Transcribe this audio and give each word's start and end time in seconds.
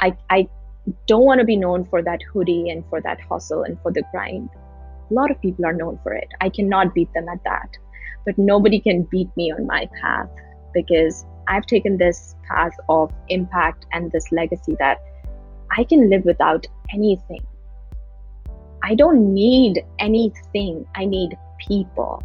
I, 0.00 0.16
I 0.30 0.48
don't 1.06 1.24
want 1.24 1.40
to 1.40 1.44
be 1.44 1.56
known 1.56 1.84
for 1.86 2.02
that 2.02 2.20
hoodie 2.32 2.70
and 2.70 2.84
for 2.88 3.00
that 3.00 3.20
hustle 3.20 3.62
and 3.62 3.80
for 3.82 3.92
the 3.92 4.02
grind. 4.12 4.48
A 5.10 5.14
lot 5.14 5.30
of 5.30 5.40
people 5.40 5.64
are 5.66 5.72
known 5.72 5.98
for 6.02 6.12
it. 6.12 6.28
I 6.40 6.48
cannot 6.48 6.94
beat 6.94 7.12
them 7.14 7.28
at 7.28 7.42
that. 7.44 7.70
But 8.24 8.38
nobody 8.38 8.80
can 8.80 9.02
beat 9.04 9.28
me 9.36 9.52
on 9.52 9.66
my 9.66 9.88
path 10.00 10.28
because 10.74 11.24
I've 11.48 11.66
taken 11.66 11.96
this 11.96 12.34
path 12.48 12.72
of 12.88 13.12
impact 13.28 13.86
and 13.92 14.10
this 14.10 14.30
legacy 14.32 14.76
that 14.78 14.98
I 15.76 15.84
can 15.84 16.10
live 16.10 16.24
without 16.24 16.66
anything. 16.92 17.46
I 18.82 18.94
don't 18.94 19.32
need 19.32 19.82
anything, 19.98 20.86
I 20.94 21.04
need 21.04 21.36
people. 21.58 22.22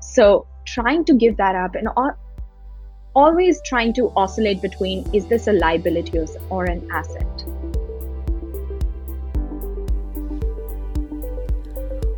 So, 0.00 0.46
trying 0.64 1.04
to 1.06 1.14
give 1.14 1.36
that 1.38 1.54
up 1.56 1.74
and 1.74 1.88
always 3.14 3.60
trying 3.62 3.92
to 3.92 4.10
oscillate 4.16 4.62
between 4.62 5.08
is 5.14 5.26
this 5.26 5.46
a 5.46 5.52
liability 5.52 6.18
or 6.48 6.64
an 6.64 6.88
asset? 6.90 7.26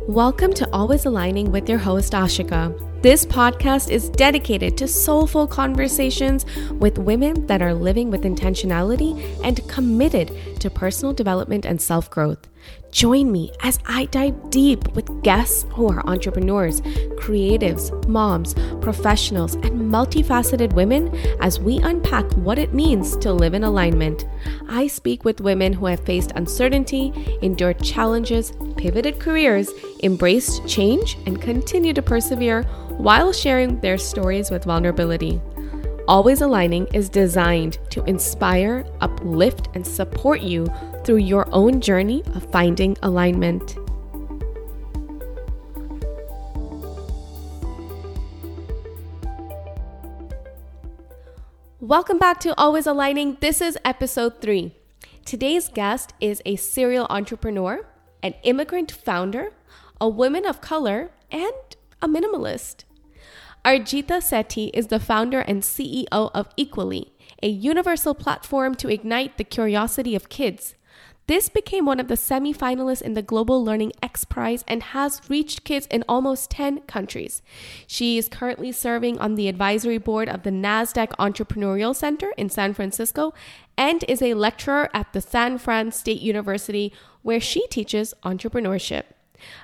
Welcome 0.07 0.53
to 0.53 0.69
Always 0.71 1.05
Aligning 1.05 1.51
with 1.51 1.67
your 1.67 1.79
host, 1.79 2.13
Ashika. 2.13 3.01
This 3.01 3.25
podcast 3.25 3.91
is 3.91 4.09
dedicated 4.09 4.77
to 4.77 4.87
soulful 4.87 5.47
conversations 5.47 6.45
with 6.71 6.97
women 6.97 7.45
that 7.47 7.61
are 7.61 7.73
living 7.73 8.09
with 8.09 8.23
intentionality 8.23 9.21
and 9.43 9.67
committed 9.67 10.31
to 10.61 10.69
personal 10.69 11.13
development 11.13 11.65
and 11.65 11.81
self 11.81 12.09
growth. 12.09 12.47
Join 12.95 13.29
me 13.29 13.51
as 13.59 13.77
I 13.87 14.05
dive 14.05 14.51
deep 14.51 14.87
with 14.93 15.21
guests 15.21 15.65
who 15.71 15.89
are 15.89 16.07
entrepreneurs, 16.07 16.79
creatives, 17.19 17.91
moms, 18.07 18.53
professionals, 18.79 19.55
and 19.55 19.91
multifaceted 19.91 20.71
women 20.71 21.13
as 21.41 21.59
we 21.59 21.79
unpack 21.79 22.31
what 22.37 22.57
it 22.57 22.73
means 22.73 23.17
to 23.17 23.33
live 23.33 23.53
in 23.53 23.65
alignment. 23.65 24.25
I 24.69 24.87
speak 24.87 25.25
with 25.25 25.41
women 25.41 25.73
who 25.73 25.87
have 25.87 26.05
faced 26.05 26.31
uncertainty, 26.35 27.11
endured 27.41 27.83
challenges, 27.83 28.53
pivoted 28.77 29.19
careers, 29.19 29.71
embraced 30.01 30.65
change, 30.65 31.17
and 31.25 31.41
continue 31.41 31.91
to 31.91 32.01
persevere 32.01 32.63
while 32.91 33.33
sharing 33.33 33.77
their 33.81 33.97
stories 33.97 34.49
with 34.49 34.63
vulnerability. 34.63 35.41
Always 36.07 36.39
Aligning 36.39 36.87
is 36.93 37.09
designed 37.09 37.77
to 37.89 38.05
inspire, 38.05 38.85
uplift, 39.01 39.67
and 39.73 39.85
support 39.85 40.39
you 40.39 40.67
through 41.05 41.17
your 41.17 41.47
own 41.51 41.81
journey 41.81 42.23
of 42.33 42.49
finding 42.51 42.97
alignment. 43.03 43.77
Welcome 51.79 52.17
back 52.17 52.39
to 52.39 52.59
Always 52.59 52.87
Aligning. 52.87 53.37
This 53.39 53.61
is 53.61 53.77
episode 53.85 54.41
three. 54.41 54.73
Today's 55.23 55.69
guest 55.69 56.13
is 56.19 56.41
a 56.43 56.55
serial 56.55 57.05
entrepreneur, 57.11 57.85
an 58.23 58.33
immigrant 58.41 58.91
founder, 58.91 59.51
a 60.01 60.09
woman 60.09 60.47
of 60.47 60.59
color, 60.59 61.11
and 61.29 61.53
a 62.01 62.07
minimalist. 62.07 62.85
Arjita 63.63 64.21
Sethi 64.21 64.71
is 64.73 64.87
the 64.87 64.99
founder 64.99 65.41
and 65.41 65.61
CEO 65.61 66.31
of 66.33 66.49
Equally, 66.57 67.13
a 67.43 67.47
universal 67.47 68.15
platform 68.15 68.73
to 68.75 68.89
ignite 68.89 69.37
the 69.37 69.43
curiosity 69.43 70.15
of 70.15 70.29
kids. 70.29 70.73
This 71.27 71.49
became 71.49 71.85
one 71.85 71.99
of 71.99 72.07
the 72.07 72.17
semi-finalists 72.17 73.01
in 73.01 73.15
the 73.15 73.23
Global 73.23 73.63
Learning 73.63 73.91
X 74.03 74.25
Prize 74.25 74.63
and 74.67 74.83
has 74.83 75.21
reached 75.27 75.63
kids 75.63 75.87
in 75.87 76.03
almost 76.07 76.51
10 76.51 76.81
countries. 76.81 77.41
She 77.87 78.19
is 78.19 78.29
currently 78.29 78.71
serving 78.71 79.17
on 79.17 79.33
the 79.33 79.47
advisory 79.47 79.97
board 79.97 80.29
of 80.29 80.43
the 80.43 80.51
NASDAQ 80.51 81.09
Entrepreneurial 81.17 81.95
Center 81.95 82.31
in 82.37 82.49
San 82.49 82.75
Francisco 82.75 83.33
and 83.75 84.05
is 84.07 84.21
a 84.21 84.35
lecturer 84.35 84.91
at 84.93 85.13
the 85.13 85.21
San 85.21 85.57
Fran 85.57 85.91
State 85.91 86.21
University 86.21 86.93
where 87.23 87.39
she 87.39 87.65
teaches 87.67 88.13
entrepreneurship. 88.23 89.05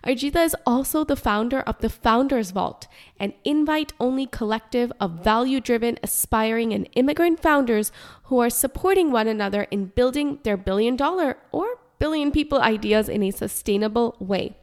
Arjita 0.05 0.43
is 0.45 0.55
also 0.65 1.03
the 1.03 1.15
founder 1.15 1.61
of 1.61 1.79
the 1.79 1.89
Founders 1.89 2.51
Vault, 2.51 2.87
an 3.19 3.33
invite 3.43 3.93
only 3.99 4.25
collective 4.25 4.91
of 4.99 5.23
value 5.23 5.59
driven, 5.59 5.97
aspiring, 6.03 6.73
and 6.73 6.89
immigrant 6.93 7.41
founders 7.41 7.91
who 8.23 8.39
are 8.39 8.49
supporting 8.49 9.11
one 9.11 9.27
another 9.27 9.63
in 9.71 9.85
building 9.85 10.39
their 10.43 10.57
billion 10.57 10.95
dollar 10.95 11.37
or 11.51 11.79
billion 11.99 12.31
people 12.31 12.59
ideas 12.59 13.07
in 13.07 13.23
a 13.23 13.31
sustainable 13.31 14.15
way. 14.19 14.57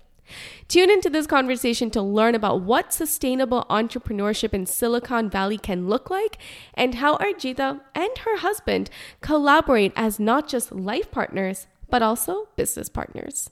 Tune 0.68 0.90
into 0.90 1.08
this 1.08 1.26
conversation 1.26 1.90
to 1.92 2.02
learn 2.02 2.34
about 2.34 2.60
what 2.60 2.92
sustainable 2.92 3.64
entrepreneurship 3.70 4.52
in 4.52 4.66
Silicon 4.66 5.30
Valley 5.30 5.56
can 5.56 5.88
look 5.88 6.10
like 6.10 6.36
and 6.74 6.96
how 6.96 7.16
Arjita 7.16 7.80
and 7.94 8.18
her 8.18 8.38
husband 8.38 8.90
collaborate 9.20 9.92
as 9.96 10.20
not 10.20 10.48
just 10.48 10.72
life 10.72 11.10
partners, 11.10 11.66
but 11.88 12.02
also 12.02 12.48
business 12.56 12.88
partners. 12.88 13.50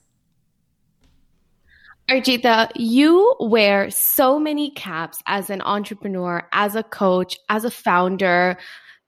Arjita, 2.09 2.71
you 2.75 3.35
wear 3.41 3.91
so 3.91 4.39
many 4.39 4.71
caps 4.71 5.21
as 5.25 5.49
an 5.49 5.61
entrepreneur, 5.61 6.47
as 6.53 6.73
a 6.73 6.83
coach, 6.83 7.37
as 7.49 7.65
a 7.65 7.71
founder. 7.71 8.57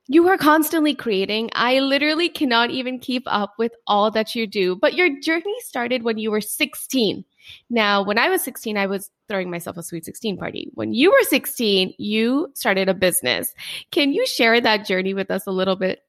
You 0.09 0.27
are 0.27 0.37
constantly 0.37 0.93
creating. 0.95 1.49
I 1.53 1.79
literally 1.79 2.27
cannot 2.27 2.71
even 2.71 2.99
keep 2.99 3.23
up 3.27 3.53
with 3.57 3.71
all 3.87 4.11
that 4.11 4.35
you 4.35 4.45
do. 4.45 4.75
But 4.75 4.95
your 4.95 5.17
journey 5.21 5.55
started 5.61 6.03
when 6.03 6.17
you 6.17 6.29
were 6.29 6.41
16. 6.41 7.23
Now, 7.69 8.03
when 8.03 8.17
I 8.17 8.27
was 8.27 8.41
16, 8.41 8.77
I 8.77 8.87
was 8.87 9.09
throwing 9.29 9.49
myself 9.49 9.77
a 9.77 9.83
sweet 9.83 10.03
16 10.03 10.35
party. 10.35 10.69
When 10.73 10.93
you 10.93 11.09
were 11.09 11.23
16, 11.23 11.93
you 11.97 12.51
started 12.53 12.89
a 12.89 12.93
business. 12.93 13.53
Can 13.91 14.11
you 14.11 14.27
share 14.27 14.59
that 14.59 14.85
journey 14.85 15.13
with 15.13 15.31
us 15.31 15.47
a 15.47 15.51
little 15.51 15.77
bit? 15.77 16.01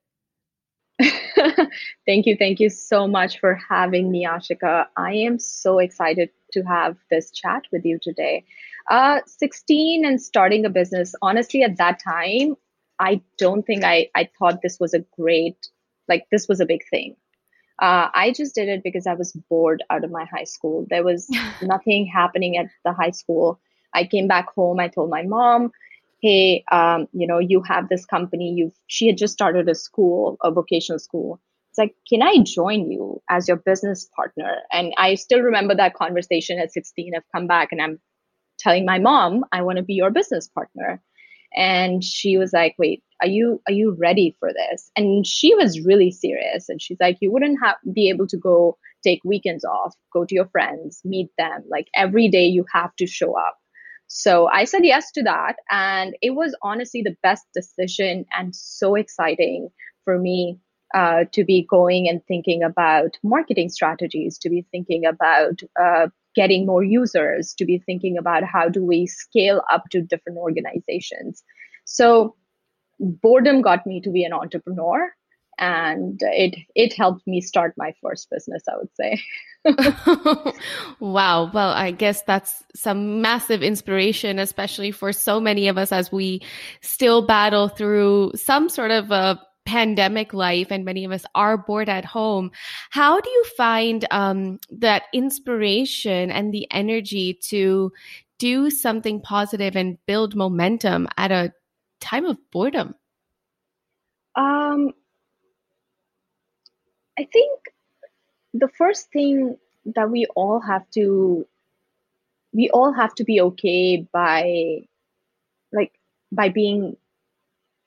thank 2.06 2.27
you. 2.27 2.37
Thank 2.37 2.61
you 2.61 2.69
so 2.69 3.06
much 3.06 3.38
for 3.41 3.59
having 3.69 4.11
me, 4.11 4.27
Ashika. 4.27 4.87
I 4.97 5.12
am 5.15 5.38
so 5.38 5.78
excited 5.78 6.31
to 6.53 6.62
have 6.62 6.97
this 7.11 7.31
chat 7.31 7.62
with 7.72 7.84
you 7.84 7.99
today. 8.03 8.44
Uh, 8.91 9.21
16 9.27 10.05
and 10.05 10.21
starting 10.21 10.65
a 10.65 10.71
business, 10.71 11.15
honestly, 11.22 11.62
at 11.62 11.78
that 11.78 12.00
time, 12.03 12.56
I 12.99 13.22
don't 13.39 13.62
think 13.65 13.84
I, 13.84 14.09
I 14.15 14.28
thought 14.39 14.62
this 14.62 14.78
was 14.81 14.94
a 14.94 15.05
great, 15.16 15.56
like, 16.09 16.27
this 16.31 16.49
was 16.49 16.60
a 16.60 16.66
big 16.66 16.83
thing. 16.91 17.16
Uh, 17.78 18.09
I 18.12 18.33
just 18.37 18.55
did 18.55 18.69
it 18.69 18.83
because 18.83 19.06
I 19.06 19.15
was 19.15 19.33
bored 19.49 19.83
out 19.89 20.05
of 20.05 20.10
my 20.10 20.27
high 20.27 20.44
school. 20.44 20.87
There 20.91 21.05
was 21.05 21.28
nothing 21.62 22.06
happening 22.06 22.59
at 22.59 22.66
the 22.84 22.93
high 22.93 23.12
school. 23.12 23.59
I 23.94 24.05
came 24.05 24.28
back 24.28 24.50
home. 24.55 24.81
I 24.81 24.89
told 24.89 25.09
my 25.09 25.22
mom, 25.22 25.72
hey, 26.23 26.65
um, 26.71 27.07
you 27.13 27.27
know, 27.27 27.39
you 27.39 27.63
have 27.63 27.89
this 27.89 28.05
company. 28.05 28.53
You, 28.57 28.73
she 28.87 29.07
had 29.07 29.17
just 29.17 29.33
started 29.33 29.69
a 29.69 29.75
school, 29.75 30.37
a 30.43 30.51
vocational 30.51 30.99
school. 30.99 31.41
It's 31.71 31.79
like, 31.79 31.95
can 32.09 32.23
I 32.23 32.39
join 32.43 32.91
you 32.91 33.23
as 33.31 33.49
your 33.49 33.57
business 33.57 34.09
partner? 34.17 34.57
And 34.73 34.93
I 34.99 35.15
still 35.15 35.41
remember 35.41 35.75
that 35.77 35.95
conversation 35.95 36.59
at 36.59 36.73
16. 36.73 37.13
I've 37.17 37.23
come 37.35 37.47
back 37.47 37.69
and 37.71 37.81
I'm 37.81 38.01
telling 38.59 38.85
my 38.85 38.99
mom, 38.99 39.45
I 39.53 39.63
want 39.63 39.79
to 39.79 39.85
be 39.85 39.95
your 39.95 40.11
business 40.11 40.49
partner. 40.49 41.01
And 41.55 42.05
she 42.05 42.37
was 42.37 42.53
like, 42.53 42.75
wait, 42.79 43.03
are 43.23 43.29
you, 43.29 43.61
are 43.67 43.73
you 43.73 43.97
ready 43.99 44.37
for 44.39 44.53
this? 44.53 44.91
And 44.97 45.27
she 45.27 45.55
was 45.55 45.85
really 45.85 46.11
serious. 46.11 46.69
And 46.69 46.81
she's 46.81 46.99
like, 47.01 47.19
you 47.21 47.33
wouldn't 47.33 47.59
have, 47.63 47.77
be 47.93 48.09
able 48.09 48.27
to 48.29 48.37
go 48.37 48.77
take 49.03 49.21
weekends 49.25 49.65
off, 49.65 49.95
go 50.13 50.25
to 50.25 50.35
your 50.35 50.49
friends, 50.49 51.01
meet 51.05 51.31
them. 51.39 51.65
Like 51.69 51.89
every 51.95 52.29
day 52.29 52.47
you 52.47 52.65
have 52.73 52.95
to 52.97 53.07
show 53.07 53.37
up. 53.39 53.59
So 54.12 54.48
I 54.53 54.65
said 54.65 54.84
yes 54.84 55.12
to 55.12 55.22
that. 55.22 55.54
And 55.71 56.16
it 56.21 56.31
was 56.31 56.56
honestly 56.62 57.00
the 57.00 57.16
best 57.22 57.47
decision 57.54 58.26
and 58.37 58.54
so 58.56 58.97
exciting 58.97 59.69
for 60.04 60.19
me 60.19 60.59
uh, 60.93 61.26
to 61.31 61.44
be 61.44 61.65
going 61.71 62.09
and 62.09 62.21
thinking 62.26 62.65
about 62.65 63.16
marketing 63.22 63.69
strategies, 63.69 64.37
to 64.38 64.50
be 64.50 64.66
thinking 64.72 65.06
about 65.06 65.60
uh, 65.81 66.09
getting 66.34 66.66
more 66.66 66.82
users, 66.82 67.54
to 67.54 67.65
be 67.65 67.78
thinking 67.78 68.19
about 68.19 68.43
how 68.43 68.69
do 68.69 68.84
we 68.84 69.06
scale 69.06 69.62
up 69.72 69.84
to 69.93 70.03
different 70.03 70.38
organizations. 70.38 71.44
So 71.84 72.34
boredom 72.98 73.62
got 73.62 73.87
me 73.87 74.00
to 74.00 74.10
be 74.10 74.25
an 74.25 74.32
entrepreneur 74.32 75.09
and 75.60 76.19
it 76.22 76.56
it 76.75 76.92
helped 76.95 77.27
me 77.27 77.41
start 77.41 77.74
my 77.77 77.95
first 78.03 78.28
business 78.30 78.62
i 78.68 78.77
would 78.77 78.95
say. 78.95 79.21
Wow. 81.01 81.51
Well 81.53 81.71
i 81.71 81.91
guess 81.91 82.22
that's 82.22 82.65
some 82.74 83.21
massive 83.21 83.62
inspiration 83.62 84.39
especially 84.39 84.91
for 84.91 85.12
so 85.12 85.39
many 85.39 85.68
of 85.68 85.78
us 85.78 85.92
as 85.92 86.10
we 86.10 86.42
still 86.80 87.27
battle 87.27 87.68
through 87.68 88.33
some 88.34 88.68
sort 88.68 88.91
of 88.91 89.10
a 89.10 89.41
pandemic 89.66 90.33
life 90.34 90.68
and 90.71 90.84
many 90.84 91.04
of 91.04 91.12
us 91.12 91.24
are 91.34 91.57
bored 91.57 91.89
at 91.89 92.04
home. 92.04 92.51
How 92.91 93.21
do 93.21 93.30
you 93.30 93.45
find 93.56 94.04
um, 94.10 94.59
that 94.71 95.04
inspiration 95.13 96.30
and 96.30 96.53
the 96.53 96.66
energy 96.72 97.34
to 97.45 97.92
do 98.39 98.71
something 98.71 99.21
positive 99.21 99.77
and 99.77 99.98
build 100.06 100.34
momentum 100.34 101.06
at 101.16 101.30
a 101.30 101.53
time 102.01 102.24
of 102.24 102.39
boredom? 102.51 102.95
Um, 104.34 104.92
i 107.21 107.25
think 107.37 107.72
the 108.53 108.69
first 108.81 109.11
thing 109.13 109.57
that 109.97 110.11
we 110.11 110.27
all 110.34 110.61
have 110.61 110.89
to 110.91 111.47
we 112.53 112.69
all 112.71 112.93
have 112.93 113.15
to 113.15 113.25
be 113.25 113.41
okay 113.41 114.07
by 114.13 114.81
like 115.72 115.93
by 116.33 116.49
being 116.49 116.97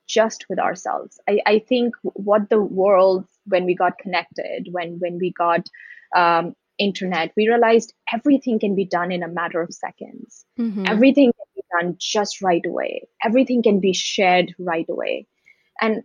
just 0.08 0.46
with 0.50 0.60
ourselves. 0.60 1.20
I, 1.28 1.40
I 1.46 1.60
think 1.60 1.96
what 2.02 2.50
the 2.50 2.62
world 2.62 3.26
when 3.46 3.66
we 3.66 3.76
got 3.76 3.98
connected, 3.98 4.70
when 4.72 5.00
when 5.00 5.18
we 5.18 5.32
got 5.32 5.68
um, 6.16 6.56
internet, 6.78 7.32
we 7.36 7.48
realized 7.48 7.94
everything 8.12 8.60
can 8.60 8.76
be 8.76 8.86
done 8.86 9.12
in 9.12 9.24
a 9.24 9.28
matter 9.28 9.62
of 9.62 9.74
seconds. 9.74 10.46
Mm-hmm. 10.60 10.86
Everything 10.88 11.32
can 11.34 11.46
be 11.56 11.62
done 11.72 11.96
just 12.00 12.42
right 12.42 12.66
away. 12.66 13.08
Everything 13.24 13.64
can 13.64 13.80
be 13.80 13.94
shared 13.94 14.54
right 14.60 14.88
away. 14.90 15.28
And 15.82 16.04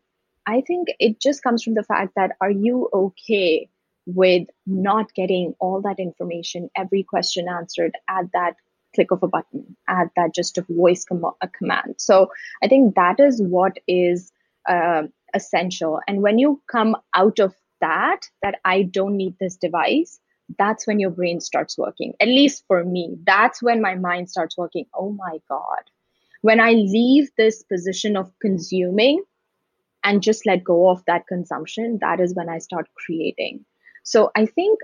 I 0.48 0.62
think 0.62 0.88
it 0.98 1.20
just 1.20 1.42
comes 1.42 1.62
from 1.62 1.74
the 1.74 1.82
fact 1.82 2.14
that 2.16 2.32
are 2.40 2.50
you 2.50 2.88
okay 2.92 3.68
with 4.06 4.48
not 4.66 5.12
getting 5.12 5.54
all 5.60 5.82
that 5.82 5.98
information, 5.98 6.70
every 6.74 7.02
question 7.02 7.46
answered 7.48 7.92
at 8.08 8.32
that 8.32 8.54
click 8.94 9.10
of 9.10 9.22
a 9.22 9.28
button, 9.28 9.76
at 9.88 10.08
that 10.16 10.34
just 10.34 10.56
a 10.56 10.64
voice 10.70 11.04
com- 11.04 11.34
a 11.42 11.48
command? 11.48 11.96
So 11.98 12.30
I 12.62 12.68
think 12.68 12.94
that 12.94 13.20
is 13.20 13.42
what 13.42 13.76
is 13.86 14.32
uh, 14.66 15.02
essential. 15.34 16.00
And 16.08 16.22
when 16.22 16.38
you 16.38 16.62
come 16.66 16.96
out 17.14 17.38
of 17.40 17.54
that, 17.82 18.20
that 18.40 18.58
I 18.64 18.84
don't 18.84 19.18
need 19.18 19.34
this 19.38 19.56
device, 19.56 20.18
that's 20.58 20.86
when 20.86 20.98
your 20.98 21.10
brain 21.10 21.40
starts 21.40 21.76
working. 21.76 22.14
At 22.20 22.28
least 22.28 22.64
for 22.66 22.84
me, 22.84 23.18
that's 23.26 23.62
when 23.62 23.82
my 23.82 23.96
mind 23.96 24.30
starts 24.30 24.56
working. 24.56 24.86
Oh 24.94 25.12
my 25.12 25.40
God. 25.46 25.82
When 26.40 26.58
I 26.58 26.72
leave 26.72 27.28
this 27.36 27.62
position 27.64 28.16
of 28.16 28.32
consuming 28.40 29.22
and 30.04 30.22
just 30.22 30.46
let 30.46 30.64
go 30.64 30.88
of 30.88 31.04
that 31.06 31.26
consumption, 31.26 31.98
that 32.00 32.20
is 32.20 32.34
when 32.34 32.48
I 32.48 32.58
start 32.58 32.86
creating. 32.94 33.64
So 34.04 34.30
I 34.36 34.46
think 34.46 34.80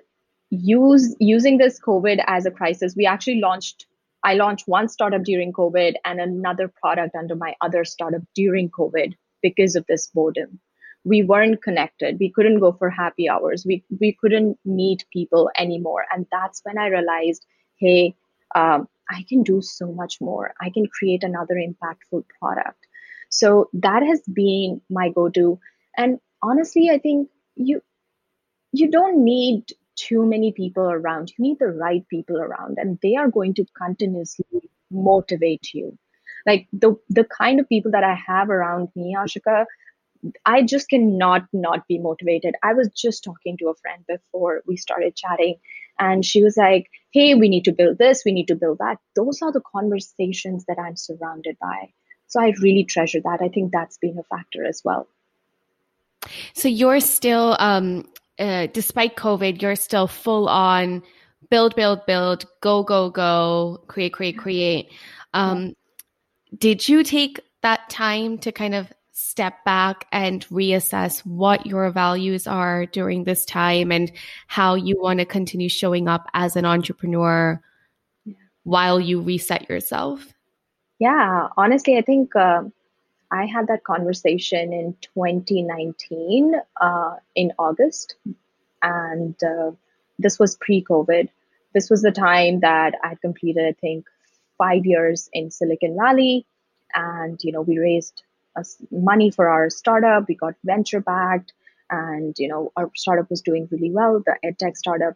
use 0.51 1.17
using 1.19 1.59
this 1.59 1.81
COVID 1.81 2.23
as 2.27 2.47
a 2.47 2.51
crisis, 2.51 2.95
we 2.97 3.07
actually 3.07 3.41
launched 3.41 3.87
I 4.27 4.35
launched 4.35 4.67
one 4.67 4.89
startup 4.89 5.23
during 5.23 5.53
COVID 5.53 5.95
and 6.05 6.19
another 6.19 6.73
product 6.81 7.15
under 7.15 7.37
my 7.37 7.55
other 7.61 7.85
startup 7.85 8.23
during 8.35 8.71
COVID 8.71 9.13
because 9.43 9.77
of 9.77 9.85
this 9.87 10.07
boredom. 10.07 10.61
We 11.05 11.23
weren't 11.23 11.63
connected. 11.63 12.17
We 12.19 12.31
couldn't 12.31 12.61
go 12.61 12.73
for 12.73 12.89
happy 12.89 13.29
hours. 13.29 13.67
We 13.67 13.85
we 14.01 14.17
couldn't 14.19 14.59
meet 14.65 15.05
people 15.13 15.51
anymore. 15.59 16.07
And 16.11 16.27
that's 16.33 16.63
when 16.65 16.79
i 16.79 16.89
realized 16.89 17.45
hey 17.77 18.15
um, 18.55 18.89
i 19.11 19.25
can 19.29 19.43
do 19.43 19.61
so 19.61 19.93
much 19.93 20.21
more. 20.21 20.55
I 20.61 20.71
can 20.71 20.87
create 20.87 21.23
another 21.23 21.55
impactful 21.55 22.25
product 22.41 22.87
so 23.41 23.69
that 23.73 24.03
has 24.03 24.21
been 24.41 24.81
my 24.91 25.09
go-to 25.11 25.59
and 25.97 26.19
honestly 26.43 26.91
i 26.91 26.99
think 26.99 27.29
you 27.57 27.81
you 28.73 28.91
don't 28.91 29.23
need 29.25 29.65
too 29.97 30.25
many 30.27 30.53
people 30.53 30.91
around 30.91 31.33
you 31.37 31.43
need 31.45 31.59
the 31.59 31.73
right 31.85 32.07
people 32.09 32.39
around 32.39 32.79
and 32.79 32.99
they 33.03 33.15
are 33.17 33.31
going 33.31 33.55
to 33.55 33.65
continuously 33.83 34.71
motivate 34.91 35.73
you 35.73 35.97
like 36.47 36.67
the 36.73 36.95
the 37.09 37.25
kind 37.39 37.61
of 37.61 37.69
people 37.69 37.91
that 37.91 38.05
i 38.05 38.15
have 38.15 38.51
around 38.51 38.89
me 38.97 39.17
ashika 39.25 39.65
I 40.47 40.63
just 40.63 40.89
cannot 40.89 41.47
not 41.53 41.87
be 41.87 41.99
motivated. 41.99 42.55
I 42.63 42.73
was 42.75 42.89
just 42.97 43.25
talking 43.25 43.57
to 43.59 43.69
a 43.69 43.75
friend 43.77 44.05
before 44.07 44.63
we 44.67 44.77
started 44.77 45.17
chatting, 45.17 45.57
and 45.99 46.25
she 46.25 46.43
was 46.43 46.57
like, 46.57 46.91
Hey, 47.13 47.35
we 47.35 47.49
need 47.49 47.65
to 47.67 47.73
build 47.73 47.99
this, 47.99 48.23
we 48.25 48.33
need 48.33 48.49
to 48.49 48.55
build 48.55 48.79
that. 48.79 48.99
Those 49.17 49.43
are 49.43 49.53
the 49.53 49.63
conversations 49.75 50.65
that 50.67 50.79
I'm 50.79 50.97
surrounded 50.97 51.57
by. 51.61 51.93
So 52.35 52.41
I 52.41 52.53
really 52.61 52.83
treasure 52.83 53.21
that. 53.21 53.39
I 53.41 53.49
think 53.49 53.71
that's 53.71 53.97
been 53.97 54.19
a 54.19 54.25
factor 54.25 54.65
as 54.65 54.83
well. 54.85 55.07
So 56.55 56.67
you're 56.67 56.99
still, 56.99 57.57
um, 57.61 58.09
uh, 58.41 58.67
despite 58.73 59.15
COVID, 59.15 59.63
you're 59.63 59.77
still 59.77 60.09
full 60.09 60.49
on 60.49 61.05
build, 61.49 61.77
build, 61.77 62.05
build, 62.07 62.45
go, 62.61 62.83
go, 62.83 63.09
go, 63.09 63.85
create, 63.87 64.15
create, 64.15 64.37
create. 64.37 64.91
Um, 65.33 65.77
did 66.59 66.89
you 66.89 67.05
take 67.05 67.39
that 67.63 67.89
time 67.89 68.39
to 68.39 68.51
kind 68.51 68.75
of 68.75 68.93
step 69.13 69.65
back 69.65 70.09
and 70.11 70.45
reassess 70.47 71.21
what 71.21 71.67
your 71.67 71.89
values 71.93 72.49
are 72.49 72.85
during 72.87 73.23
this 73.23 73.45
time 73.45 73.93
and 73.93 74.11
how 74.49 74.75
you 74.75 75.01
want 75.01 75.21
to 75.21 75.25
continue 75.25 75.69
showing 75.69 76.09
up 76.09 76.29
as 76.35 76.57
an 76.57 76.65
entrepreneur 76.65 77.63
yeah. 78.25 78.35
while 78.65 78.99
you 78.99 79.21
reset 79.21 79.71
yourself? 79.71 80.35
Yeah, 80.99 81.49
honestly, 81.57 81.97
I 81.99 82.03
think 82.03 82.35
uh, 82.37 82.63
I 83.31 83.47
had 83.47 83.67
that 83.69 83.85
conversation 83.85 84.73
in 84.73 84.97
2019 85.15 86.55
uh, 86.81 87.17
in 87.35 87.53
August, 87.59 88.17
and 88.83 89.35
uh, 89.43 89.73
this 90.19 90.39
was 90.39 90.57
pre 90.57 90.85
COVID. 90.85 91.29
This 91.75 91.91
was 91.91 92.03
the 92.03 92.13
time 92.13 92.61
that 92.61 92.95
I 93.03 93.09
had 93.09 93.21
completed, 93.21 93.67
I 93.67 93.73
think, 93.81 94.07
five 94.59 94.87
years 94.87 95.29
in 95.33 95.51
Silicon 95.51 95.97
Valley, 95.97 96.47
and 96.95 97.41
you 97.43 97.53
know 97.53 97.63
we 97.63 97.79
raised 97.79 98.23
money 98.91 99.31
for 99.31 99.49
our 99.49 99.71
startup. 99.71 100.29
We 100.29 100.37
got 100.37 100.55
venture 100.65 101.01
backed, 101.01 101.53
and 101.91 102.35
you 102.39 102.49
know 102.49 102.73
our 102.77 102.91
startup 102.95 103.31
was 103.31 103.43
doing 103.43 103.69
really 103.71 103.91
well, 103.91 104.23
the 104.25 104.37
edtech 104.45 104.77
startup. 104.77 105.15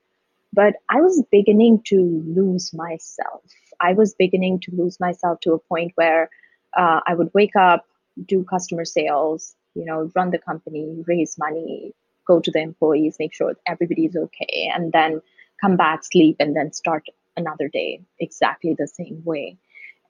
But 0.53 0.75
I 0.89 1.03
was 1.03 1.23
beginning 1.31 1.83
to 1.87 1.97
lose 2.27 2.73
myself. 2.75 3.45
I 3.81 3.93
was 3.93 4.15
beginning 4.15 4.61
to 4.61 4.75
lose 4.75 4.99
myself 5.01 5.41
to 5.41 5.53
a 5.53 5.59
point 5.59 5.93
where 5.95 6.31
uh, 6.77 7.01
I 7.07 7.15
would 7.15 7.31
wake 7.35 7.57
up, 7.57 7.85
do 8.27 8.45
customer 8.45 8.85
sales, 8.85 9.55
you 9.75 9.85
know, 9.85 10.11
run 10.15 10.31
the 10.31 10.39
company, 10.39 11.05
raise 11.07 11.39
money, 11.39 11.95
go 12.27 12.41
to 12.41 12.51
the 12.51 12.61
employees, 12.61 13.17
make 13.19 13.35
sure 13.35 13.55
everybody's 13.67 14.17
okay, 14.17 14.71
and 14.75 14.93
then 14.93 15.21
come 15.61 15.77
back, 15.77 16.05
sleep, 16.05 16.37
and 16.41 16.55
then 16.55 16.73
start 16.73 17.05
another 17.37 17.69
day 17.69 18.01
exactly 18.19 18.75
the 18.77 18.87
same 18.87 19.23
way. 19.25 19.57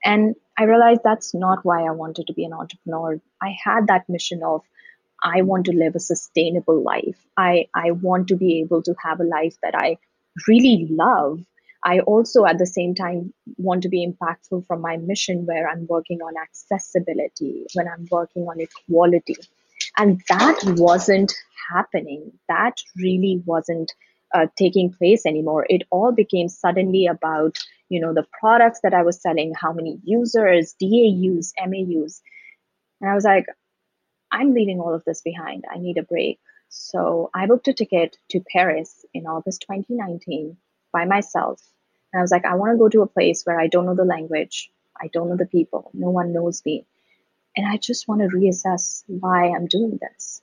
And 0.03 0.35
I 0.57 0.63
realized 0.63 1.01
that's 1.03 1.33
not 1.33 1.63
why 1.63 1.83
I 1.83 1.91
wanted 1.91 2.27
to 2.27 2.33
be 2.33 2.45
an 2.45 2.53
entrepreneur. 2.53 3.19
I 3.41 3.55
had 3.63 3.87
that 3.87 4.09
mission 4.09 4.41
of 4.43 4.61
I 5.21 5.41
want 5.41 5.65
to 5.65 5.73
live 5.73 5.95
a 5.95 5.99
sustainable 5.99 6.81
life. 6.81 7.17
I, 7.35 7.67
I 7.73 7.91
want 7.91 8.29
to 8.29 8.35
be 8.35 8.61
able 8.61 8.81
to 8.83 8.95
have 9.03 9.19
a 9.19 9.25
life 9.25 9.57
that 9.61 9.75
I 9.75 9.97
really 10.47 10.87
love. 10.89 11.39
I 11.83 11.99
also, 12.01 12.45
at 12.45 12.57
the 12.57 12.65
same 12.65 12.93
time, 12.93 13.33
want 13.57 13.83
to 13.83 13.89
be 13.89 14.05
impactful 14.05 14.67
from 14.67 14.81
my 14.81 14.97
mission 14.97 15.45
where 15.45 15.69
I'm 15.69 15.87
working 15.87 16.19
on 16.21 16.33
accessibility, 16.37 17.65
when 17.73 17.87
I'm 17.87 18.07
working 18.11 18.43
on 18.47 18.59
equality. 18.59 19.37
And 19.97 20.21
that 20.29 20.59
wasn't 20.77 21.33
happening. 21.73 22.33
That 22.47 22.81
really 22.97 23.41
wasn't 23.45 23.93
uh, 24.33 24.47
taking 24.57 24.91
place 24.91 25.25
anymore. 25.25 25.65
It 25.69 25.83
all 25.89 26.11
became 26.11 26.49
suddenly 26.49 27.07
about 27.07 27.57
you 27.89 27.99
know 27.99 28.13
the 28.13 28.25
products 28.39 28.79
that 28.83 28.93
i 28.93 29.01
was 29.01 29.21
selling 29.21 29.53
how 29.59 29.73
many 29.73 29.99
users 30.03 30.75
daus 30.79 31.53
maus 31.67 32.21
and 33.01 33.09
i 33.09 33.15
was 33.15 33.23
like 33.23 33.45
i'm 34.31 34.53
leaving 34.53 34.79
all 34.79 34.93
of 34.93 35.03
this 35.05 35.21
behind 35.21 35.65
i 35.73 35.77
need 35.77 35.97
a 35.97 36.03
break 36.03 36.39
so 36.69 37.29
i 37.33 37.45
booked 37.47 37.67
a 37.67 37.73
ticket 37.73 38.17
to 38.29 38.39
paris 38.53 39.05
in 39.13 39.25
august 39.25 39.65
2019 39.67 40.55
by 40.91 41.05
myself 41.05 41.61
and 42.11 42.19
i 42.19 42.21
was 42.21 42.31
like 42.31 42.45
i 42.45 42.55
want 42.55 42.73
to 42.73 42.77
go 42.77 42.89
to 42.89 43.01
a 43.01 43.07
place 43.07 43.43
where 43.43 43.59
i 43.59 43.67
don't 43.67 43.85
know 43.85 43.95
the 43.95 44.05
language 44.05 44.71
i 44.99 45.07
don't 45.13 45.29
know 45.29 45.37
the 45.37 45.45
people 45.45 45.91
no 45.93 46.09
one 46.09 46.33
knows 46.33 46.61
me 46.65 46.85
and 47.55 47.67
i 47.67 47.77
just 47.77 48.07
want 48.07 48.21
to 48.21 48.27
reassess 48.27 49.03
why 49.07 49.49
i'm 49.49 49.67
doing 49.67 49.99
this 50.01 50.41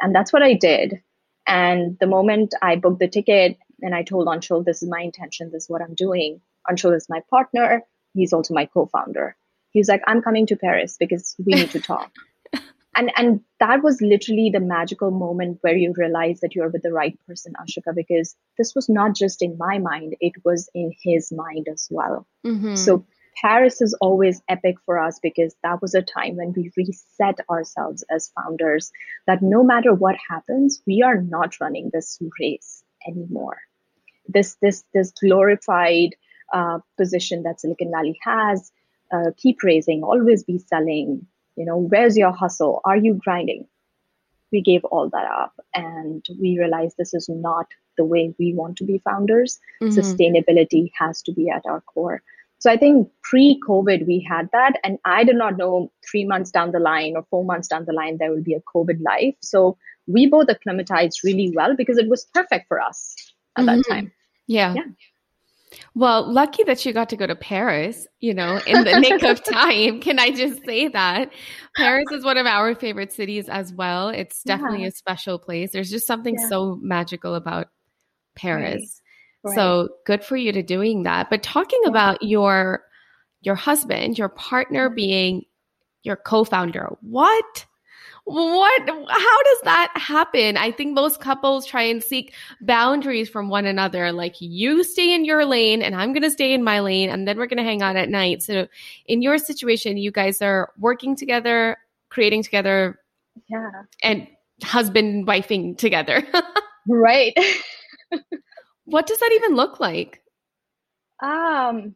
and 0.00 0.14
that's 0.14 0.32
what 0.32 0.42
i 0.42 0.54
did 0.54 1.02
and 1.46 1.98
the 2.00 2.06
moment 2.06 2.54
i 2.62 2.76
booked 2.76 2.98
the 2.98 3.08
ticket 3.08 3.58
and 3.82 3.94
i 3.94 4.02
told 4.02 4.26
anshul 4.26 4.64
this 4.64 4.82
is 4.82 4.88
my 4.88 5.00
intention 5.00 5.50
this 5.50 5.64
is 5.64 5.70
what 5.70 5.82
i'm 5.82 5.94
doing 5.94 6.40
Anshul 6.70 6.94
is 6.94 7.08
my 7.08 7.22
partner. 7.30 7.82
He's 8.14 8.32
also 8.32 8.54
my 8.54 8.66
co-founder. 8.66 9.36
He's 9.70 9.88
like, 9.88 10.02
I'm 10.06 10.22
coming 10.22 10.46
to 10.46 10.56
Paris 10.56 10.96
because 10.98 11.34
we 11.44 11.54
need 11.54 11.70
to 11.70 11.80
talk. 11.80 12.10
And 12.98 13.12
and 13.16 13.40
that 13.60 13.82
was 13.82 14.02
literally 14.02 14.50
the 14.52 14.60
magical 14.60 15.10
moment 15.10 15.58
where 15.60 15.76
you 15.76 15.94
realize 15.96 16.40
that 16.40 16.54
you're 16.54 16.68
with 16.68 16.82
the 16.82 16.92
right 16.92 17.18
person, 17.26 17.52
Ashika, 17.60 17.94
because 17.94 18.34
this 18.58 18.74
was 18.74 18.88
not 18.88 19.14
just 19.14 19.40
in 19.40 19.56
my 19.56 19.78
mind, 19.78 20.16
it 20.20 20.32
was 20.44 20.68
in 20.74 20.92
his 21.02 21.32
mind 21.32 21.68
as 21.72 21.86
well. 21.90 22.26
Mm-hmm. 22.44 22.74
So 22.74 23.06
Paris 23.40 23.80
is 23.80 23.96
always 24.00 24.42
epic 24.48 24.76
for 24.84 24.98
us 24.98 25.20
because 25.22 25.54
that 25.62 25.80
was 25.80 25.94
a 25.94 26.02
time 26.02 26.36
when 26.36 26.52
we 26.56 26.72
reset 26.76 27.38
ourselves 27.48 28.04
as 28.10 28.32
founders 28.36 28.90
that 29.28 29.42
no 29.42 29.62
matter 29.62 29.94
what 29.94 30.16
happens, 30.28 30.82
we 30.86 31.02
are 31.02 31.22
not 31.22 31.60
running 31.60 31.90
this 31.92 32.18
race 32.40 32.82
anymore. 33.06 33.58
This 34.26 34.56
this 34.60 34.84
this 34.92 35.12
glorified 35.12 36.16
uh, 36.52 36.80
position 36.96 37.44
that 37.44 37.60
Silicon 37.60 37.92
Valley 37.92 38.18
has. 38.24 38.72
Uh, 39.10 39.30
keep 39.38 39.62
raising, 39.62 40.02
always 40.02 40.44
be 40.44 40.58
selling. 40.58 41.26
You 41.58 41.64
know, 41.64 41.76
where's 41.76 42.16
your 42.16 42.32
hustle? 42.32 42.80
Are 42.84 42.96
you 42.96 43.14
grinding? 43.14 43.66
We 44.52 44.62
gave 44.62 44.84
all 44.84 45.10
that 45.10 45.26
up 45.30 45.52
and 45.74 46.24
we 46.40 46.56
realized 46.58 46.96
this 46.96 47.12
is 47.12 47.28
not 47.28 47.66
the 47.96 48.04
way 48.04 48.34
we 48.38 48.54
want 48.54 48.76
to 48.78 48.84
be 48.84 48.98
founders. 48.98 49.58
Mm-hmm. 49.82 49.98
Sustainability 49.98 50.90
has 50.98 51.20
to 51.22 51.32
be 51.32 51.50
at 51.50 51.66
our 51.66 51.80
core. 51.82 52.22
So 52.60 52.70
I 52.70 52.76
think 52.76 53.08
pre 53.22 53.60
COVID, 53.68 54.06
we 54.06 54.20
had 54.20 54.48
that. 54.52 54.74
And 54.84 54.98
I 55.04 55.24
did 55.24 55.36
not 55.36 55.56
know 55.56 55.92
three 56.08 56.24
months 56.24 56.50
down 56.50 56.72
the 56.72 56.78
line 56.78 57.14
or 57.16 57.24
four 57.28 57.44
months 57.44 57.68
down 57.68 57.84
the 57.84 57.92
line, 57.92 58.18
there 58.18 58.30
will 58.30 58.42
be 58.42 58.54
a 58.54 58.62
COVID 58.74 59.02
life. 59.02 59.34
So 59.42 59.76
we 60.06 60.26
both 60.26 60.48
acclimatized 60.48 61.20
really 61.24 61.52
well 61.54 61.76
because 61.76 61.98
it 61.98 62.08
was 62.08 62.24
perfect 62.34 62.68
for 62.68 62.80
us 62.80 63.14
at 63.56 63.64
mm-hmm. 63.64 63.76
that 63.76 63.84
time. 63.88 64.12
Yeah. 64.46 64.74
yeah. 64.74 64.84
Well, 65.94 66.30
lucky 66.32 66.64
that 66.64 66.84
you 66.84 66.92
got 66.92 67.08
to 67.10 67.16
go 67.16 67.26
to 67.26 67.34
Paris, 67.34 68.06
you 68.20 68.34
know, 68.34 68.60
in 68.66 68.84
the 68.84 69.00
nick 69.00 69.22
of 69.22 69.42
time. 69.52 70.00
Can 70.00 70.18
I 70.18 70.30
just 70.30 70.64
say 70.64 70.88
that? 70.88 71.32
Paris 71.76 72.06
is 72.12 72.24
one 72.24 72.36
of 72.36 72.46
our 72.46 72.74
favorite 72.74 73.12
cities 73.12 73.48
as 73.48 73.72
well. 73.72 74.08
It's 74.08 74.42
definitely 74.42 74.82
yeah. 74.82 74.88
a 74.88 74.92
special 74.92 75.38
place. 75.38 75.72
There's 75.72 75.90
just 75.90 76.06
something 76.06 76.36
yeah. 76.38 76.48
so 76.48 76.78
magical 76.80 77.34
about 77.34 77.68
Paris. 78.36 79.00
Right. 79.44 79.50
Right. 79.50 79.54
So 79.54 79.88
good 80.04 80.24
for 80.24 80.36
you 80.36 80.52
to 80.52 80.62
doing 80.62 81.04
that. 81.04 81.30
But 81.30 81.42
talking 81.42 81.80
yeah. 81.84 81.90
about 81.90 82.22
your 82.22 82.82
your 83.40 83.54
husband, 83.54 84.18
your 84.18 84.28
partner 84.28 84.90
being 84.90 85.42
your 86.02 86.16
co-founder, 86.16 86.96
what 87.02 87.66
what 88.28 88.82
how 88.88 89.42
does 89.42 89.60
that 89.64 89.90
happen? 89.94 90.58
I 90.58 90.70
think 90.70 90.94
most 90.94 91.18
couples 91.18 91.64
try 91.64 91.82
and 91.82 92.02
seek 92.02 92.34
boundaries 92.60 93.28
from 93.28 93.48
one 93.48 93.64
another 93.64 94.12
like 94.12 94.36
you 94.38 94.84
stay 94.84 95.14
in 95.14 95.24
your 95.24 95.46
lane 95.46 95.80
and 95.80 95.94
i'm 95.94 96.12
going 96.12 96.22
to 96.22 96.30
stay 96.30 96.52
in 96.52 96.62
my 96.62 96.80
lane 96.80 97.08
and 97.08 97.26
then 97.26 97.38
we're 97.38 97.46
going 97.46 97.56
to 97.56 97.62
hang 97.64 97.80
out 97.80 97.96
at 97.96 98.10
night. 98.10 98.42
So 98.42 98.68
in 99.06 99.22
your 99.22 99.38
situation 99.38 99.96
you 99.96 100.10
guys 100.10 100.42
are 100.42 100.72
working 100.78 101.16
together 101.16 101.78
creating 102.10 102.42
together 102.42 103.00
yeah. 103.48 103.70
and 104.02 104.26
husband 104.62 105.14
and 105.14 105.26
wifing 105.26 105.76
together. 105.76 106.26
Right. 106.90 107.34
What 108.86 109.06
does 109.06 109.18
that 109.18 109.30
even 109.34 109.56
look 109.56 109.78
like? 109.78 110.22
Um 111.22 111.94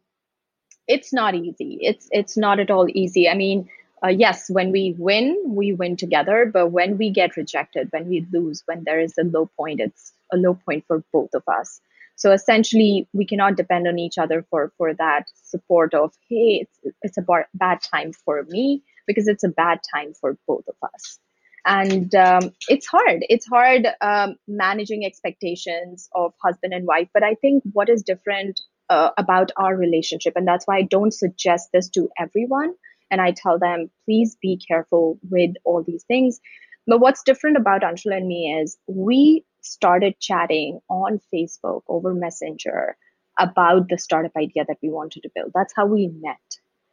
it's 0.87 1.11
not 1.11 1.33
easy. 1.33 1.79
It's 1.81 2.07
it's 2.11 2.37
not 2.37 2.59
at 2.59 2.69
all 2.69 2.87
easy. 2.89 3.27
I 3.27 3.33
mean 3.33 3.67
uh, 4.03 4.09
yes, 4.09 4.49
when 4.49 4.71
we 4.71 4.95
win, 4.97 5.41
we 5.47 5.73
win 5.73 5.95
together. 5.95 6.49
But 6.51 6.69
when 6.71 6.97
we 6.97 7.09
get 7.09 7.37
rejected, 7.37 7.87
when 7.91 8.07
we 8.09 8.27
lose, 8.33 8.61
when 8.65 8.83
there 8.83 8.99
is 8.99 9.13
a 9.17 9.23
low 9.23 9.49
point, 9.57 9.79
it's 9.79 10.11
a 10.31 10.37
low 10.37 10.55
point 10.55 10.83
for 10.87 11.03
both 11.13 11.33
of 11.33 11.43
us. 11.47 11.79
So 12.15 12.31
essentially, 12.31 13.07
we 13.13 13.25
cannot 13.25 13.55
depend 13.55 13.87
on 13.87 13.97
each 13.97 14.17
other 14.17 14.45
for 14.49 14.71
for 14.77 14.93
that 14.95 15.25
support 15.33 15.93
of 15.93 16.13
hey, 16.29 16.65
it's 16.67 16.95
it's 17.01 17.17
a 17.17 17.21
bar- 17.21 17.47
bad 17.53 17.81
time 17.81 18.11
for 18.13 18.43
me 18.49 18.83
because 19.07 19.27
it's 19.27 19.43
a 19.43 19.49
bad 19.49 19.79
time 19.93 20.13
for 20.13 20.37
both 20.47 20.65
of 20.67 20.75
us. 20.93 21.19
And 21.65 22.13
um, 22.13 22.51
it's 22.67 22.85
hard. 22.85 23.25
It's 23.29 23.47
hard 23.47 23.87
um, 24.01 24.35
managing 24.47 25.05
expectations 25.05 26.09
of 26.13 26.33
husband 26.43 26.73
and 26.73 26.85
wife. 26.85 27.07
But 27.13 27.23
I 27.23 27.35
think 27.35 27.63
what 27.71 27.87
is 27.89 28.03
different 28.03 28.59
uh, 28.89 29.11
about 29.17 29.51
our 29.55 29.75
relationship, 29.75 30.33
and 30.35 30.45
that's 30.45 30.67
why 30.67 30.77
I 30.77 30.81
don't 30.83 31.13
suggest 31.13 31.69
this 31.71 31.89
to 31.91 32.09
everyone 32.19 32.75
and 33.11 33.21
I 33.21 33.31
tell 33.31 33.59
them, 33.59 33.89
please 34.05 34.37
be 34.41 34.57
careful 34.57 35.19
with 35.29 35.51
all 35.63 35.83
these 35.83 36.03
things. 36.03 36.39
But 36.87 36.99
what's 36.99 37.23
different 37.23 37.57
about 37.57 37.81
Anshul 37.81 38.15
and 38.15 38.27
me 38.27 38.59
is 38.61 38.77
we 38.87 39.45
started 39.61 40.19
chatting 40.19 40.79
on 40.89 41.19
Facebook 41.33 41.81
over 41.87 42.13
Messenger 42.13 42.97
about 43.39 43.89
the 43.89 43.97
startup 43.97 44.33
idea 44.37 44.65
that 44.67 44.77
we 44.81 44.89
wanted 44.89 45.23
to 45.23 45.29
build. 45.33 45.51
That's 45.55 45.73
how 45.75 45.85
we 45.85 46.07
met. 46.07 46.37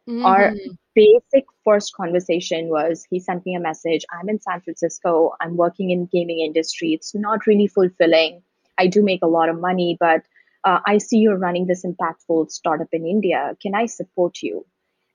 Mm-hmm. 0.09 0.25
Our 0.25 0.53
basic 0.95 1.45
first 1.63 1.93
conversation 1.93 2.69
was 2.69 3.05
he 3.09 3.19
sent 3.19 3.45
me 3.45 3.55
a 3.55 3.59
message. 3.59 4.03
I'm 4.11 4.29
in 4.29 4.41
San 4.41 4.61
Francisco. 4.61 5.33
I'm 5.39 5.57
working 5.57 5.91
in 5.91 6.09
gaming 6.11 6.39
industry. 6.39 6.93
It's 6.93 7.13
not 7.13 7.45
really 7.45 7.67
fulfilling. 7.67 8.41
I 8.77 8.87
do 8.87 9.03
make 9.03 9.21
a 9.21 9.27
lot 9.27 9.49
of 9.49 9.59
money, 9.59 9.97
but 9.99 10.23
uh, 10.63 10.79
I 10.85 10.97
see 10.97 11.17
you're 11.17 11.37
running 11.37 11.67
this 11.67 11.85
impactful 11.85 12.49
startup 12.51 12.87
in 12.91 13.05
India. 13.05 13.55
Can 13.61 13.75
I 13.75 13.85
support 13.85 14.41
you? 14.41 14.65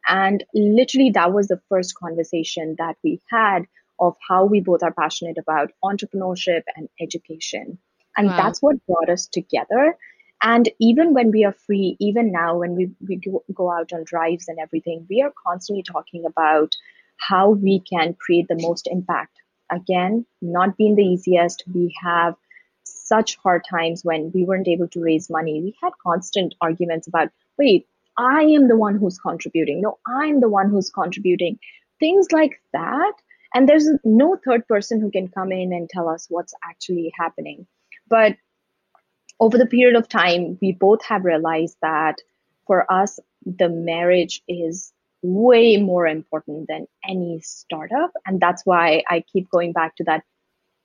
And 0.07 0.45
literally, 0.55 1.11
that 1.11 1.33
was 1.33 1.49
the 1.49 1.61
first 1.69 1.95
conversation 1.95 2.77
that 2.79 2.97
we 3.03 3.21
had 3.31 3.67
of 3.99 4.17
how 4.29 4.45
we 4.45 4.61
both 4.61 4.83
are 4.83 4.93
passionate 4.93 5.39
about 5.39 5.73
entrepreneurship 5.85 6.63
and 6.77 6.89
education. 7.01 7.79
And 8.17 8.29
wow. 8.29 8.37
that's 8.37 8.63
what 8.63 8.85
brought 8.87 9.09
us 9.09 9.27
together. 9.27 9.97
And 10.43 10.69
even 10.81 11.15
when 11.15 11.31
we 11.31 11.45
are 11.45 11.53
free, 11.53 11.97
even 11.99 12.31
now 12.31 12.59
when 12.59 12.77
we, 12.77 12.91
we 13.09 13.21
go 13.55 13.73
out 13.73 13.93
on 13.93 14.05
drives 14.05 14.49
and 14.49 14.59
everything, 14.59 15.07
we 15.09 15.23
are 15.23 15.33
constantly 15.47 15.83
talking 15.83 16.25
about 16.27 16.75
how 17.17 17.51
we 17.51 17.81
can 17.81 18.15
create 18.15 18.47
the 18.49 18.61
most 18.61 18.87
impact. 18.91 19.39
Again, 19.71 20.27
not 20.43 20.77
being 20.77 20.95
the 20.95 21.03
easiest. 21.03 21.65
We 21.73 21.95
have 22.03 22.37
such 22.85 23.37
hard 23.37 23.65
times 23.69 24.05
when 24.05 24.31
we 24.35 24.45
weren't 24.45 24.69
able 24.69 24.89
to 24.89 25.03
raise 25.03 25.31
money. 25.31 25.61
We 25.63 25.75
had 25.83 25.93
constant 26.03 26.55
arguments 26.61 27.07
about, 27.07 27.31
wait, 27.59 27.87
I 28.19 28.43
am 28.43 28.69
the 28.69 28.77
one 28.77 28.97
who's 28.97 29.19
contributing. 29.19 29.83
No, 29.83 29.99
I'm 30.07 30.41
the 30.41 30.49
one 30.49 30.71
who's 30.71 30.91
contributing. 30.91 31.59
Things 32.01 32.29
like 32.33 32.61
that. 32.73 33.13
And 33.55 33.69
there's 33.69 33.89
no 34.05 34.37
third 34.45 34.67
person 34.69 35.01
who 35.01 35.11
can 35.11 35.29
come 35.29 35.53
in 35.53 35.73
and 35.73 35.89
tell 35.89 36.09
us 36.09 36.27
what's 36.29 36.55
actually 36.65 37.13
happening. 37.17 37.67
But 38.09 38.37
over 39.41 39.59
the 39.59 39.67
period 39.67 39.97
of 39.97 40.09
time, 40.09 40.59
we 40.61 40.73
both 40.73 41.05
have 41.05 41.25
realized 41.25 41.77
that 41.83 42.17
for 42.67 42.91
us, 42.91 43.19
the 43.45 43.69
marriage 43.69 44.43
is 44.49 44.93
way 45.23 45.77
more 45.77 46.07
important 46.07 46.69
than 46.69 46.87
any 47.07 47.41
startup. 47.43 48.13
And 48.27 48.41
that's 48.41 48.65
why 48.65 49.03
I 49.09 49.25
keep 49.33 49.51
going 49.51 49.73
back 49.73 49.97
to 49.97 50.05
that 50.05 50.25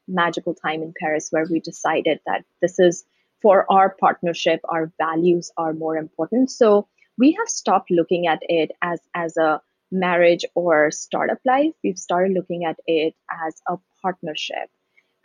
magical 0.08 0.54
time 0.54 0.82
in 0.82 0.94
Paris 1.00 1.28
where 1.30 1.46
we 1.50 1.60
decided 1.60 2.20
that 2.26 2.44
this 2.62 2.80
is 2.80 3.06
for 3.42 3.66
our 3.72 3.96
partnership, 4.00 4.60
our 4.66 4.92
values 4.98 5.52
are 5.58 5.74
more 5.74 5.98
important. 5.98 6.52
So 6.52 6.88
we 7.22 7.32
have 7.40 7.48
stopped 7.48 7.92
looking 7.92 8.28
at 8.28 8.40
it 8.60 8.72
as 8.82 9.00
as 9.14 9.38
a 9.38 9.62
marriage 9.92 10.46
or 10.56 10.90
startup 10.92 11.40
life. 11.46 11.74
We've 11.84 11.98
started 11.98 12.34
looking 12.34 12.66
at 12.66 12.78
it 12.88 13.14
as 13.48 13.62
a 13.68 13.78
partnership. 14.02 14.70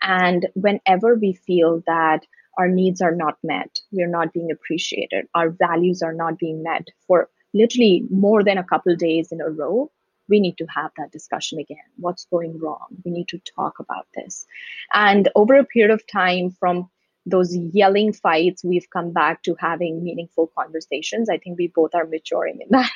And 0.03 0.49
whenever 0.55 1.15
we 1.15 1.33
feel 1.33 1.83
that 1.87 2.27
our 2.59 2.69
needs 2.69 3.03
are 3.03 3.15
not 3.15 3.37
met 3.45 3.81
we're 3.93 4.15
not 4.19 4.33
being 4.33 4.51
appreciated 4.51 5.27
our 5.35 5.51
values 5.51 6.01
are 6.03 6.15
not 6.15 6.39
being 6.39 6.63
met 6.63 6.87
for 7.07 7.29
literally 7.53 8.05
more 8.11 8.43
than 8.43 8.57
a 8.57 8.65
couple 8.65 8.97
days 8.97 9.31
in 9.31 9.43
a 9.43 9.51
row 9.51 9.91
we 10.29 10.41
need 10.41 10.57
to 10.59 10.67
have 10.67 10.91
that 10.97 11.13
discussion 11.13 11.59
again. 11.59 11.89
What's 11.97 12.27
going 12.27 12.59
wrong? 12.59 12.87
We 13.05 13.11
need 13.11 13.29
to 13.29 13.41
talk 13.55 13.79
about 13.79 14.07
this. 14.15 14.47
And 14.93 15.29
over 15.37 15.55
a 15.55 15.65
period 15.65 15.93
of 15.93 16.07
time 16.07 16.51
from 16.51 16.89
those 17.27 17.55
yelling 17.57 18.13
fights, 18.13 18.65
we've 18.65 18.89
come 18.91 19.13
back 19.13 19.43
to 19.43 19.57
having 19.59 20.03
meaningful 20.03 20.51
conversations. 20.57 21.29
I 21.29 21.39
think 21.39 21.59
we 21.59 21.67
both 21.75 21.95
are 21.95 22.07
maturing 22.07 22.61
in 22.61 22.69
that 22.71 22.91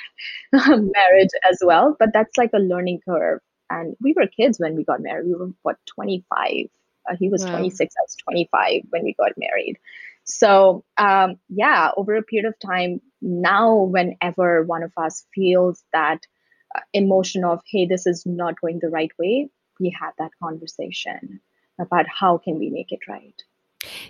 marriage 0.53 1.31
as 1.51 1.59
well. 1.63 1.97
But 1.99 2.11
that's 2.15 2.39
like 2.39 2.53
a 2.55 2.61
learning 2.61 3.01
curve. 3.05 3.41
And 3.69 3.97
we 4.01 4.15
were 4.17 4.27
kids 4.27 4.59
when 4.59 4.77
we 4.77 4.85
got 4.85 5.03
married. 5.03 5.27
We 5.27 5.35
were, 5.35 5.51
what, 5.63 5.77
25? 5.87 6.67
Uh, 7.11 7.17
he 7.19 7.29
was 7.29 7.45
26, 7.45 7.95
I 7.99 8.03
was 8.03 8.17
25 8.25 8.83
when 8.91 9.05
we 9.05 9.15
got 9.15 9.33
married. 9.37 9.79
So, 10.25 10.85
um, 10.97 11.37
yeah, 11.49 11.91
over 11.97 12.15
a 12.15 12.23
period 12.23 12.49
of 12.49 12.59
time, 12.59 13.01
now, 13.21 13.83
whenever 13.83 14.63
one 14.63 14.83
of 14.83 14.93
us 14.97 15.27
feels 15.35 15.83
that 15.93 16.27
uh, 16.75 16.81
emotion 16.93 17.45
of, 17.45 17.61
hey, 17.67 17.87
this 17.87 18.07
is 18.07 18.25
not 18.27 18.61
going 18.61 18.79
the 18.81 18.89
right 18.89 19.11
way, 19.19 19.51
we 19.81 19.95
have 20.01 20.13
that 20.19 20.31
conversation 20.43 21.41
about 21.81 22.07
how 22.09 22.39
can 22.39 22.59
we 22.59 22.71
make 22.71 22.93
it 22.93 23.01
right. 23.09 23.43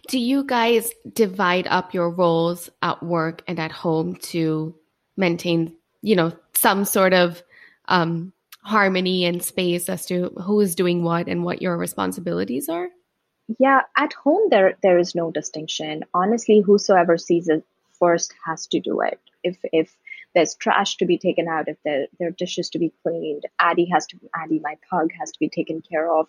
Do 0.09 0.19
you 0.19 0.45
guys 0.45 0.91
divide 1.13 1.67
up 1.69 1.95
your 1.95 2.11
roles 2.11 2.71
at 2.83 3.03
work 3.03 3.43
and 3.47 3.59
at 3.59 3.71
home 3.71 4.17
to 4.17 4.75
maintain, 5.17 5.77
you 6.03 6.17
know, 6.17 6.33
some 6.55 6.85
sort 6.85 7.13
of 7.13 7.43
um, 7.87 8.33
harmony 8.63 9.25
and 9.25 9.43
space 9.43 9.89
as 9.89 10.07
to 10.07 10.31
who 10.45 10.61
is 10.61 10.75
doing 10.75 11.05
what 11.05 11.29
and 11.29 11.45
what 11.45 11.63
your 11.63 11.77
responsibilities 11.77 12.69
are? 12.69 12.89
Yeah, 13.59 13.83
at 13.97 14.13
home 14.13 14.49
there 14.51 14.77
there 14.83 14.99
is 14.99 15.15
no 15.15 15.31
distinction. 15.31 16.05
Honestly, 16.15 16.61
whosoever 16.61 17.19
sees 17.19 17.49
it 17.49 17.65
first 17.99 18.33
has 18.45 18.67
to 18.69 18.81
do 18.81 19.01
it. 19.01 19.19
If 19.43 19.57
if 19.73 19.97
there's 20.35 20.55
trash 20.55 20.97
to 20.99 21.07
be 21.07 21.19
taken 21.19 21.49
out, 21.49 21.69
if 21.69 21.77
there, 21.85 22.07
there 22.19 22.29
are 22.29 22.33
dishes 22.33 22.71
to 22.71 22.79
be 22.79 22.93
cleaned, 23.03 23.47
Addie 23.59 23.89
has 23.93 24.07
to 24.09 24.19
Addie, 24.35 24.61
my 24.61 24.77
pug, 24.89 25.11
has 25.19 25.33
to 25.33 25.39
be 25.41 25.49
taken 25.49 25.83
care 25.83 26.11
of. 26.13 26.29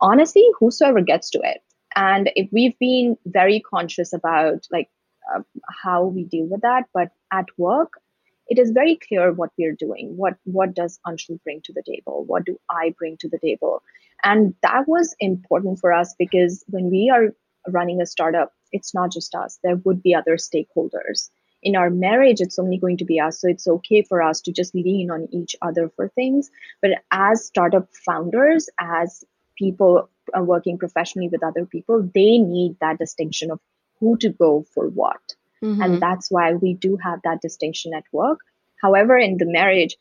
Honestly, 0.00 0.48
whosoever 0.58 1.02
gets 1.02 1.30
to 1.30 1.40
it 1.42 1.62
and 2.00 2.30
we've 2.52 2.78
been 2.78 3.16
very 3.26 3.60
conscious 3.60 4.12
about 4.12 4.66
like 4.70 4.90
uh, 5.34 5.42
how 5.82 6.04
we 6.04 6.24
deal 6.24 6.46
with 6.46 6.62
that 6.62 6.84
but 6.94 7.10
at 7.40 7.46
work 7.56 8.00
it 8.48 8.58
is 8.58 8.70
very 8.70 8.96
clear 8.96 9.32
what 9.32 9.50
we're 9.58 9.76
doing. 9.78 10.16
What 10.16 10.36
what 10.44 10.74
does 10.74 10.98
anshul 11.06 11.42
bring 11.44 11.60
to 11.64 11.72
the 11.72 11.82
table? 11.86 12.24
What 12.26 12.46
do 12.46 12.58
i 12.70 12.94
bring 12.98 13.16
to 13.18 13.28
the 13.28 13.38
table? 13.38 13.82
And 14.24 14.54
that 14.62 14.88
was 14.88 15.14
important 15.20 15.78
for 15.80 15.92
us 15.92 16.14
because 16.18 16.64
when 16.68 16.90
we 16.90 17.10
are 17.14 17.34
running 17.68 18.00
a 18.00 18.06
startup 18.06 18.52
it's 18.72 18.94
not 18.94 19.12
just 19.12 19.34
us. 19.34 19.58
There 19.62 19.76
would 19.84 20.02
be 20.02 20.14
other 20.14 20.36
stakeholders. 20.36 21.30
In 21.62 21.76
our 21.76 21.90
marriage 21.90 22.40
it's 22.40 22.58
only 22.58 22.78
going 22.78 22.96
to 22.98 23.04
be 23.04 23.20
us. 23.20 23.40
So 23.40 23.48
it's 23.48 23.68
okay 23.68 24.02
for 24.02 24.22
us 24.22 24.40
to 24.42 24.52
just 24.52 24.74
lean 24.74 25.10
on 25.10 25.28
each 25.32 25.56
other 25.60 25.90
for 25.94 26.08
things. 26.08 26.50
But 26.80 26.92
as 27.10 27.44
startup 27.44 27.88
founders 28.06 28.68
as 28.80 29.24
people 29.58 30.08
are 30.34 30.44
working 30.44 30.78
professionally 30.78 31.28
with 31.28 31.42
other 31.42 31.66
people, 31.66 32.02
they 32.14 32.38
need 32.38 32.76
that 32.80 32.98
distinction 32.98 33.50
of 33.50 33.60
who 34.00 34.16
to 34.18 34.30
go 34.30 34.64
for 34.74 34.88
what. 34.88 35.20
Mm-hmm. 35.62 35.82
And 35.82 36.02
that's 36.02 36.30
why 36.30 36.54
we 36.54 36.74
do 36.74 36.96
have 36.96 37.20
that 37.24 37.40
distinction 37.40 37.94
at 37.94 38.04
work. 38.12 38.38
However, 38.80 39.18
in 39.18 39.38
the 39.38 39.46
marriage, 39.46 39.96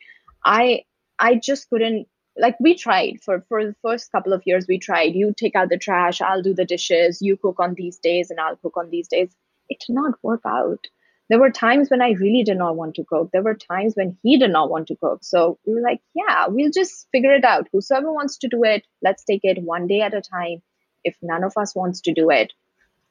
I 0.45 0.83
I 1.19 1.35
just 1.35 1.69
couldn't 1.69 2.07
like 2.37 2.55
we 2.59 2.75
tried 2.75 3.19
for 3.23 3.41
for 3.49 3.65
the 3.65 3.75
first 3.81 4.11
couple 4.11 4.33
of 4.33 4.43
years 4.45 4.65
we 4.67 4.77
tried 4.77 5.15
you 5.15 5.33
take 5.35 5.55
out 5.55 5.69
the 5.69 5.77
trash 5.77 6.21
i'll 6.21 6.43
do 6.43 6.53
the 6.53 6.65
dishes 6.65 7.19
you 7.21 7.35
cook 7.35 7.59
on 7.59 7.73
these 7.73 7.97
days 7.97 8.29
and 8.29 8.39
i'll 8.39 8.55
cook 8.57 8.77
on 8.77 8.89
these 8.89 9.07
days 9.07 9.29
it 9.69 9.79
did 9.85 9.93
not 9.93 10.13
work 10.21 10.41
out 10.45 10.87
there 11.29 11.39
were 11.39 11.49
times 11.49 11.89
when 11.89 12.01
I 12.01 12.11
really 12.11 12.43
did 12.43 12.57
not 12.57 12.75
want 12.75 12.95
to 12.95 13.03
cook. 13.03 13.29
There 13.31 13.43
were 13.43 13.55
times 13.55 13.95
when 13.95 14.17
he 14.23 14.37
did 14.37 14.51
not 14.51 14.69
want 14.69 14.87
to 14.87 14.95
cook. 14.95 15.19
So 15.23 15.59
we 15.65 15.73
were 15.73 15.81
like, 15.81 16.01
yeah, 16.13 16.47
we'll 16.47 16.71
just 16.71 17.07
figure 17.11 17.33
it 17.33 17.43
out. 17.43 17.67
Whosoever 17.71 18.11
wants 18.11 18.37
to 18.39 18.47
do 18.47 18.63
it, 18.63 18.85
let's 19.01 19.23
take 19.23 19.41
it 19.43 19.61
one 19.61 19.87
day 19.87 20.01
at 20.01 20.13
a 20.13 20.21
time. 20.21 20.61
If 21.03 21.17
none 21.21 21.43
of 21.43 21.53
us 21.57 21.75
wants 21.75 22.01
to 22.01 22.13
do 22.13 22.29
it, 22.29 22.53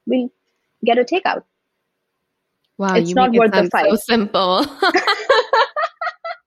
we'll 0.07 0.31
get 0.85 0.99
a 0.99 1.05
takeout. 1.05 1.43
Wow, 2.79 2.95
it's 2.95 3.15
not 3.15 3.33
worth 3.33 3.53
the 3.53 3.69
fight. 3.71 3.91
So 3.91 3.97
simple. 3.97 4.67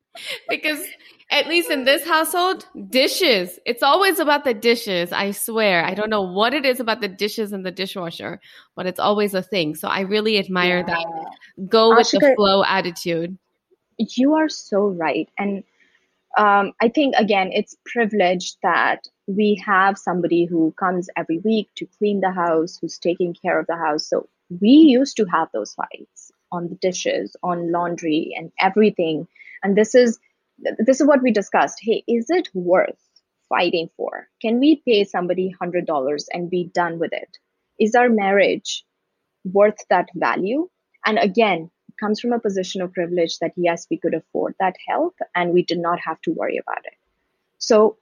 because 0.49 0.83
at 1.31 1.47
least 1.47 1.69
in 1.69 1.83
this 1.83 2.07
household, 2.07 2.65
dishes. 2.89 3.59
It's 3.65 3.83
always 3.83 4.19
about 4.19 4.43
the 4.43 4.53
dishes. 4.53 5.11
I 5.11 5.31
swear. 5.31 5.85
I 5.85 5.93
don't 5.93 6.09
know 6.09 6.23
what 6.23 6.53
it 6.53 6.65
is 6.65 6.79
about 6.79 7.01
the 7.01 7.07
dishes 7.07 7.53
in 7.53 7.63
the 7.63 7.71
dishwasher, 7.71 8.39
but 8.75 8.87
it's 8.87 8.99
always 8.99 9.33
a 9.33 9.43
thing. 9.43 9.75
So 9.75 9.87
I 9.87 10.01
really 10.01 10.39
admire 10.39 10.83
yeah. 10.87 10.95
that. 10.95 11.67
Go 11.69 11.95
with 11.95 12.07
Ashika, 12.07 12.19
the 12.19 12.35
flow 12.35 12.63
attitude. 12.63 13.37
You 13.97 14.33
are 14.35 14.49
so 14.49 14.87
right. 14.87 15.29
And 15.37 15.63
um, 16.37 16.73
I 16.81 16.89
think, 16.89 17.15
again, 17.15 17.51
it's 17.53 17.75
privileged 17.85 18.57
that 18.63 19.07
we 19.27 19.61
have 19.63 19.97
somebody 19.97 20.45
who 20.45 20.73
comes 20.79 21.09
every 21.15 21.39
week 21.39 21.69
to 21.75 21.87
clean 21.99 22.21
the 22.21 22.31
house, 22.31 22.79
who's 22.81 22.97
taking 22.97 23.35
care 23.35 23.59
of 23.59 23.67
the 23.67 23.75
house. 23.75 24.07
So 24.09 24.27
we 24.61 24.69
used 24.69 25.15
to 25.17 25.25
have 25.25 25.49
those 25.53 25.73
fights 25.73 26.31
on 26.51 26.69
the 26.69 26.75
dishes, 26.75 27.35
on 27.43 27.71
laundry, 27.71 28.33
and 28.35 28.51
everything. 28.59 29.27
And 29.61 29.77
this 29.77 29.93
is 29.93 30.17
this 30.79 30.99
is 30.99 31.07
what 31.07 31.21
we 31.21 31.31
discussed. 31.31 31.79
Hey, 31.81 32.03
is 32.07 32.25
it 32.29 32.49
worth 32.53 32.99
fighting 33.49 33.89
for? 33.97 34.27
Can 34.41 34.59
we 34.59 34.81
pay 34.87 35.03
somebody 35.03 35.53
$100 35.61 36.25
and 36.31 36.49
be 36.49 36.71
done 36.73 36.99
with 36.99 37.13
it? 37.13 37.37
Is 37.79 37.95
our 37.95 38.09
marriage 38.09 38.85
worth 39.43 39.77
that 39.89 40.09
value? 40.15 40.69
And 41.05 41.17
again, 41.17 41.71
it 41.87 41.95
comes 41.99 42.19
from 42.19 42.33
a 42.33 42.39
position 42.39 42.81
of 42.81 42.93
privilege 42.93 43.39
that 43.39 43.53
yes, 43.55 43.87
we 43.89 43.97
could 43.97 44.13
afford 44.13 44.55
that 44.59 44.75
help 44.87 45.15
and 45.35 45.53
we 45.53 45.63
did 45.63 45.79
not 45.79 45.99
have 45.99 46.21
to 46.21 46.31
worry 46.31 46.57
about 46.57 46.85
it. 46.85 46.93
So 47.57 47.97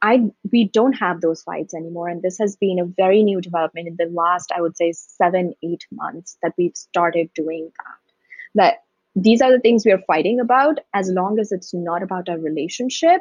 I 0.00 0.30
we 0.52 0.68
don't 0.68 0.92
have 0.92 1.20
those 1.20 1.42
fights 1.42 1.74
anymore. 1.74 2.08
And 2.08 2.22
this 2.22 2.38
has 2.38 2.56
been 2.56 2.78
a 2.78 2.84
very 2.84 3.22
new 3.22 3.40
development 3.40 3.88
in 3.88 3.96
the 3.96 4.06
last, 4.06 4.52
I 4.54 4.60
would 4.60 4.76
say, 4.76 4.92
seven, 4.92 5.54
eight 5.62 5.84
months 5.90 6.38
that 6.42 6.54
we've 6.56 6.76
started 6.76 7.30
doing 7.34 7.72
that. 7.78 8.12
That 8.54 8.82
these 9.14 9.42
are 9.42 9.52
the 9.52 9.60
things 9.60 9.84
we 9.84 9.92
are 9.92 10.02
fighting 10.06 10.40
about 10.40 10.78
as 10.94 11.10
long 11.10 11.38
as 11.38 11.52
it's 11.52 11.74
not 11.74 12.02
about 12.02 12.28
our 12.28 12.38
relationship 12.38 13.20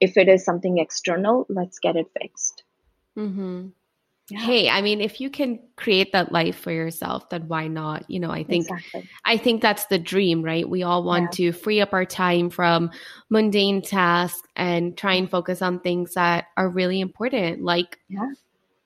if 0.00 0.16
it 0.16 0.28
is 0.28 0.44
something 0.44 0.78
external 0.78 1.46
let's 1.48 1.78
get 1.78 1.96
it 1.96 2.06
fixed 2.20 2.64
mm-hmm. 3.16 3.68
yeah. 4.30 4.40
hey 4.40 4.68
i 4.68 4.82
mean 4.82 5.00
if 5.00 5.20
you 5.20 5.30
can 5.30 5.60
create 5.76 6.12
that 6.12 6.32
life 6.32 6.56
for 6.56 6.72
yourself 6.72 7.28
then 7.30 7.46
why 7.46 7.68
not 7.68 8.08
you 8.10 8.18
know 8.18 8.30
i 8.30 8.42
think 8.42 8.64
exactly. 8.64 9.08
i 9.24 9.36
think 9.36 9.62
that's 9.62 9.86
the 9.86 9.98
dream 9.98 10.42
right 10.42 10.68
we 10.68 10.82
all 10.82 11.04
want 11.04 11.38
yeah. 11.38 11.50
to 11.50 11.52
free 11.52 11.80
up 11.80 11.92
our 11.92 12.04
time 12.04 12.50
from 12.50 12.90
mundane 13.30 13.80
tasks 13.80 14.42
and 14.56 14.96
try 14.96 15.14
and 15.14 15.30
focus 15.30 15.62
on 15.62 15.78
things 15.78 16.14
that 16.14 16.46
are 16.56 16.68
really 16.68 17.00
important 17.00 17.62
like 17.62 17.98
yeah 18.08 18.32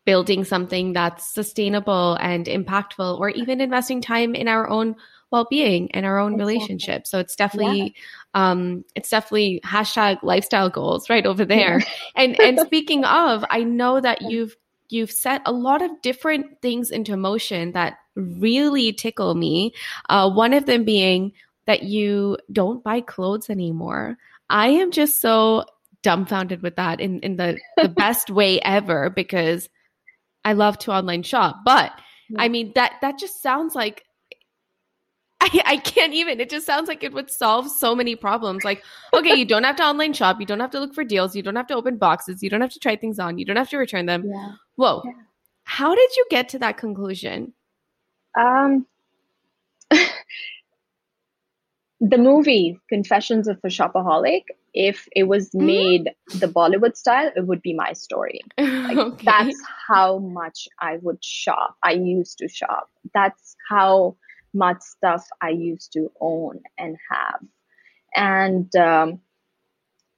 building 0.07 0.45
something 0.45 0.93
that's 0.93 1.35
sustainable 1.35 2.17
and 2.21 2.47
impactful 2.47 3.19
or 3.19 3.29
even 3.31 3.61
investing 3.61 4.01
time 4.01 4.35
in 4.35 4.49
our 4.49 4.71
own 4.71 4.95
well-being 5.31 5.91
and 5.93 6.07
our 6.07 6.19
own 6.19 6.35
exactly. 6.35 6.55
relationship 6.55 7.07
so 7.07 7.19
it's 7.19 7.35
definitely 7.35 7.95
yeah. 8.35 8.51
um 8.51 8.85
it's 8.95 9.11
definitely 9.11 9.61
hashtag 9.65 10.19
lifestyle 10.23 10.71
goals 10.71 11.11
right 11.11 11.27
over 11.27 11.45
there 11.45 11.81
yeah. 11.81 11.87
and 12.15 12.41
and 12.41 12.61
speaking 12.67 13.05
of 13.05 13.45
i 13.51 13.63
know 13.63 14.01
that 14.01 14.23
you've 14.23 14.57
you've 14.89 15.11
set 15.11 15.43
a 15.47 15.53
lot 15.53 15.83
of 15.83 15.91
different 16.03 16.47
things 16.63 16.91
into 16.91 17.17
motion 17.17 17.73
that 17.73 17.99
really 18.15 18.93
tickle 18.93 19.35
me 19.35 19.73
uh, 20.09 20.31
one 20.31 20.53
of 20.53 20.67
them 20.67 20.85
being 20.85 21.33
that 21.67 21.83
you 21.83 22.39
don't 22.53 22.85
buy 22.85 23.01
clothes 23.01 23.51
anymore 23.51 24.17
i 24.49 24.69
am 24.69 24.91
just 24.91 25.21
so 25.21 25.65
dumbfounded 26.03 26.63
with 26.63 26.77
that 26.77 27.01
in 27.01 27.19
in 27.21 27.37
the 27.37 27.59
the 27.77 27.89
best 27.89 28.31
way 28.31 28.61
ever 28.61 29.11
because 29.11 29.69
i 30.45 30.53
love 30.53 30.79
to 30.79 30.93
online 30.93 31.25
shop 31.25 31.57
but 31.65 31.93
I 32.37 32.49
mean 32.49 32.73
that 32.75 32.95
that 33.03 33.19
just 33.19 33.43
sounds 33.43 33.75
like 33.75 34.05
I, 35.47 35.63
I 35.65 35.77
can't 35.79 36.13
even. 36.15 36.41
It 36.41 36.51
just 36.51 36.67
sounds 36.67 36.89
like 36.89 37.03
it 37.05 37.13
would 37.13 37.31
solve 37.31 37.71
so 37.71 37.95
many 37.95 38.17
problems. 38.17 38.65
Like, 38.65 38.83
okay, 39.13 39.35
you 39.35 39.45
don't 39.45 39.65
have 39.65 39.77
to 39.77 39.85
online 39.85 40.13
shop. 40.13 40.41
You 40.41 40.47
don't 40.47 40.61
have 40.61 40.71
to 40.73 40.81
look 40.81 40.95
for 40.95 41.05
deals. 41.05 41.37
You 41.37 41.43
don't 41.43 41.57
have 41.57 41.67
to 41.69 41.75
open 41.75 41.97
boxes. 41.99 42.43
You 42.43 42.51
don't 42.51 42.61
have 42.61 42.73
to 42.73 42.79
try 42.79 42.97
things 42.97 43.19
on. 43.19 43.39
You 43.39 43.45
don't 43.45 43.57
have 43.57 43.71
to 43.71 43.79
return 43.79 44.07
them. 44.07 44.25
Yeah. 44.27 44.53
Whoa. 44.77 45.03
Yeah. 45.05 45.13
How 45.65 45.95
did 45.95 46.17
you 46.17 46.27
get 46.31 46.49
to 46.51 46.59
that 46.61 46.77
conclusion? 46.79 47.53
Um, 48.39 48.87
the 52.01 52.19
movie 52.19 52.79
Confessions 52.89 53.49
of 53.49 53.59
a 53.65 53.69
Shopaholic, 53.69 54.45
if 54.75 55.09
it 55.15 55.25
was 55.25 55.49
mm-hmm. 55.51 55.67
made 55.67 56.05
mm-hmm. 56.05 56.39
the 56.39 56.49
Bollywood 56.49 56.97
style, 56.97 57.31
it 57.35 57.47
would 57.47 57.63
be 57.63 57.75
my 57.75 57.93
story. 57.93 58.41
Like, 58.59 58.97
okay. 58.99 59.25
That's 59.25 59.61
how 59.89 60.19
much 60.19 60.69
I 60.81 60.99
would 61.03 61.23
shop. 61.25 61.77
I 61.83 61.93
used 61.93 62.39
to 62.39 62.49
shop. 62.49 62.89
That's 63.15 63.57
how 63.69 64.17
much 64.57 64.81
stuff 64.83 65.27
I 65.41 65.51
used 65.51 65.93
to 65.93 66.11
own 66.21 66.63
and 66.79 66.97
have. 67.11 67.41
And 68.15 68.75
um, 68.77 69.21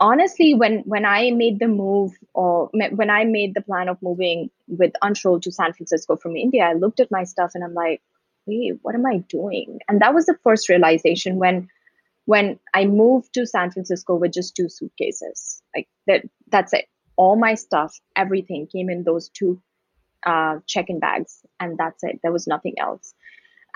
honestly, 0.00 0.54
when 0.54 0.80
when 0.80 1.04
I 1.04 1.30
made 1.30 1.58
the 1.58 1.68
move, 1.68 2.12
or 2.34 2.70
when 2.72 3.10
I 3.10 3.24
made 3.24 3.54
the 3.54 3.62
plan 3.62 3.88
of 3.88 4.00
moving 4.02 4.50
with 4.66 4.92
Anshul 5.02 5.42
to 5.42 5.52
San 5.52 5.72
Francisco 5.72 6.16
from 6.16 6.36
India, 6.36 6.64
I 6.64 6.74
looked 6.74 7.00
at 7.00 7.10
my 7.10 7.24
stuff 7.24 7.52
and 7.54 7.64
I'm 7.64 7.74
like, 7.74 8.00
wait, 8.46 8.78
what 8.82 8.94
am 8.94 9.06
I 9.06 9.18
doing? 9.28 9.80
And 9.88 10.00
that 10.00 10.14
was 10.14 10.26
the 10.26 10.38
first 10.44 10.68
realization 10.68 11.36
when 11.36 11.68
when 12.24 12.58
I 12.74 12.84
moved 12.84 13.34
to 13.34 13.46
San 13.46 13.70
Francisco 13.70 14.14
with 14.16 14.32
just 14.32 14.54
two 14.54 14.68
suitcases. 14.68 15.62
Like 15.74 15.88
that, 16.06 16.24
that's 16.48 16.72
it. 16.72 16.86
All 17.16 17.36
my 17.36 17.54
stuff, 17.54 17.98
everything 18.14 18.68
came 18.68 18.90
in 18.90 19.02
those 19.02 19.28
two 19.30 19.60
uh, 20.24 20.58
check-in 20.66 21.00
bags, 21.00 21.40
and 21.58 21.76
that's 21.78 22.04
it. 22.04 22.20
There 22.22 22.32
was 22.32 22.46
nothing 22.46 22.74
else 22.78 23.14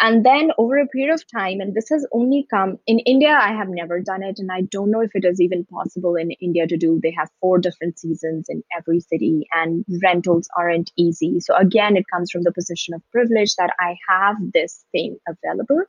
and 0.00 0.24
then 0.24 0.50
over 0.59 0.78
a 0.78 0.87
period 0.88 1.12
of 1.12 1.24
time 1.28 1.61
and 1.61 1.74
this 1.74 1.88
has 1.88 2.07
only 2.12 2.46
come 2.50 2.78
in 2.87 2.98
india 3.00 3.33
i 3.40 3.52
have 3.52 3.68
never 3.68 4.00
done 4.00 4.22
it 4.22 4.38
and 4.38 4.50
i 4.52 4.61
don't 4.62 4.90
know 4.90 5.00
if 5.00 5.14
it 5.14 5.24
is 5.24 5.40
even 5.40 5.64
possible 5.64 6.16
in 6.16 6.31
india 6.33 6.66
to 6.66 6.76
do. 6.76 7.00
They 7.02 7.14
have 7.18 7.31
four 7.40 7.59
different 7.59 7.98
seasons 7.98 8.46
in 8.48 8.62
every 8.76 9.00
city 9.00 9.46
and 9.52 9.85
rentals 10.02 10.48
aren't 10.57 10.92
easy. 10.96 11.40
So 11.40 11.57
again 11.57 11.96
it 11.96 12.05
comes 12.12 12.31
from 12.31 12.42
the 12.44 12.52
position 12.52 12.94
of 12.94 13.02
privilege 13.11 13.55
that 13.57 13.74
i 13.81 13.96
have 14.09 14.37
this 14.55 14.85
thing 14.92 15.18
available. 15.28 15.83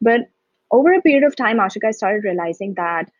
But 0.00 0.28
over 0.70 0.92
a 0.92 1.02
period 1.02 1.24
of 1.24 1.36
time 1.36 1.58
ashika 1.58 1.88
i 1.88 1.92
started 1.92 2.24
realizing 2.24 2.74
that 2.74 3.10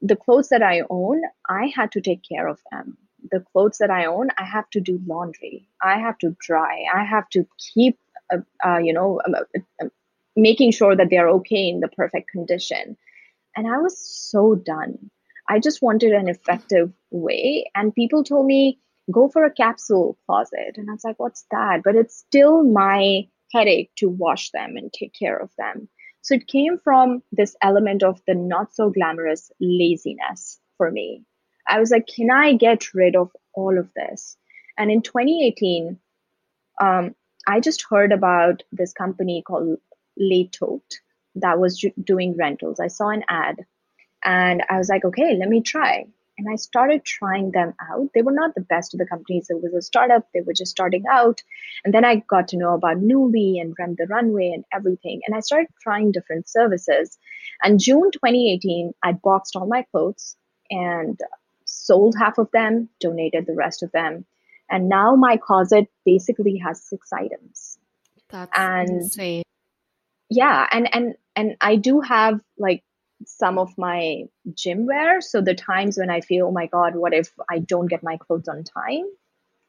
the 0.00 0.16
clothes 0.16 0.48
that 0.48 0.62
i 0.62 0.82
own 0.90 1.22
i 1.48 1.66
had 1.74 1.92
to 1.92 2.00
take 2.00 2.22
care 2.28 2.48
of 2.48 2.60
them. 2.70 2.96
The 3.30 3.40
clothes 3.52 3.78
that 3.78 3.90
i 3.90 4.04
own 4.06 4.30
i 4.38 4.44
have 4.44 4.70
to 4.70 4.80
do 4.80 5.00
laundry. 5.06 5.66
I 5.82 5.98
have 6.06 6.18
to 6.26 6.36
dry. 6.48 6.84
I 6.94 7.04
have 7.04 7.28
to 7.30 7.46
keep 7.66 7.98
uh, 8.32 8.38
uh, 8.66 8.78
you 8.78 8.92
know, 8.92 9.20
um, 9.26 9.34
uh, 9.34 9.60
um, 9.82 9.90
making 10.36 10.72
sure 10.72 10.96
that 10.96 11.08
they're 11.10 11.28
okay 11.28 11.68
in 11.68 11.80
the 11.80 11.88
perfect 11.88 12.30
condition. 12.30 12.96
And 13.56 13.66
I 13.66 13.78
was 13.78 13.98
so 13.98 14.54
done. 14.54 15.10
I 15.48 15.58
just 15.58 15.82
wanted 15.82 16.12
an 16.12 16.28
effective 16.28 16.92
way. 17.10 17.70
And 17.74 17.94
people 17.94 18.24
told 18.24 18.46
me, 18.46 18.78
go 19.10 19.28
for 19.28 19.44
a 19.44 19.52
capsule 19.52 20.16
closet. 20.26 20.76
And 20.76 20.88
I 20.88 20.94
was 20.94 21.04
like, 21.04 21.18
what's 21.18 21.44
that? 21.50 21.82
But 21.84 21.96
it's 21.96 22.16
still 22.16 22.62
my 22.64 23.26
headache 23.52 23.90
to 23.96 24.08
wash 24.08 24.50
them 24.50 24.76
and 24.76 24.92
take 24.92 25.12
care 25.12 25.36
of 25.36 25.50
them. 25.58 25.88
So 26.22 26.34
it 26.34 26.46
came 26.46 26.78
from 26.78 27.22
this 27.32 27.56
element 27.62 28.02
of 28.02 28.22
the 28.26 28.34
not 28.34 28.74
so 28.74 28.90
glamorous 28.90 29.50
laziness 29.60 30.60
for 30.76 30.90
me. 30.90 31.24
I 31.66 31.80
was 31.80 31.90
like, 31.90 32.06
can 32.06 32.30
I 32.30 32.54
get 32.54 32.94
rid 32.94 33.16
of 33.16 33.30
all 33.54 33.78
of 33.78 33.90
this? 33.94 34.36
And 34.78 34.90
in 34.90 35.02
2018, 35.02 35.98
um, 36.80 37.14
I 37.46 37.60
just 37.60 37.84
heard 37.88 38.12
about 38.12 38.62
this 38.72 38.92
company 38.92 39.42
called 39.42 39.78
Le 40.16 40.46
Tote 40.48 41.00
that 41.36 41.58
was 41.58 41.84
doing 42.02 42.36
rentals. 42.36 42.80
I 42.80 42.88
saw 42.88 43.08
an 43.08 43.24
ad 43.28 43.64
and 44.24 44.62
I 44.68 44.78
was 44.78 44.88
like, 44.88 45.04
okay, 45.04 45.36
let 45.36 45.48
me 45.48 45.62
try. 45.62 46.06
And 46.38 46.48
I 46.50 46.56
started 46.56 47.04
trying 47.04 47.50
them 47.50 47.74
out. 47.90 48.08
They 48.14 48.22
were 48.22 48.32
not 48.32 48.54
the 48.54 48.62
best 48.62 48.94
of 48.94 48.98
the 48.98 49.06
companies. 49.06 49.48
It 49.50 49.62
was 49.62 49.74
a 49.74 49.82
startup. 49.82 50.26
They 50.32 50.40
were 50.40 50.54
just 50.54 50.70
starting 50.70 51.04
out. 51.10 51.42
And 51.84 51.92
then 51.92 52.04
I 52.04 52.22
got 52.28 52.48
to 52.48 52.56
know 52.56 52.74
about 52.74 52.98
Nuuly 52.98 53.60
and 53.60 53.74
Rent 53.78 53.98
the 53.98 54.06
Runway 54.06 54.50
and 54.54 54.64
everything. 54.72 55.20
And 55.26 55.36
I 55.36 55.40
started 55.40 55.68
trying 55.82 56.10
different 56.10 56.48
services. 56.48 57.18
And 57.62 57.78
June 57.78 58.10
2018, 58.12 58.92
I 59.02 59.12
boxed 59.12 59.56
all 59.56 59.66
my 59.66 59.82
clothes 59.90 60.36
and 60.70 61.20
sold 61.66 62.16
half 62.18 62.38
of 62.38 62.50
them, 62.52 62.88
donated 62.98 63.46
the 63.46 63.54
rest 63.54 63.82
of 63.82 63.92
them. 63.92 64.24
And 64.72 64.88
now 64.88 65.14
my 65.14 65.36
closet 65.36 65.86
basically 66.04 66.56
has 66.56 66.82
six 66.82 67.12
items. 67.12 67.78
That's 68.30 68.50
and 68.56 68.88
insane. 68.88 69.42
Yeah, 70.30 70.66
and 70.72 70.88
and 70.94 71.14
and 71.36 71.56
I 71.60 71.76
do 71.76 72.00
have 72.00 72.40
like 72.56 72.82
some 73.26 73.58
of 73.58 73.76
my 73.76 74.22
gym 74.54 74.86
wear. 74.86 75.20
So 75.20 75.42
the 75.42 75.54
times 75.54 75.98
when 75.98 76.10
I 76.10 76.22
feel, 76.22 76.46
oh 76.46 76.50
my 76.50 76.66
God, 76.66 76.96
what 76.96 77.12
if 77.12 77.30
I 77.50 77.58
don't 77.58 77.86
get 77.86 78.02
my 78.02 78.16
clothes 78.16 78.48
on 78.48 78.64
time? 78.64 79.04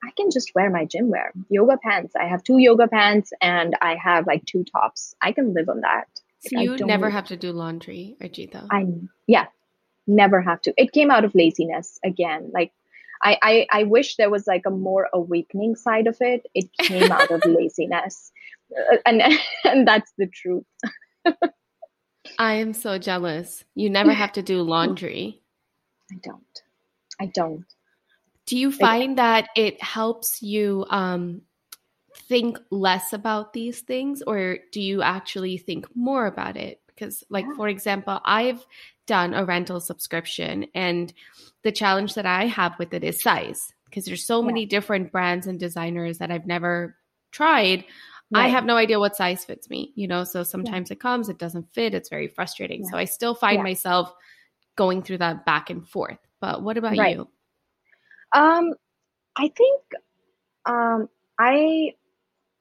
I 0.04 0.12
can 0.18 0.32
just 0.32 0.52
wear 0.56 0.70
my 0.70 0.86
gym 0.86 1.10
wear. 1.10 1.34
Yoga 1.50 1.78
pants. 1.78 2.14
I 2.20 2.26
have 2.26 2.44
two 2.44 2.58
yoga 2.58 2.88
pants 2.88 3.32
and 3.42 3.76
I 3.82 3.96
have 3.96 4.26
like 4.26 4.46
two 4.46 4.64
tops. 4.64 5.16
I 5.22 5.34
can 5.34 5.54
live 5.54 5.70
on 5.70 5.82
that. 5.82 6.08
So 6.40 6.60
you 6.60 6.78
never 6.78 7.10
have 7.10 7.28
to 7.28 7.38
do 7.38 7.52
laundry, 7.52 8.16
Arjita. 8.22 8.68
I 8.72 8.86
yeah, 9.28 9.46
never 10.08 10.42
have 10.42 10.62
to. 10.62 10.74
It 10.78 10.92
came 10.92 11.12
out 11.12 11.24
of 11.24 11.36
laziness 11.36 12.00
again. 12.04 12.52
Like 12.54 12.74
I, 13.22 13.38
I 13.42 13.68
I 13.72 13.84
wish 13.84 14.16
there 14.16 14.30
was 14.30 14.48
like 14.48 14.64
a 14.66 14.72
more 14.72 15.10
awakening 15.14 15.76
side 15.76 16.08
of 16.08 16.18
it. 16.20 16.46
It 16.54 16.70
came 16.80 17.12
out 17.12 17.32
of 17.32 17.42
laziness, 17.46 18.32
uh, 18.76 18.98
and 19.06 19.22
and 19.64 19.88
that's 19.88 20.12
the 20.18 20.28
truth. 20.28 20.66
I 22.40 22.54
am 22.56 22.74
so 22.74 22.98
jealous. 22.98 23.64
You 23.76 23.90
never 23.90 24.14
have 24.14 24.34
to 24.34 24.42
do 24.42 24.62
laundry. 24.62 25.42
I 26.12 26.16
don't. 26.24 26.62
I 27.20 27.26
don't. 27.28 27.66
Do 28.46 28.58
you 28.58 28.72
find 28.72 29.18
that 29.18 29.50
it 29.56 29.82
helps 29.82 30.42
you 30.42 30.86
um, 30.90 31.42
think 32.28 32.60
less 32.72 33.14
about 33.14 33.54
these 33.54 33.82
things, 33.82 34.22
or 34.22 34.58
do 34.72 34.82
you 34.82 35.02
actually 35.02 35.58
think 35.58 35.88
more 35.96 36.26
about 36.26 36.58
it? 36.58 36.83
Because, 36.96 37.24
like, 37.30 37.46
yeah. 37.46 37.56
for 37.56 37.68
example, 37.68 38.20
I've 38.26 38.66
done 39.08 39.34
a 39.34 39.46
rental 39.46 39.80
subscription, 39.80 40.68
and 40.76 41.14
the 41.64 41.72
challenge 41.72 42.14
that 42.16 42.26
I 42.26 42.46
have 42.46 42.78
with 42.80 42.94
it 42.94 43.04
is 43.04 43.22
size 43.22 43.74
because 43.86 44.06
there's 44.06 44.26
so 44.26 44.42
yeah. 44.42 44.48
many 44.48 44.66
different 44.66 45.12
brands 45.12 45.46
and 45.46 45.60
designers 45.60 46.18
that 46.18 46.32
I've 46.32 46.48
never 46.48 46.96
tried. 47.32 47.86
Right. 48.32 48.46
I 48.46 48.48
have 48.48 48.66
no 48.66 48.76
idea 48.76 49.00
what 49.00 49.16
size 49.16 49.46
fits 49.46 49.70
me, 49.70 49.92
you 49.96 50.08
know. 50.08 50.24
So 50.24 50.42
sometimes 50.42 50.90
yeah. 50.90 50.94
it 50.94 51.00
comes, 51.00 51.30
it 51.30 51.38
doesn't 51.38 51.72
fit, 51.74 51.94
it's 51.94 52.10
very 52.10 52.28
frustrating. 52.28 52.84
So 52.86 52.98
I 52.98 53.06
still 53.06 53.36
find 53.36 53.62
myself 53.62 54.12
going 54.76 55.04
through 55.04 55.20
that 55.20 55.46
back 55.46 55.70
and 55.70 55.88
forth. 55.88 56.18
But 56.42 56.64
what 56.64 56.78
about 56.78 56.98
right. 56.98 57.16
you? 57.16 57.28
Um, 58.34 58.74
I 59.36 59.50
think 59.50 59.82
um, 60.66 61.08
I 61.38 61.94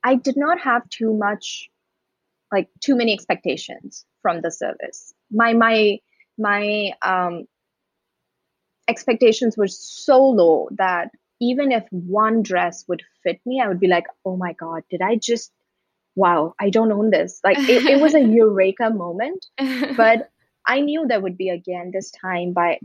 I 0.05 0.17
did 0.17 0.37
not 0.37 0.61
have 0.61 0.87
too 0.91 1.15
much, 1.15 1.71
like 2.51 2.69
too 2.81 2.95
many 2.95 3.15
expectations 3.15 4.05
from 4.23 4.41
the 4.41 4.51
service. 4.51 5.13
My 5.31 5.53
my 5.53 5.99
my 6.39 6.93
um, 7.03 7.45
expectations 8.89 9.57
were 9.57 9.69
so 9.69 10.23
low 10.23 10.69
that 10.73 11.11
even 11.41 11.73
if 11.73 11.85
one 11.91 12.43
dress 12.43 12.85
would 12.89 13.03
fit 13.23 13.41
me, 13.45 13.61
I 13.61 13.69
would 13.69 13.81
be 13.81 13.89
like, 13.89 14.07
oh 14.25 14.37
my 14.37 14.53
god, 14.53 14.83
did 14.91 15.03
I 15.03 15.17
just? 15.17 15.53
Wow, 16.15 16.55
I 16.61 16.69
don't 16.69 16.93
own 16.93 17.11
this. 17.11 17.41
Like 17.43 17.59
it, 17.59 17.87
it 17.87 18.01
was 18.01 18.15
a 18.15 18.21
eureka 18.39 18.91
moment, 18.91 19.47
but 19.97 20.31
I 20.67 20.81
knew 20.81 21.07
there 21.07 21.21
would 21.21 21.39
be 21.39 21.49
again 21.49 21.91
this 21.93 22.11
time 22.11 22.53
by 22.53 22.79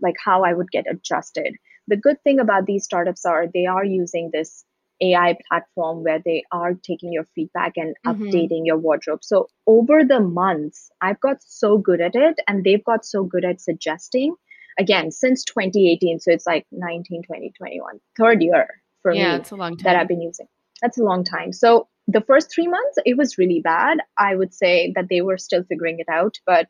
like 0.00 0.16
how 0.22 0.44
I 0.44 0.52
would 0.52 0.70
get 0.70 0.86
adjusted. 0.88 1.56
The 1.88 1.96
good 1.96 2.22
thing 2.22 2.40
about 2.40 2.66
these 2.66 2.84
startups 2.84 3.24
are 3.24 3.46
they 3.52 3.66
are 3.66 3.84
using 3.84 4.30
this 4.32 4.64
AI 5.00 5.36
platform 5.48 6.04
where 6.04 6.20
they 6.24 6.44
are 6.52 6.74
taking 6.74 7.12
your 7.12 7.26
feedback 7.34 7.72
and 7.76 7.94
mm-hmm. 8.06 8.22
updating 8.22 8.62
your 8.64 8.78
wardrobe. 8.78 9.24
So 9.24 9.48
over 9.66 10.04
the 10.04 10.20
months, 10.20 10.90
I've 11.00 11.20
got 11.20 11.42
so 11.42 11.78
good 11.78 12.00
at 12.00 12.14
it 12.14 12.38
and 12.46 12.64
they've 12.64 12.84
got 12.84 13.04
so 13.04 13.24
good 13.24 13.44
at 13.44 13.60
suggesting 13.60 14.34
again 14.78 15.10
since 15.10 15.44
2018. 15.44 16.20
So 16.20 16.32
it's 16.32 16.46
like 16.46 16.66
19, 16.72 17.22
20, 17.22 17.52
21, 17.56 18.00
third 18.16 18.42
year 18.42 18.68
for 19.02 19.12
yeah, 19.12 19.34
me 19.34 19.40
it's 19.40 19.50
a 19.50 19.56
long 19.56 19.76
time. 19.76 19.84
that 19.84 19.96
I've 19.96 20.08
been 20.08 20.22
using. 20.22 20.46
That's 20.80 20.98
a 20.98 21.04
long 21.04 21.24
time. 21.24 21.52
So 21.52 21.88
the 22.06 22.20
first 22.20 22.52
three 22.52 22.68
months, 22.68 22.98
it 23.04 23.16
was 23.16 23.38
really 23.38 23.60
bad. 23.60 23.98
I 24.18 24.34
would 24.34 24.52
say 24.52 24.92
that 24.96 25.08
they 25.08 25.22
were 25.22 25.38
still 25.38 25.64
figuring 25.64 25.98
it 25.98 26.08
out, 26.08 26.38
but 26.46 26.68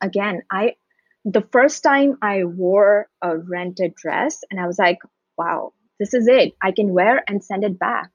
again, 0.00 0.42
I 0.50 0.74
the 1.24 1.46
first 1.52 1.82
time 1.82 2.16
I 2.22 2.44
wore 2.44 3.08
a 3.22 3.36
rented 3.36 3.94
dress 3.94 4.38
and 4.50 4.58
I 4.58 4.66
was 4.66 4.78
like, 4.78 4.98
wow, 5.36 5.72
this 6.00 6.14
is 6.14 6.26
it. 6.28 6.54
I 6.62 6.72
can 6.72 6.94
wear 6.94 7.22
and 7.28 7.44
send 7.44 7.64
it 7.64 7.78
back. 7.78 8.10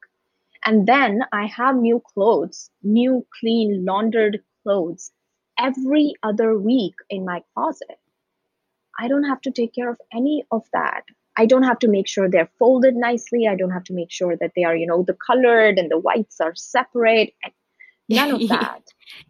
And 0.65 0.87
then 0.87 1.21
I 1.31 1.45
have 1.47 1.77
new 1.77 2.01
clothes, 2.13 2.71
new 2.83 3.25
clean 3.39 3.85
laundered 3.85 4.41
clothes 4.63 5.11
every 5.59 6.15
other 6.23 6.57
week 6.59 6.95
in 7.09 7.25
my 7.25 7.43
closet. 7.53 7.99
I 8.99 9.07
don't 9.07 9.25
have 9.25 9.41
to 9.41 9.51
take 9.51 9.73
care 9.75 9.89
of 9.89 9.99
any 10.13 10.45
of 10.51 10.63
that. 10.73 11.03
I 11.37 11.45
don't 11.45 11.63
have 11.63 11.79
to 11.79 11.87
make 11.87 12.07
sure 12.07 12.29
they're 12.29 12.49
folded 12.59 12.95
nicely. 12.95 13.47
I 13.47 13.55
don't 13.55 13.71
have 13.71 13.83
to 13.85 13.93
make 13.93 14.11
sure 14.11 14.37
that 14.37 14.53
they 14.55 14.63
are, 14.63 14.75
you 14.75 14.87
know, 14.87 15.03
the 15.03 15.15
colored 15.25 15.77
and 15.77 15.91
the 15.91 15.99
whites 15.99 16.39
are 16.41 16.55
separate. 16.55 17.33
None 18.09 18.31
of 18.31 18.47
that. 18.49 18.81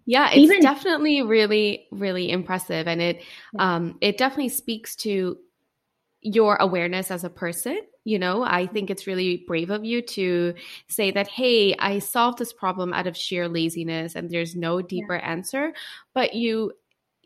yeah, 0.05 0.29
it's 0.31 0.37
Even, 0.37 0.61
definitely 0.61 1.21
really, 1.23 1.87
really 1.91 2.29
impressive. 2.31 2.87
And 2.87 3.01
it 3.01 3.23
um 3.59 3.97
it 4.01 4.17
definitely 4.17 4.49
speaks 4.49 4.95
to 4.97 5.37
your 6.21 6.55
awareness 6.57 7.11
as 7.11 7.23
a 7.23 7.29
person. 7.29 7.79
You 8.05 8.19
know, 8.19 8.43
I 8.43 8.67
think 8.67 8.89
it's 8.89 9.07
really 9.07 9.43
brave 9.47 9.71
of 9.71 9.83
you 9.83 10.01
to 10.01 10.53
say 10.87 11.11
that, 11.11 11.27
hey, 11.27 11.75
I 11.79 11.99
solved 11.99 12.37
this 12.37 12.53
problem 12.53 12.93
out 12.93 13.07
of 13.07 13.17
sheer 13.17 13.49
laziness 13.49 14.15
and 14.15 14.29
there's 14.29 14.55
no 14.55 14.81
deeper 14.81 15.15
yeah. 15.15 15.29
answer. 15.29 15.73
But 16.13 16.35
you 16.35 16.71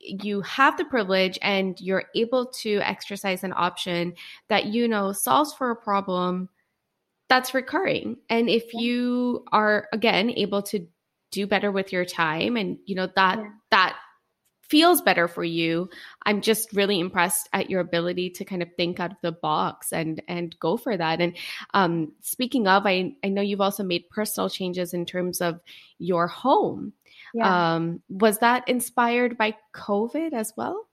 you 0.02 0.40
have 0.42 0.78
the 0.78 0.86
privilege 0.86 1.38
and 1.42 1.80
you're 1.82 2.06
able 2.16 2.46
to 2.46 2.78
exercise 2.78 3.44
an 3.44 3.54
option 3.56 4.14
that 4.48 4.68
you 4.68 4.88
know 4.88 5.12
solves 5.12 5.54
for 5.54 5.72
a 5.72 5.76
problem 5.76 6.48
that's 7.28 7.54
recurring. 7.54 8.18
And 8.30 8.50
if 8.50 8.74
you 8.74 9.46
are 9.52 9.88
again 9.94 10.32
able 10.32 10.62
to 10.64 10.88
do 11.32 11.46
better 11.46 11.72
with 11.72 11.94
your 11.94 12.06
time 12.06 12.58
and 12.58 12.78
you 12.86 12.96
know 12.96 13.08
that 13.16 13.38
yeah. 13.38 13.50
that 13.72 13.98
feels 14.70 15.02
better 15.02 15.28
for 15.28 15.44
you. 15.44 15.90
I'm 16.26 16.42
just 16.42 16.74
really 16.74 17.00
impressed 17.00 17.50
at 17.54 17.70
your 17.70 17.82
ability 17.82 18.30
to 18.32 18.46
kind 18.46 18.62
of 18.62 18.70
think 18.78 19.00
out 19.00 19.12
of 19.12 19.18
the 19.22 19.32
box 19.32 19.92
and 19.92 20.22
and 20.28 20.58
go 20.60 20.78
for 20.78 20.96
that. 20.96 21.20
And 21.20 21.36
um, 21.74 22.14
speaking 22.22 22.68
of 22.68 22.86
i 22.86 23.14
i 23.24 23.28
know 23.28 23.42
you've 23.42 23.62
also 23.62 23.84
made 23.84 24.10
personal 24.10 24.50
changes 24.50 24.94
in 24.94 25.06
terms 25.06 25.42
of 25.42 25.60
your 25.98 26.28
home. 26.28 26.94
Yeah. 27.34 27.76
um, 27.76 28.02
was 28.10 28.40
that 28.40 28.68
inspired 28.68 29.38
by 29.38 29.56
covid 29.74 30.34
as 30.34 30.54
well? 30.56 30.88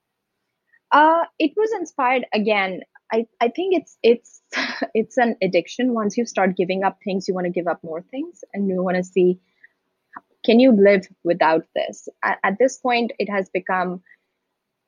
Uh 0.91 1.25
it 1.39 1.53
was 1.57 1.71
inspired 1.73 2.27
again 2.33 2.81
i 3.12 3.27
i 3.41 3.49
think 3.49 3.75
it's 3.75 3.99
it's 4.03 4.43
it's 4.95 5.19
an 5.19 5.37
addiction. 5.43 5.95
Once 5.95 6.17
you 6.17 6.25
start 6.27 6.57
giving 6.57 6.85
up 6.85 6.99
things 7.05 7.29
you 7.29 7.35
want 7.35 7.47
to 7.47 7.51
give 7.51 7.67
up 7.67 7.83
more 7.83 8.03
things 8.03 8.43
and 8.55 8.69
you 8.69 8.83
want 8.83 8.97
to 8.97 9.05
see 9.05 9.39
can 10.46 10.61
you 10.61 10.72
live 10.72 11.06
without 11.24 11.66
this? 11.74 12.09
At, 12.22 12.38
at 12.44 12.59
this 12.59 12.78
point, 12.78 13.12
it 13.18 13.28
has 13.28 13.50
become 13.50 14.02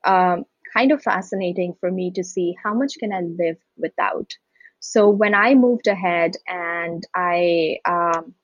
um, 0.06 0.44
kind 0.72 0.92
of 0.92 1.02
fascinating 1.02 1.74
for 1.80 1.90
me 1.90 2.12
to 2.12 2.22
see 2.22 2.54
how 2.62 2.72
much 2.72 2.94
can 2.98 3.12
I 3.12 3.20
live 3.20 3.56
without. 3.76 4.32
So 4.80 5.08
when 5.10 5.34
I 5.34 5.54
moved 5.54 5.88
ahead 5.88 6.36
and 6.46 7.04
I 7.14 7.78
um, 7.84 8.34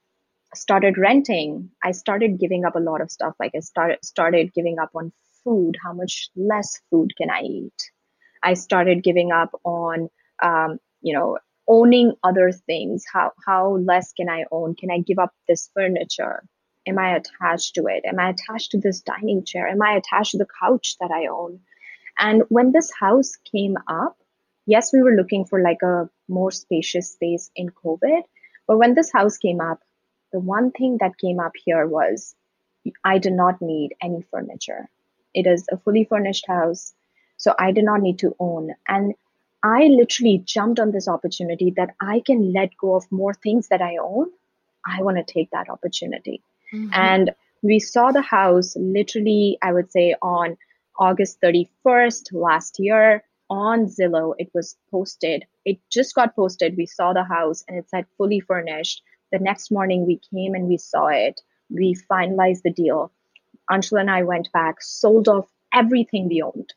started 0.55 0.99
renting, 0.99 1.71
I 1.85 1.93
started 1.93 2.41
giving 2.41 2.65
up 2.65 2.75
a 2.75 2.81
lot 2.81 3.01
of 3.01 3.11
stuff. 3.11 3.35
Like 3.39 3.53
I 3.55 3.61
started 3.61 3.99
started 4.05 4.53
giving 4.53 4.81
up 4.81 4.91
on 4.95 5.13
food. 5.45 5.77
How 5.85 5.93
much 5.93 6.31
less 6.35 6.81
food 6.91 7.13
can 7.17 7.31
I 7.31 7.43
eat? 7.43 7.91
I 8.43 8.55
started 8.55 9.05
giving 9.05 9.31
up 9.31 9.51
on 9.65 10.09
um, 10.43 10.79
you 11.03 11.17
know 11.17 11.39
owning 11.69 12.15
other 12.25 12.51
things. 12.51 13.05
How 13.13 13.31
how 13.47 13.77
less 13.77 14.13
can 14.13 14.29
I 14.29 14.45
own? 14.51 14.75
Can 14.75 14.91
I 14.91 14.99
give 14.99 15.21
up 15.21 15.33
this 15.47 15.71
furniture? 15.73 16.43
Am 16.87 16.99
I 16.99 17.17
attached 17.17 17.75
to 17.77 17.87
it? 17.87 18.05
Am 18.05 18.19
I 18.19 18.31
attached 18.31 18.73
to 18.73 18.79
this 18.79 19.01
dining 19.01 19.45
chair? 19.45 19.69
Am 19.69 19.83
I 19.83 19.95
attached 19.95 20.33
to 20.33 20.39
the 20.39 20.47
couch 20.61 20.97
that 21.01 21.11
I 21.11 21.27
own? 21.27 21.61
And 22.19 22.43
when 22.49 22.73
this 22.73 22.93
house 22.93 23.37
came 23.37 23.77
up, 23.89 24.17
yes, 24.67 24.93
we 24.93 25.03
were 25.03 25.17
looking 25.17 25.45
for 25.47 25.61
like 25.63 25.83
a 25.83 26.09
more 26.29 26.51
spacious 26.51 27.11
space 27.13 27.51
in 27.57 27.71
COVID. 27.71 28.23
But 28.67 28.79
when 28.79 28.95
this 28.95 29.13
house 29.13 29.39
came 29.39 29.61
up, 29.61 29.81
the 30.33 30.41
one 30.41 30.71
thing 30.71 30.99
that 31.01 31.19
came 31.19 31.41
up 31.41 31.53
here 31.65 31.87
was 31.87 32.35
I 33.03 33.19
did 33.19 33.33
not 33.33 33.63
need 33.63 33.95
any 34.03 34.23
furniture. 34.31 34.89
It 35.33 35.47
is 35.47 35.67
a 35.71 35.79
fully 35.79 36.05
furnished 36.05 36.47
house. 36.47 36.93
So 37.37 37.55
I 37.59 37.73
did 37.73 37.85
not 37.85 38.01
need 38.01 38.19
to 38.21 38.37
own. 38.39 38.75
And 38.87 39.15
I 39.63 39.85
literally 39.85 40.43
jumped 40.45 40.79
on 40.79 40.93
this 40.93 41.09
opportunity 41.09 41.73
that 41.77 41.95
I 42.01 42.21
can 42.25 42.53
let 42.53 42.77
go 42.77 42.95
of 42.95 43.11
more 43.11 43.35
things 43.35 43.69
that 43.69 43.81
I 43.81 43.97
own. 43.97 44.27
I 44.87 45.03
want 45.03 45.17
to 45.17 45.33
take 45.33 45.51
that 45.51 45.71
opportunity. 45.71 46.43
Mm-hmm. 46.75 46.91
And 46.93 47.35
we 47.63 47.79
saw 47.79 48.11
the 48.11 48.23
house 48.23 48.77
literally, 48.77 49.59
I 49.63 49.73
would 49.73 49.93
say, 49.93 50.15
on 50.21 50.57
August 50.99 51.41
31st 51.41 52.33
last 52.33 52.79
year 52.81 53.23
on 53.49 53.87
Zillow. 53.87 54.35
It 54.39 54.51
was 54.55 54.77
posted. 54.91 55.45
It 55.65 55.79
just 55.91 56.15
got 56.15 56.35
posted. 56.35 56.77
We 56.77 56.87
saw 56.87 57.13
the 57.13 57.25
house 57.25 57.65
and 57.69 57.79
it 57.79 57.89
said 57.89 58.07
fully 58.19 58.41
furnished. 58.41 59.03
The 59.31 59.39
next 59.39 59.71
morning 59.71 60.05
we 60.07 60.21
came 60.33 60.55
and 60.55 60.67
we 60.67 60.77
saw 60.77 61.07
it. 61.07 61.41
We 61.71 61.97
finalized 62.11 62.63
the 62.63 62.73
deal. 62.73 63.13
Anshul 63.71 64.01
and 64.01 64.11
I 64.11 64.23
went 64.25 64.53
back, 64.53 64.83
sold 64.83 65.29
off 65.29 65.49
everything 65.73 66.29
we 66.29 66.43
owned, 66.43 66.75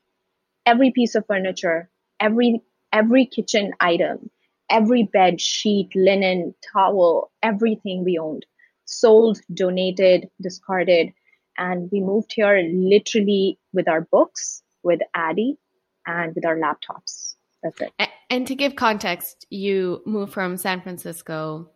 every 0.66 0.92
piece 0.92 1.16
of 1.16 1.26
furniture, 1.26 1.90
every 2.20 2.62
every 2.94 3.26
kitchen 3.26 3.74
item, 3.80 4.30
every 4.70 5.04
bed 5.04 5.42
sheet, 5.42 5.90
linen, 5.96 6.56
towel, 6.72 7.30
everything 7.44 8.06
we 8.06 8.18
owned 8.18 8.46
sold, 8.88 9.40
donated, 9.54 10.30
discarded. 10.42 11.14
And 11.58 11.90
we 11.92 12.02
moved 12.02 12.34
here 12.34 12.64
literally 12.74 13.60
with 13.74 13.88
our 13.88 14.02
books, 14.02 14.64
with 14.84 15.00
Addie, 15.14 15.58
and 16.06 16.34
with 16.34 16.46
our 16.46 16.58
laptops. 16.58 17.36
That's 17.62 17.82
it. 17.82 18.10
And 18.30 18.48
to 18.48 18.56
give 18.56 18.76
context, 18.76 19.46
you 19.50 20.02
moved 20.06 20.34
from 20.34 20.58
San 20.58 20.82
Francisco 20.82 21.70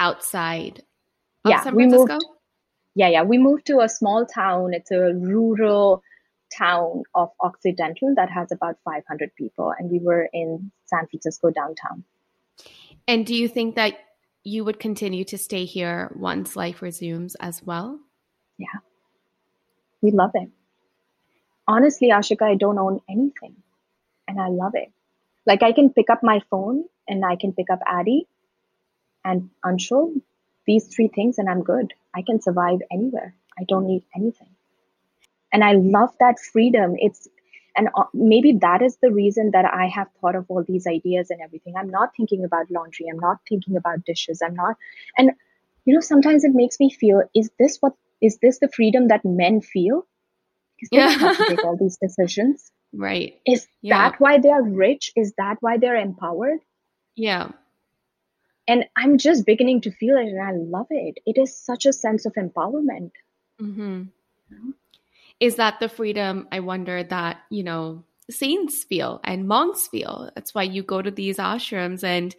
outside 0.00 0.82
of 1.44 1.50
yeah, 1.50 1.62
San 1.62 1.74
Francisco? 1.74 2.04
We 2.04 2.12
moved, 2.12 2.24
yeah, 2.94 3.08
yeah. 3.08 3.22
We 3.22 3.38
moved 3.38 3.66
to 3.66 3.80
a 3.80 3.88
small 3.88 4.26
town. 4.26 4.74
It's 4.74 4.90
a 4.90 5.14
rural 5.14 6.02
town 6.56 7.02
of 7.14 7.30
Occidental 7.40 8.14
that 8.16 8.30
has 8.30 8.52
about 8.52 8.76
500 8.84 9.34
people, 9.36 9.72
and 9.78 9.90
we 9.90 9.98
were 9.98 10.28
in 10.32 10.70
San 10.86 11.06
Francisco 11.08 11.50
downtown. 11.50 12.04
And 13.08 13.24
do 13.24 13.34
you 13.34 13.48
think 13.48 13.76
that 13.76 13.94
you 14.46 14.64
would 14.64 14.78
continue 14.78 15.24
to 15.24 15.38
stay 15.38 15.64
here 15.64 16.12
once 16.14 16.56
life 16.56 16.80
resumes 16.80 17.34
as 17.36 17.62
well? 17.62 18.00
Yeah, 18.58 18.80
we 20.00 20.10
love 20.10 20.30
it. 20.34 20.48
Honestly, 21.68 22.10
Ashika, 22.10 22.42
I 22.42 22.54
don't 22.54 22.78
own 22.78 23.00
anything, 23.08 23.56
and 24.28 24.40
I 24.40 24.48
love 24.48 24.72
it. 24.74 24.92
Like 25.46 25.62
I 25.62 25.72
can 25.72 25.90
pick 25.90 26.10
up 26.10 26.22
my 26.22 26.40
phone 26.50 26.84
and 27.08 27.24
I 27.24 27.36
can 27.36 27.52
pick 27.52 27.70
up 27.70 27.80
Addie 27.86 28.26
and 29.24 29.50
Anshul, 29.64 30.20
these 30.66 30.86
three 30.86 31.08
things, 31.08 31.38
and 31.38 31.48
I'm 31.48 31.62
good. 31.62 31.92
I 32.14 32.22
can 32.22 32.40
survive 32.40 32.80
anywhere. 32.90 33.34
I 33.58 33.64
don't 33.64 33.86
need 33.86 34.04
anything 34.14 34.56
and 35.52 35.64
i 35.64 35.72
love 35.72 36.10
that 36.20 36.38
freedom 36.38 36.94
it's 36.98 37.28
and 37.76 37.88
uh, 37.94 38.04
maybe 38.14 38.52
that 38.60 38.82
is 38.82 38.96
the 39.02 39.10
reason 39.10 39.50
that 39.52 39.64
i 39.66 39.86
have 39.86 40.08
thought 40.20 40.34
of 40.34 40.46
all 40.48 40.64
these 40.66 40.86
ideas 40.86 41.30
and 41.30 41.40
everything. 41.40 41.74
I'm 41.76 41.90
not 41.90 42.10
thinking 42.16 42.44
about 42.44 42.70
laundry. 42.70 43.06
I'm 43.10 43.18
not 43.18 43.38
thinking 43.48 43.76
about 43.76 44.04
dishes. 44.04 44.42
I'm 44.42 44.54
not 44.54 44.76
and 45.18 45.32
you 45.84 45.94
know 45.94 46.00
sometimes 46.00 46.44
it 46.44 46.52
makes 46.54 46.80
me 46.80 46.90
feel 46.90 47.22
is 47.34 47.50
this 47.58 47.78
what 47.80 47.92
is 48.20 48.38
this 48.38 48.58
the 48.58 48.68
freedom 48.68 49.08
that 49.08 49.24
men 49.24 49.60
feel? 49.60 50.06
Because 50.76 50.90
they 50.90 50.96
yeah. 50.98 51.08
have 51.10 51.36
to 51.36 51.46
take 51.48 51.64
all 51.68 51.76
these 51.76 51.98
decisions. 51.98 52.72
Right. 52.92 53.34
Is 53.46 53.66
yeah. 53.82 53.98
that 54.10 54.20
why 54.20 54.38
they 54.38 54.50
are 54.50 54.62
rich? 54.62 55.12
Is 55.16 55.34
that 55.38 55.56
why 55.60 55.78
they're 55.78 55.96
empowered? 55.96 56.60
Yeah. 57.14 57.50
And 58.68 58.84
i'm 58.96 59.16
just 59.18 59.46
beginning 59.46 59.82
to 59.82 59.92
feel 59.92 60.16
it 60.16 60.26
and 60.26 60.42
i 60.42 60.52
love 60.52 60.86
it. 60.90 61.18
It 61.26 61.38
is 61.40 61.56
such 61.56 61.86
a 61.86 61.92
sense 61.92 62.26
of 62.26 62.34
empowerment. 62.34 63.12
Mm-hmm. 63.60 64.02
you 64.50 64.58
know? 64.58 64.74
Is 65.40 65.56
that 65.56 65.80
the 65.80 65.88
freedom 65.88 66.48
I 66.50 66.60
wonder 66.60 67.02
that, 67.02 67.38
you 67.50 67.62
know, 67.62 68.04
saints 68.30 68.84
feel 68.84 69.20
and 69.24 69.46
monks 69.46 69.88
feel. 69.88 70.30
That's 70.34 70.54
why 70.54 70.64
you 70.64 70.82
go 70.82 71.02
to 71.02 71.10
these 71.10 71.36
ashrams 71.36 72.02
and 72.02 72.34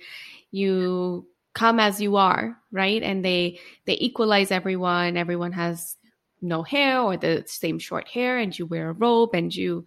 you 0.51 1.27
come 1.53 1.79
as 1.79 2.01
you 2.01 2.17
are, 2.17 2.57
right? 2.71 3.01
And 3.01 3.23
they 3.23 3.60
they 3.86 3.97
equalize 3.99 4.51
everyone. 4.51 5.17
Everyone 5.17 5.51
has 5.53 5.95
no 6.41 6.63
hair 6.63 7.01
or 7.01 7.17
the 7.17 7.43
same 7.47 7.79
short 7.79 8.07
hair 8.07 8.38
and 8.38 8.57
you 8.57 8.65
wear 8.65 8.89
a 8.89 8.93
robe 8.93 9.31
and 9.33 9.55
you 9.55 9.86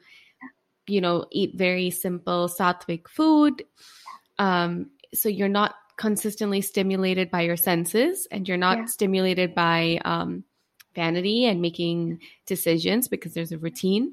you 0.88 1.00
know 1.00 1.26
eat 1.30 1.56
very 1.56 1.90
simple 1.90 2.48
sattvic 2.48 3.08
food. 3.08 3.64
Um 4.38 4.90
so 5.12 5.28
you're 5.28 5.48
not 5.48 5.74
consistently 5.96 6.60
stimulated 6.62 7.30
by 7.30 7.42
your 7.42 7.56
senses 7.56 8.26
and 8.30 8.48
you're 8.48 8.56
not 8.56 8.78
yeah. 8.78 8.84
stimulated 8.86 9.54
by 9.54 10.00
um 10.04 10.44
vanity 10.94 11.46
and 11.46 11.60
making 11.60 12.20
decisions 12.46 13.08
because 13.08 13.34
there's 13.34 13.52
a 13.52 13.58
routine 13.58 14.12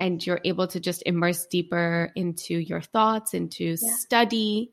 and 0.00 0.24
you're 0.26 0.40
able 0.44 0.66
to 0.66 0.80
just 0.80 1.02
immerse 1.06 1.46
deeper 1.46 2.10
into 2.16 2.58
your 2.58 2.80
thoughts 2.80 3.34
into 3.34 3.76
yeah. 3.80 3.94
study 3.98 4.72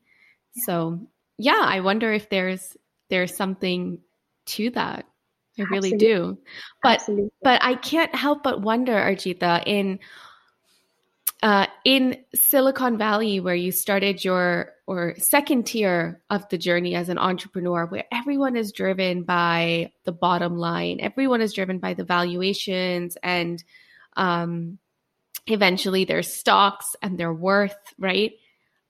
yeah. 0.54 0.64
so 0.66 1.00
yeah 1.38 1.62
i 1.64 1.80
wonder 1.80 2.12
if 2.12 2.30
there's 2.30 2.78
there's 3.10 3.36
something 3.36 4.00
to 4.46 4.70
that 4.72 5.06
i 5.60 5.64
really 5.64 5.94
Absolutely. 5.94 5.98
do 5.98 6.38
but 6.82 7.00
Absolutely. 7.02 7.32
but 7.42 7.64
i 7.64 7.76
can't 7.76 8.16
help 8.16 8.44
but 8.44 8.62
wonder 8.62 8.94
Arjita 8.94 9.64
in 9.66 10.00
uh, 11.44 11.66
in 11.84 12.18
Silicon 12.36 12.98
Valley, 12.98 13.40
where 13.40 13.56
you 13.56 13.72
started 13.72 14.24
your 14.24 14.74
or 14.92 15.16
second 15.18 15.66
tier 15.66 16.22
of 16.30 16.50
the 16.50 16.58
journey 16.58 16.96
as 16.96 17.08
an 17.08 17.18
entrepreneur, 17.18 17.86
where 17.86 18.04
everyone 18.12 18.58
is 18.58 18.74
driven 18.74 19.24
by 19.24 19.90
the 20.04 20.12
bottom 20.12 20.58
line, 20.58 21.00
everyone 21.00 21.40
is 21.40 21.54
driven 21.54 21.80
by 21.80 21.94
the 21.94 22.04
valuations 22.04 23.16
and 23.24 23.64
um, 24.18 24.78
eventually 25.48 26.04
their 26.04 26.22
stocks 26.22 26.94
and 27.02 27.18
their 27.18 27.32
worth, 27.34 27.78
right? 27.98 28.34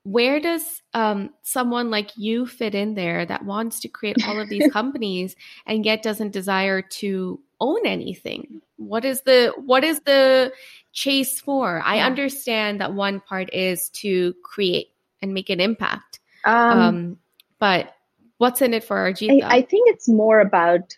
Where 0.01 0.39
does 0.39 0.63
um, 0.95 1.29
someone 1.43 1.91
like 1.91 2.17
you 2.17 2.47
fit 2.47 2.73
in 2.73 2.95
there 2.95 3.23
that 3.23 3.45
wants 3.45 3.81
to 3.81 3.87
create 3.87 4.25
all 4.27 4.39
of 4.39 4.49
these 4.49 4.71
companies 4.73 5.35
and 5.67 5.85
yet 5.85 6.01
doesn't 6.01 6.31
desire 6.31 6.81
to 6.81 7.39
own 7.59 7.85
anything? 7.85 8.63
What 8.77 9.05
is 9.05 9.21
the 9.21 9.53
what 9.55 9.83
is 9.83 9.99
the 9.99 10.51
chase 10.93 11.39
for? 11.39 11.79
I 11.85 11.99
understand 11.99 12.81
that 12.81 12.95
one 12.95 13.19
part 13.19 13.53
is 13.53 13.89
to 13.89 14.33
create 14.43 14.87
and 15.21 15.33
make 15.33 15.49
an 15.49 15.59
impact. 15.59 16.19
Um, 16.45 16.79
um, 16.79 17.17
but 17.59 17.95
what's 18.37 18.61
in 18.61 18.73
it 18.73 18.83
for 18.83 18.97
Arjita? 18.97 19.43
I, 19.43 19.57
I 19.57 19.61
think 19.61 19.89
it's 19.89 20.07
more 20.09 20.39
about 20.39 20.97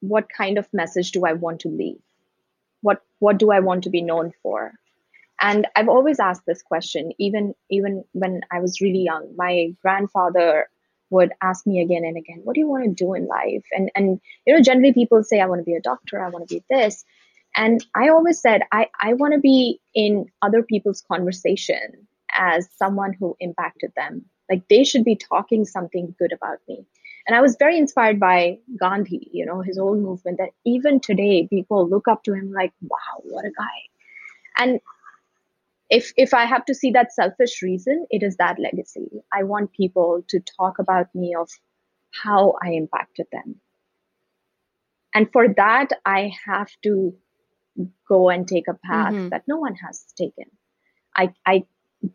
what 0.00 0.28
kind 0.28 0.58
of 0.58 0.72
message 0.72 1.12
do 1.12 1.26
I 1.26 1.32
want 1.32 1.60
to 1.60 1.68
leave? 1.68 2.00
What 2.80 3.02
what 3.18 3.38
do 3.38 3.50
I 3.50 3.60
want 3.60 3.84
to 3.84 3.90
be 3.90 4.02
known 4.02 4.32
for? 4.42 4.72
And 5.40 5.66
I've 5.76 5.88
always 5.88 6.18
asked 6.18 6.46
this 6.46 6.62
question, 6.62 7.12
even 7.18 7.54
even 7.70 8.04
when 8.12 8.40
I 8.50 8.60
was 8.60 8.80
really 8.80 9.02
young. 9.02 9.34
My 9.36 9.74
grandfather 9.82 10.68
would 11.10 11.32
ask 11.42 11.66
me 11.66 11.80
again 11.80 12.04
and 12.04 12.16
again, 12.16 12.40
"What 12.44 12.54
do 12.54 12.60
you 12.60 12.68
want 12.68 12.84
to 12.84 13.04
do 13.04 13.14
in 13.14 13.26
life?" 13.26 13.64
And 13.72 13.90
and 13.94 14.20
you 14.46 14.54
know, 14.54 14.62
generally 14.62 14.92
people 14.92 15.22
say, 15.22 15.40
"I 15.40 15.46
want 15.46 15.60
to 15.60 15.64
be 15.64 15.74
a 15.74 15.80
doctor. 15.80 16.24
I 16.24 16.28
want 16.30 16.48
to 16.48 16.54
be 16.54 16.64
this." 16.70 17.04
And 17.56 17.84
I 17.94 18.08
always 18.08 18.40
said, 18.40 18.62
I, 18.72 18.88
I 19.00 19.14
want 19.14 19.32
to 19.34 19.40
be 19.40 19.80
in 19.94 20.26
other 20.42 20.62
people's 20.62 21.02
conversation 21.10 22.06
as 22.36 22.68
someone 22.76 23.14
who 23.18 23.36
impacted 23.40 23.92
them. 23.96 24.24
Like 24.50 24.68
they 24.68 24.84
should 24.84 25.04
be 25.04 25.16
talking 25.16 25.64
something 25.64 26.14
good 26.18 26.32
about 26.32 26.58
me. 26.68 26.86
And 27.26 27.36
I 27.36 27.42
was 27.42 27.56
very 27.58 27.76
inspired 27.76 28.18
by 28.18 28.58
Gandhi, 28.80 29.28
you 29.32 29.44
know, 29.44 29.60
his 29.60 29.78
whole 29.78 29.96
movement 29.96 30.38
that 30.38 30.50
even 30.64 30.98
today 31.00 31.46
people 31.46 31.88
look 31.88 32.08
up 32.08 32.24
to 32.24 32.32
him 32.32 32.52
like, 32.52 32.72
wow, 32.80 33.20
what 33.24 33.44
a 33.44 33.50
guy. 33.50 33.78
And 34.56 34.80
if 35.90 36.12
if 36.16 36.32
I 36.32 36.46
have 36.46 36.64
to 36.66 36.74
see 36.74 36.90
that 36.92 37.12
selfish 37.12 37.62
reason, 37.62 38.06
it 38.10 38.22
is 38.22 38.36
that 38.36 38.58
legacy. 38.58 39.08
I 39.32 39.44
want 39.44 39.72
people 39.72 40.22
to 40.28 40.40
talk 40.40 40.78
about 40.78 41.14
me 41.14 41.34
of 41.34 41.50
how 42.12 42.54
I 42.62 42.70
impacted 42.70 43.26
them. 43.32 43.60
And 45.14 45.30
for 45.32 45.48
that, 45.56 45.88
I 46.04 46.32
have 46.46 46.70
to 46.84 47.14
go 48.08 48.28
and 48.28 48.46
take 48.46 48.68
a 48.68 48.74
path 48.74 49.12
mm-hmm. 49.12 49.28
that 49.30 49.44
no 49.46 49.56
one 49.56 49.74
has 49.76 50.04
taken. 50.16 50.44
I, 51.16 51.32
I 51.46 51.64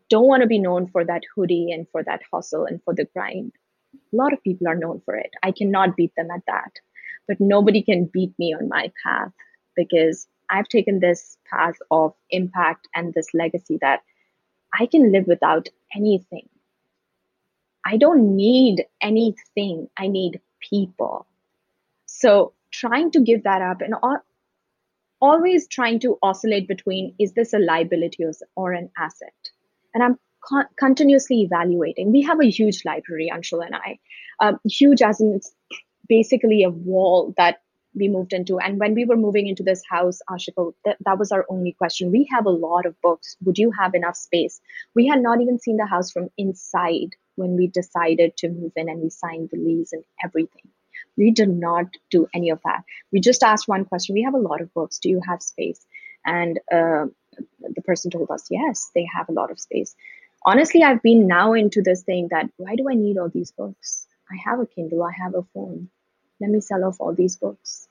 don't 0.08 0.26
want 0.26 0.42
to 0.42 0.46
be 0.46 0.58
known 0.58 0.88
for 0.88 1.04
that 1.04 1.22
hoodie 1.34 1.70
and 1.72 1.86
for 1.90 2.02
that 2.04 2.22
hustle 2.32 2.64
and 2.64 2.82
for 2.84 2.94
the 2.94 3.06
grind. 3.14 3.52
A 4.12 4.16
lot 4.16 4.32
of 4.32 4.42
people 4.42 4.68
are 4.68 4.76
known 4.76 5.02
for 5.04 5.16
it. 5.16 5.30
I 5.42 5.52
cannot 5.52 5.96
beat 5.96 6.12
them 6.16 6.28
at 6.30 6.42
that. 6.46 6.72
But 7.26 7.40
nobody 7.40 7.82
can 7.82 8.06
beat 8.12 8.32
me 8.38 8.54
on 8.54 8.68
my 8.68 8.92
path 9.04 9.32
because 9.76 10.26
I've 10.50 10.68
taken 10.68 11.00
this 11.00 11.38
path 11.50 11.76
of 11.90 12.14
impact 12.30 12.88
and 12.94 13.12
this 13.14 13.28
legacy 13.34 13.78
that 13.80 14.02
I 14.78 14.86
can 14.86 15.12
live 15.12 15.26
without 15.26 15.68
anything. 15.94 16.48
I 17.86 17.96
don't 17.96 18.36
need 18.36 18.84
anything. 19.00 19.88
I 19.96 20.08
need 20.08 20.40
people. 20.60 21.26
So 22.06 22.52
trying 22.70 23.10
to 23.12 23.20
give 23.20 23.44
that 23.44 23.62
up 23.62 23.80
and 23.80 23.94
always 25.20 25.68
trying 25.68 26.00
to 26.00 26.18
oscillate 26.22 26.68
between 26.68 27.14
is 27.18 27.32
this 27.32 27.52
a 27.52 27.58
liability 27.58 28.24
or 28.56 28.72
an 28.72 28.90
asset? 28.98 29.43
And 29.94 30.02
I'm 30.02 30.18
con- 30.44 30.68
continuously 30.76 31.42
evaluating. 31.42 32.12
We 32.12 32.22
have 32.22 32.40
a 32.40 32.50
huge 32.50 32.84
library, 32.84 33.30
Anshul 33.32 33.64
and 33.64 33.74
I, 33.74 33.98
um, 34.40 34.58
huge 34.64 35.02
as 35.02 35.20
in 35.20 35.34
it's 35.34 35.54
basically 36.08 36.64
a 36.64 36.70
wall 36.70 37.34
that 37.36 37.60
we 37.94 38.08
moved 38.08 38.32
into. 38.32 38.58
And 38.58 38.80
when 38.80 38.94
we 38.94 39.04
were 39.04 39.16
moving 39.16 39.46
into 39.46 39.62
this 39.62 39.82
house, 39.88 40.18
Ashika, 40.28 40.72
th- 40.84 40.96
that 41.04 41.18
was 41.18 41.30
our 41.30 41.46
only 41.48 41.72
question. 41.72 42.10
We 42.10 42.28
have 42.32 42.46
a 42.46 42.50
lot 42.50 42.86
of 42.86 43.00
books. 43.02 43.36
Would 43.44 43.56
you 43.58 43.70
have 43.70 43.94
enough 43.94 44.16
space? 44.16 44.60
We 44.94 45.06
had 45.06 45.20
not 45.22 45.40
even 45.40 45.58
seen 45.60 45.76
the 45.76 45.86
house 45.86 46.10
from 46.10 46.28
inside 46.36 47.10
when 47.36 47.56
we 47.56 47.68
decided 47.68 48.36
to 48.38 48.48
move 48.48 48.72
in 48.76 48.88
and 48.88 49.00
we 49.00 49.10
signed 49.10 49.50
the 49.52 49.58
lease 49.58 49.92
and 49.92 50.04
everything. 50.24 50.68
We 51.16 51.30
did 51.30 51.48
not 51.48 51.86
do 52.10 52.26
any 52.34 52.50
of 52.50 52.60
that. 52.64 52.82
We 53.12 53.20
just 53.20 53.44
asked 53.44 53.68
one 53.68 53.84
question. 53.84 54.14
We 54.14 54.22
have 54.22 54.34
a 54.34 54.38
lot 54.38 54.60
of 54.60 54.74
books. 54.74 54.98
Do 54.98 55.08
you 55.08 55.20
have 55.28 55.42
space? 55.42 55.86
And 56.26 56.58
uh, 56.72 57.06
the 57.60 57.82
person 57.82 58.10
told 58.10 58.30
us, 58.30 58.46
yes, 58.50 58.90
they 58.94 59.06
have 59.14 59.28
a 59.28 59.32
lot 59.32 59.50
of 59.50 59.60
space. 59.60 59.94
Honestly, 60.46 60.82
I've 60.82 61.02
been 61.02 61.26
now 61.26 61.52
into 61.52 61.82
this 61.82 62.02
thing 62.02 62.28
that 62.30 62.50
why 62.56 62.76
do 62.76 62.88
I 62.90 62.94
need 62.94 63.18
all 63.18 63.28
these 63.28 63.52
books? 63.52 64.06
I 64.30 64.36
have 64.44 64.60
a 64.60 64.66
Kindle, 64.66 65.02
I 65.02 65.12
have 65.12 65.34
a 65.34 65.42
phone. 65.54 65.88
Let 66.40 66.50
me 66.50 66.60
sell 66.60 66.84
off 66.84 66.96
all 67.00 67.14
these 67.14 67.36
books. 67.36 67.88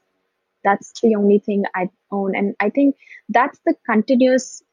That's 0.63 0.99
the 1.01 1.15
only 1.15 1.39
thing 1.39 1.65
I 1.75 1.89
own. 2.12 2.36
And 2.36 2.56
I 2.60 2.69
think 2.69 2.95
that's 3.29 3.60
the 3.65 3.75
continuous 3.86 4.63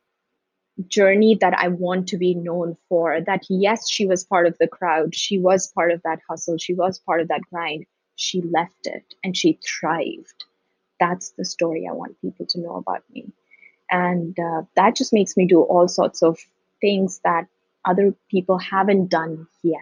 journey 0.88 1.36
that 1.40 1.54
I 1.58 1.68
want 1.68 2.08
to 2.08 2.16
be 2.16 2.34
known 2.34 2.76
for. 2.88 3.20
That 3.20 3.44
yes, 3.48 3.88
she 3.88 4.06
was 4.06 4.24
part 4.24 4.46
of 4.46 4.56
the 4.58 4.68
crowd, 4.68 5.14
she 5.14 5.38
was 5.38 5.68
part 5.68 5.90
of 5.90 6.02
that 6.02 6.20
hustle, 6.28 6.58
she 6.58 6.74
was 6.74 6.98
part 6.98 7.20
of 7.20 7.28
that 7.28 7.42
grind 7.50 7.86
she 8.20 8.42
left 8.42 8.86
it 8.86 9.14
and 9.24 9.36
she 9.36 9.58
thrived. 9.66 10.44
That's 11.00 11.30
the 11.30 11.44
story 11.44 11.88
I 11.88 11.94
want 11.94 12.20
people 12.20 12.44
to 12.50 12.60
know 12.60 12.76
about 12.76 13.02
me. 13.10 13.32
And 13.90 14.38
uh, 14.38 14.62
that 14.76 14.96
just 14.96 15.12
makes 15.12 15.36
me 15.36 15.46
do 15.46 15.62
all 15.62 15.88
sorts 15.88 16.22
of 16.22 16.38
things 16.80 17.20
that 17.24 17.46
other 17.84 18.14
people 18.30 18.58
haven't 18.58 19.08
done 19.08 19.46
yet. 19.62 19.80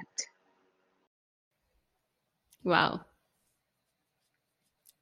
Wow. 2.64 3.00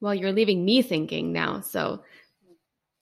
Well, 0.00 0.14
you're 0.14 0.32
leaving 0.32 0.64
me 0.64 0.82
thinking 0.82 1.32
now. 1.32 1.60
So 1.60 2.02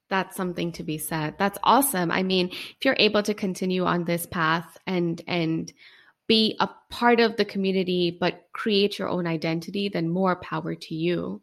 that's 0.09 0.37
something 0.37 0.73
to 0.73 0.83
be 0.83 0.99
said. 0.99 1.35
That's 1.39 1.59
awesome. 1.63 2.11
I 2.11 2.23
mean, 2.23 2.49
if 2.51 2.85
you're 2.85 2.97
able 2.99 3.23
to 3.23 3.35
continue 3.35 3.85
on 3.85 4.05
this 4.05 4.27
path 4.27 4.79
and 4.87 5.21
and 5.27 5.73
be 6.27 6.57
a 6.61 6.69
part 6.89 7.21
of 7.21 7.37
the 7.37 7.45
community 7.45 8.17
but 8.19 8.47
create 8.53 8.99
your 8.99 9.09
own 9.09 9.27
identity, 9.27 9.89
then 9.89 10.09
more 10.09 10.37
power 10.37 10.75
to 10.75 10.95
you. 10.95 11.43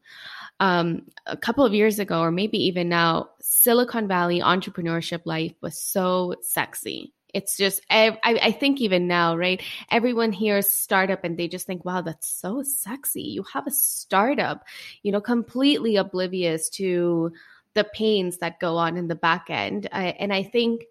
Um, 0.62 1.08
a 1.26 1.36
couple 1.36 1.65
of 1.65 1.74
years 1.74 1.97
ago, 1.97 2.21
or 2.21 2.30
maybe 2.30 2.60
even 2.67 2.88
now, 2.88 3.32
Silicon 3.41 4.08
Valley 4.08 4.41
entrepreneurship 4.41 5.21
life 5.26 5.56
was 5.60 5.76
so 5.82 6.36
sexy. 6.43 7.13
It's 7.34 7.58
just, 7.58 7.82
I, 7.89 8.15
I 8.24 8.52
think 8.52 8.80
even 8.80 9.08
now, 9.08 9.36
right? 9.36 9.60
Everyone 9.89 10.32
hears 10.32 10.69
startup 10.69 11.24
and 11.24 11.36
they 11.36 11.47
just 11.47 11.65
think, 11.65 11.84
wow, 11.84 12.02
that's 12.02 12.30
so 12.30 12.62
sexy. 12.62 13.24
You 13.24 13.43
have 13.52 13.65
a 13.65 13.71
startup, 13.71 14.63
you 15.02 15.12
know, 15.12 15.21
completely 15.21 15.95
oblivious 15.95 16.69
to 16.71 17.32
the 17.74 17.86
pains 17.86 18.38
that 18.38 18.60
go 18.60 18.78
on 18.78 18.97
in 18.97 19.08
the 19.08 19.15
back 19.15 19.45
end. 19.50 19.89
I, 19.91 20.15
and 20.19 20.32
I 20.32 20.43
think 20.43 20.84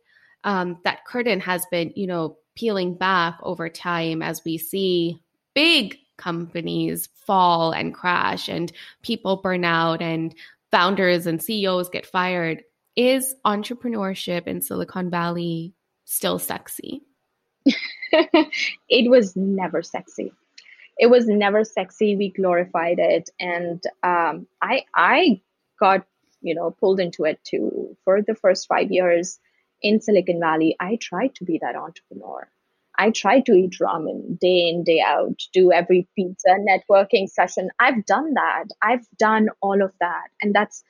um, 0.43 0.79
that 0.83 1.05
curtain 1.05 1.39
has 1.41 1.65
been, 1.71 1.93
you 1.95 2.09
know, 2.09 2.39
peeling 2.57 2.95
back 2.95 3.39
over 3.43 3.69
time 3.69 4.21
as 4.21 4.43
we 4.45 4.59
see 4.59 5.23
big 5.55 5.97
companies 6.21 7.09
fall 7.15 7.73
and 7.73 7.95
crash 7.95 8.49
and 8.49 8.71
people 9.03 9.37
burn 9.37 9.65
out 9.65 10.03
and 10.03 10.35
founders 10.71 11.27
and 11.27 11.43
CEOs 11.43 11.89
get 11.89 12.07
fired. 12.07 12.63
Is 12.95 13.35
entrepreneurship 13.47 14.47
in 14.47 14.61
Silicon 14.61 15.11
Valley 15.11 15.73
still 16.05 16.39
sexy? 16.39 17.03
it 18.13 19.11
was 19.11 19.35
never 19.37 19.83
sexy. 19.83 20.33
It 20.99 21.09
was 21.09 21.27
never 21.27 21.65
sexy. 21.65 22.17
We 22.17 22.31
glorified 22.31 22.99
it, 22.99 23.31
and 23.41 23.83
um, 24.03 24.47
I 24.61 24.85
I 24.95 25.41
got 25.79 26.05
you 26.43 26.55
know 26.55 26.73
pulled 26.73 27.01
into 27.01 27.25
it 27.25 27.41
too. 27.45 27.97
For 28.05 28.21
the 28.21 28.35
first 28.35 28.69
five 28.69 28.91
years 28.91 29.39
in 29.81 30.01
Silicon 30.01 30.41
Valley, 30.41 30.77
I 30.79 30.97
tried 31.01 31.35
to 31.37 31.45
be 31.45 31.59
that 31.63 31.77
entrepreneur. 31.77 32.49
I 33.01 33.11
tried 33.11 33.47
to 33.47 33.53
eat 33.53 33.79
ramen 33.81 34.39
day 34.39 34.69
in, 34.69 34.85
day 34.85 35.03
out, 35.05 35.41
do 35.55 35.73
every 35.73 36.07
pizza 36.15 36.51
networking 36.69 37.31
session. 37.31 37.71
I've 37.81 38.05
done 38.05 38.35
that. 38.35 38.65
I've 38.83 39.07
done 39.19 39.49
all 39.63 39.83
of 39.83 39.93
that. 40.01 40.29
And 40.43 40.55
that's 40.55 40.85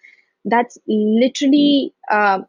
that's 0.44 0.76
literally 0.88 1.94
uh, 2.10 2.40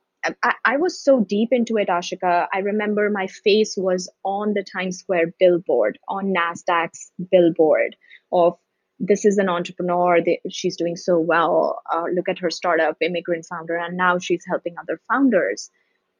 I, 0.43 0.53
I, 0.65 0.77
was 0.77 0.99
so 0.99 1.19
deep 1.19 1.49
into 1.51 1.77
it, 1.77 1.89
Ashika. 1.89 2.47
I 2.51 2.59
remember 2.59 3.09
my 3.11 3.27
face 3.27 3.75
was 3.77 4.09
on 4.23 4.53
the 4.53 4.63
Times 4.63 4.97
Square 4.97 5.35
billboard, 5.39 5.99
on 6.07 6.33
NASDAQ's 6.33 7.11
billboard 7.31 7.95
of 8.31 8.57
this 8.99 9.25
is 9.25 9.37
an 9.37 9.49
entrepreneur. 9.49 10.21
They, 10.23 10.41
she's 10.49 10.77
doing 10.77 10.95
so 10.95 11.19
well. 11.19 11.81
Uh, 11.91 12.05
look 12.13 12.29
at 12.29 12.39
her 12.39 12.49
startup, 12.49 12.97
immigrant 13.01 13.45
founder, 13.47 13.75
and 13.75 13.97
now 13.97 14.17
she's 14.17 14.43
helping 14.47 14.75
other 14.79 14.99
founders. 15.07 15.69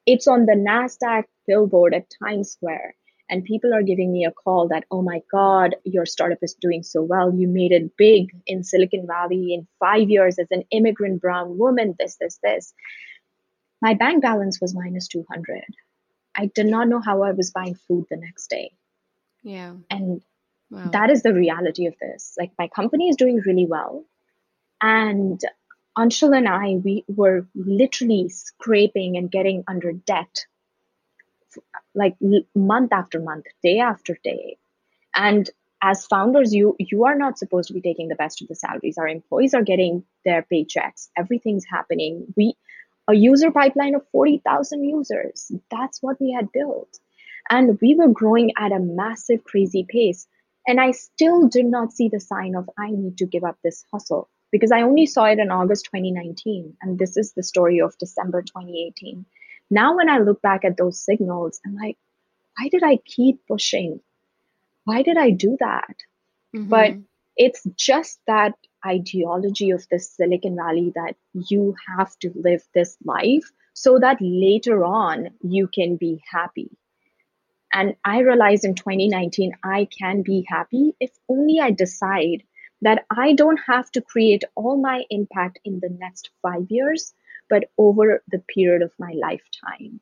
It's 0.06 0.27
on 0.27 0.45
the 0.45 0.54
NASDAQ 0.54 1.23
billboard 1.47 1.93
at 1.95 2.12
Times 2.23 2.51
Square 2.51 2.95
and 3.31 3.43
people 3.45 3.73
are 3.73 3.81
giving 3.81 4.11
me 4.11 4.25
a 4.25 4.31
call 4.31 4.67
that 4.67 4.83
oh 4.91 5.01
my 5.01 5.21
god 5.31 5.75
your 5.83 6.05
startup 6.05 6.37
is 6.41 6.53
doing 6.53 6.83
so 6.83 7.01
well. 7.01 7.33
You 7.33 7.47
made 7.47 7.71
it 7.71 7.97
big 7.97 8.31
in 8.45 8.63
silicon 8.63 9.07
valley 9.07 9.53
in 9.53 9.67
5 9.79 10.09
years 10.09 10.37
as 10.37 10.47
an 10.51 10.63
immigrant 10.69 11.21
brown 11.21 11.57
woman 11.57 11.95
this 11.97 12.17
this 12.19 12.37
this. 12.43 12.73
My 13.81 13.95
bank 13.95 14.21
balance 14.21 14.61
was 14.61 14.75
minus 14.75 15.07
200 15.07 15.63
i 16.35 16.45
did 16.53 16.67
not 16.67 16.87
know 16.87 17.01
how 17.01 17.23
i 17.23 17.31
was 17.31 17.51
buying 17.51 17.75
food 17.87 18.05
the 18.09 18.17
next 18.17 18.49
day. 18.49 18.71
Yeah. 19.43 19.73
And 19.89 20.21
wow. 20.69 20.89
that 20.91 21.09
is 21.09 21.23
the 21.23 21.33
reality 21.33 21.87
of 21.87 21.95
this. 21.99 22.33
Like 22.37 22.51
my 22.57 22.67
company 22.67 23.09
is 23.09 23.15
doing 23.15 23.41
really 23.45 23.65
well. 23.65 24.05
And 24.81 25.41
Anshul 25.97 26.35
and 26.35 26.47
I, 26.47 26.75
we 26.75 27.03
were 27.07 27.47
literally 27.55 28.29
scraping 28.29 29.17
and 29.17 29.31
getting 29.31 29.63
under 29.67 29.91
debt 29.91 30.45
like 31.95 32.15
month 32.56 32.93
after 32.93 33.19
month 33.19 33.45
day 33.63 33.80
after 33.80 34.17
day. 34.23 34.58
And 35.15 35.49
as 35.82 36.06
founders 36.06 36.54
you 36.54 36.75
you 36.80 37.06
are 37.06 37.15
not 37.15 37.38
supposed 37.38 37.67
to 37.67 37.73
be 37.73 37.82
taking 37.82 38.08
the 38.08 38.15
best 38.15 38.41
of 38.41 38.47
the 38.47 38.56
salaries. 38.56 38.97
Our 38.97 39.08
employees 39.08 39.54
are 39.54 39.63
getting 39.63 40.04
their 40.25 40.45
paychecks. 40.51 41.10
Everything's 41.17 41.65
happening. 41.65 42.34
We 42.38 42.56
a 43.08 43.15
user 43.15 43.51
pipeline 43.51 43.95
of 43.95 44.08
40,000 44.12 44.84
users. 44.84 45.51
That's 45.71 46.01
what 46.01 46.21
we 46.21 46.32
had 46.32 46.51
built. 46.51 46.99
And 47.49 47.80
we 47.82 47.95
were 47.95 48.08
growing 48.08 48.51
at 48.58 48.71
a 48.71 48.80
massive 48.80 49.43
crazy 49.43 49.86
pace. 49.88 50.27
And 50.67 50.80
i 50.80 50.91
still 50.91 51.47
did 51.47 51.65
not 51.65 51.91
see 51.91 52.10
the 52.10 52.19
sign 52.19 52.56
of 52.56 52.69
i 52.77 52.91
need 52.91 53.17
to 53.17 53.25
give 53.25 53.43
up 53.43 53.58
this 53.63 53.84
hustle. 53.91 54.30
Because 54.51 54.71
i 54.71 54.82
only 54.82 55.06
saw 55.06 55.25
it 55.25 55.39
in 55.39 55.49
august 55.49 55.86
2019 55.86 56.77
and 56.82 56.99
this 56.99 57.17
is 57.17 57.34
the 57.34 57.43
story 57.43 57.80
of 57.82 57.97
december 57.97 58.41
2018 58.41 59.25
now, 59.71 59.95
when 59.95 60.10
I 60.10 60.19
look 60.19 60.41
back 60.41 60.65
at 60.65 60.75
those 60.75 61.03
signals, 61.03 61.62
I'm 61.65 61.75
like, 61.75 61.97
why 62.57 62.67
did 62.67 62.84
I 62.84 62.97
keep 63.05 63.39
pushing? 63.47 64.01
Why 64.84 65.01
did 65.01 65.17
I 65.17 65.31
do 65.31 65.55
that? 65.62 65.95
Mm-hmm. 66.53 66.69
But 66.69 66.95
it's 67.38 67.63
just 67.77 68.19
that 68.27 68.53
ideology 68.86 69.71
of 69.71 69.88
the 69.89 69.97
Silicon 69.97 70.57
Valley 70.57 70.91
that 70.95 71.15
you 71.34 71.73
have 71.97 72.17
to 72.19 72.31
live 72.36 72.63
this 72.75 72.97
life 73.05 73.49
so 73.73 73.97
that 73.99 74.17
later 74.19 74.84
on 74.84 75.29
you 75.41 75.69
can 75.73 75.95
be 75.95 76.21
happy. 76.29 76.69
And 77.73 77.95
I 78.03 78.19
realized 78.19 78.65
in 78.65 78.75
2019, 78.75 79.53
I 79.63 79.88
can 79.97 80.21
be 80.21 80.45
happy 80.49 80.93
if 80.99 81.12
only 81.29 81.62
I 81.62 81.71
decide 81.71 82.43
that 82.81 83.05
I 83.10 83.34
don't 83.34 83.60
have 83.67 83.89
to 83.91 84.01
create 84.01 84.43
all 84.55 84.75
my 84.75 85.05
impact 85.10 85.60
in 85.63 85.79
the 85.79 85.89
next 85.89 86.31
five 86.41 86.65
years 86.69 87.13
but 87.51 87.65
over 87.77 88.23
the 88.31 88.39
period 88.39 88.81
of 88.81 88.91
my 88.97 89.11
lifetime. 89.11 89.99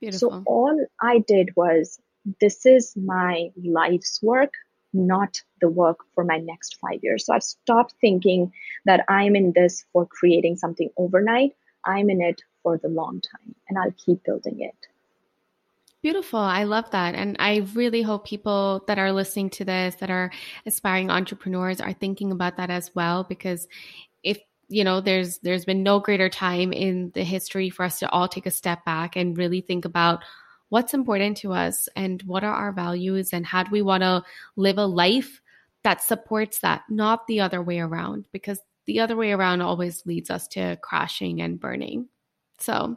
Beautiful. 0.00 0.30
So 0.30 0.42
all 0.46 0.86
I 1.00 1.18
did 1.18 1.50
was 1.54 2.00
this 2.40 2.64
is 2.64 2.96
my 2.96 3.50
life's 3.62 4.20
work, 4.22 4.52
not 4.94 5.40
the 5.60 5.68
work 5.68 5.98
for 6.14 6.24
my 6.24 6.38
next 6.38 6.78
five 6.80 7.00
years. 7.02 7.26
So 7.26 7.34
I've 7.34 7.42
stopped 7.42 7.94
thinking 8.00 8.50
that 8.86 9.04
I'm 9.08 9.36
in 9.36 9.52
this 9.54 9.84
for 9.92 10.06
creating 10.06 10.56
something 10.56 10.90
overnight. 10.96 11.52
I'm 11.84 12.08
in 12.10 12.22
it 12.22 12.40
for 12.62 12.78
the 12.78 12.88
long 12.88 13.20
time 13.20 13.54
and 13.68 13.78
I'll 13.78 13.92
keep 13.92 14.24
building 14.24 14.60
it. 14.60 14.74
Beautiful. 16.02 16.40
I 16.40 16.64
love 16.64 16.90
that. 16.92 17.14
And 17.14 17.36
I 17.38 17.66
really 17.74 18.02
hope 18.02 18.26
people 18.26 18.84
that 18.86 18.98
are 18.98 19.12
listening 19.12 19.50
to 19.50 19.64
this, 19.64 19.96
that 19.96 20.10
are 20.10 20.30
aspiring 20.64 21.10
entrepreneurs, 21.10 21.80
are 21.80 21.92
thinking 21.92 22.32
about 22.32 22.56
that 22.56 22.70
as 22.70 22.94
well. 22.94 23.24
Because 23.24 23.68
if 24.22 24.38
you 24.68 24.84
know 24.84 25.00
there's 25.00 25.38
there's 25.38 25.64
been 25.64 25.82
no 25.82 26.00
greater 26.00 26.28
time 26.28 26.72
in 26.72 27.10
the 27.14 27.24
history 27.24 27.70
for 27.70 27.84
us 27.84 27.98
to 28.00 28.10
all 28.10 28.28
take 28.28 28.46
a 28.46 28.50
step 28.50 28.84
back 28.84 29.16
and 29.16 29.38
really 29.38 29.60
think 29.60 29.84
about 29.84 30.22
what's 30.68 30.94
important 30.94 31.36
to 31.38 31.52
us 31.52 31.88
and 31.94 32.22
what 32.22 32.42
are 32.42 32.54
our 32.54 32.72
values 32.72 33.32
and 33.32 33.46
how 33.46 33.62
do 33.62 33.70
we 33.70 33.82
want 33.82 34.02
to 34.02 34.22
live 34.56 34.78
a 34.78 34.86
life 34.86 35.40
that 35.84 36.02
supports 36.02 36.58
that 36.60 36.82
not 36.88 37.26
the 37.28 37.40
other 37.40 37.62
way 37.62 37.78
around 37.78 38.26
because 38.32 38.58
the 38.86 39.00
other 39.00 39.16
way 39.16 39.32
around 39.32 39.60
always 39.60 40.04
leads 40.06 40.30
us 40.30 40.48
to 40.48 40.76
crashing 40.82 41.40
and 41.40 41.60
burning. 41.60 42.08
So 42.58 42.96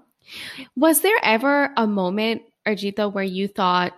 was 0.75 1.01
there 1.01 1.17
ever 1.23 1.71
a 1.75 1.86
moment 1.86 2.43
arjita 2.65 3.12
where 3.12 3.23
you 3.23 3.47
thought 3.47 3.93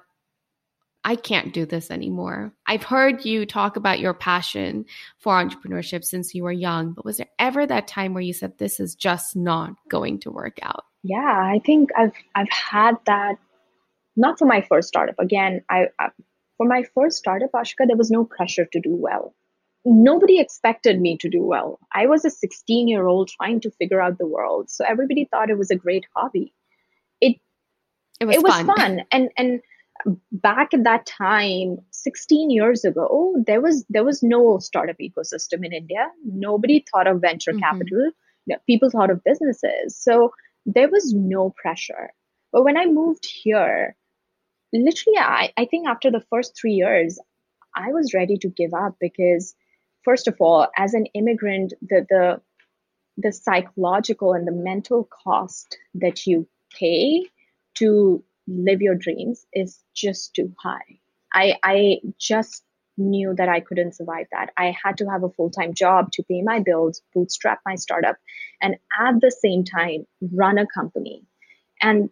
I 1.03 1.15
can't 1.15 1.53
do 1.53 1.65
this 1.65 1.89
anymore. 1.89 2.53
I've 2.67 2.83
heard 2.83 3.25
you 3.25 3.45
talk 3.45 3.75
about 3.75 3.99
your 3.99 4.13
passion 4.13 4.85
for 5.17 5.33
entrepreneurship 5.33 6.03
since 6.03 6.35
you 6.35 6.43
were 6.43 6.51
young, 6.51 6.93
but 6.93 7.05
was 7.05 7.17
there 7.17 7.29
ever 7.39 7.65
that 7.65 7.87
time 7.87 8.13
where 8.13 8.21
you 8.21 8.33
said 8.33 8.57
this 8.57 8.79
is 8.79 8.95
just 8.95 9.35
not 9.35 9.73
going 9.89 10.19
to 10.19 10.31
work 10.31 10.57
out? 10.61 10.85
Yeah, 11.03 11.17
I 11.17 11.59
think 11.65 11.89
I've 11.97 12.13
I've 12.35 12.51
had 12.51 12.97
that 13.07 13.37
not 14.15 14.37
for 14.37 14.45
my 14.45 14.61
first 14.61 14.87
startup. 14.87 15.15
Again, 15.17 15.63
I, 15.69 15.87
I 15.99 16.09
for 16.57 16.67
my 16.67 16.83
first 16.93 17.17
startup, 17.17 17.51
Ashika, 17.53 17.87
there 17.87 17.97
was 17.97 18.11
no 18.11 18.23
pressure 18.23 18.67
to 18.71 18.79
do 18.79 18.95
well. 18.95 19.33
Nobody 19.83 20.39
expected 20.39 21.01
me 21.01 21.17
to 21.17 21.29
do 21.29 21.43
well. 21.43 21.79
I 21.91 22.05
was 22.05 22.23
a 22.23 22.29
16 22.29 22.87
year 22.87 23.07
old 23.07 23.29
trying 23.29 23.61
to 23.61 23.71
figure 23.71 23.99
out 23.99 24.19
the 24.19 24.27
world, 24.27 24.69
so 24.69 24.85
everybody 24.87 25.25
thought 25.25 25.49
it 25.49 25.57
was 25.57 25.71
a 25.71 25.75
great 25.75 26.05
hobby. 26.15 26.53
It 27.19 27.37
it 28.19 28.25
was, 28.25 28.35
it 28.35 28.43
was 28.43 28.53
fun. 28.53 28.65
fun. 28.67 29.01
and 29.11 29.30
and 29.36 29.61
back 30.31 30.73
at 30.73 30.83
that 30.83 31.05
time 31.05 31.77
16 31.91 32.49
years 32.49 32.83
ago 32.83 33.35
there 33.45 33.61
was 33.61 33.85
there 33.89 34.03
was 34.03 34.23
no 34.23 34.57
startup 34.57 34.97
ecosystem 34.97 35.65
in 35.65 35.73
india. 35.73 36.09
Nobody 36.25 36.83
thought 36.91 37.07
of 37.07 37.21
venture 37.21 37.51
mm-hmm. 37.51 37.59
capital. 37.59 38.11
People 38.67 38.89
thought 38.89 39.11
of 39.11 39.23
businesses. 39.23 39.95
So 39.95 40.33
there 40.65 40.89
was 40.89 41.13
no 41.13 41.53
pressure. 41.61 42.11
But 42.51 42.63
when 42.63 42.77
i 42.77 42.85
moved 42.85 43.25
here 43.25 43.95
literally 44.73 45.17
I, 45.17 45.51
I 45.57 45.65
think 45.65 45.87
after 45.87 46.11
the 46.11 46.23
first 46.29 46.57
three 46.59 46.73
years 46.73 47.19
i 47.75 47.91
was 47.91 48.13
ready 48.13 48.37
to 48.37 48.49
give 48.49 48.73
up 48.73 48.95
because 48.99 49.55
first 50.03 50.27
of 50.27 50.35
all 50.39 50.67
as 50.77 50.93
an 50.93 51.05
immigrant 51.13 51.73
the 51.81 52.05
the 52.09 52.41
the 53.17 53.31
psychological 53.31 54.33
and 54.33 54.47
the 54.47 54.51
mental 54.51 55.07
cost 55.23 55.77
that 55.95 56.25
you 56.25 56.47
pay 56.77 57.25
to 57.75 58.23
live 58.52 58.82
your 58.82 58.95
dreams 58.95 59.45
is 59.54 59.80
just 59.95 60.34
too 60.36 60.54
high. 60.62 60.99
I 61.34 61.58
I 61.64 61.97
just 62.20 62.64
knew 62.97 63.34
that 63.36 63.49
I 63.49 63.60
couldn't 63.60 63.95
survive 63.95 64.28
that. 64.32 64.52
I 64.58 64.76
had 64.84 64.97
to 64.97 65.10
have 65.10 65.24
a 65.24 65.30
full 65.30 65.49
time 65.49 65.74
job 65.74 66.12
to 66.14 66.24
pay 66.24 66.41
my 66.41 66.60
bills, 66.60 67.02
bootstrap 67.14 67.60
my 67.66 67.76
startup, 67.76 68.18
and 68.62 68.76
at 68.99 69.22
the 69.22 69.32
same 69.32 69.64
time, 69.64 70.06
run 70.34 70.58
a 70.58 70.68
company. 70.68 71.24
And 71.82 72.10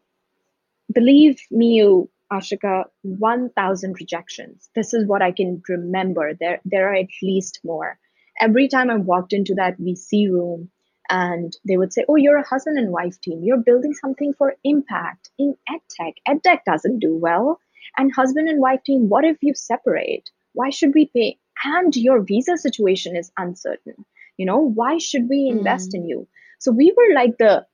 believe 0.94 1.40
me, 1.52 1.76
you, 1.76 2.10
Ashika, 2.32 2.86
1,000 3.04 3.96
rejections. 4.00 4.70
This 4.76 4.94
is 4.94 5.06
what 5.06 5.22
I 5.22 5.32
can 5.32 5.62
remember. 5.68 6.34
There, 6.40 6.60
there 6.66 6.90
are 6.90 6.96
at 6.96 7.08
least 7.22 7.60
more. 7.64 8.00
Every 8.40 8.68
time 8.68 8.90
I 8.90 8.96
walked 8.96 9.34
into 9.34 9.54
that 9.56 9.80
VC 9.80 10.30
room, 10.32 10.70
and 11.10 11.56
they 11.68 11.78
would 11.78 11.94
say, 11.94 12.06
Oh, 12.08 12.16
you're 12.16 12.38
a 12.38 12.48
husband 12.48 12.78
and 12.78 12.92
wife 12.92 13.20
team. 13.22 13.44
You're 13.44 13.58
building 13.58 13.94
something 13.94 14.34
for 14.34 14.56
impact 14.64 15.30
in 15.38 15.56
edtech. 15.70 16.14
Edtech 16.28 16.60
doesn't 16.66 17.00
do 17.00 17.16
well. 17.16 17.60
And 17.98 18.14
husband 18.14 18.48
and 18.48 18.62
wife 18.62 18.84
team, 18.84 19.10
what 19.10 19.26
if 19.26 19.38
you 19.42 19.54
separate? 19.56 20.30
Why 20.54 20.70
should 20.70 20.94
we 20.94 21.08
pay? 21.08 21.38
And 21.64 21.96
your 21.96 22.22
visa 22.22 22.58
situation 22.58 23.16
is 23.16 23.32
uncertain. 23.38 24.06
You 24.38 24.46
know, 24.46 24.60
why 24.60 25.00
should 25.00 25.28
we 25.28 25.48
invest 25.50 25.92
mm. 25.92 25.96
in 25.96 26.08
you? 26.08 26.28
So 26.60 26.72
we 26.72 26.94
were 26.96 27.14
like 27.14 27.38
the 27.38 27.66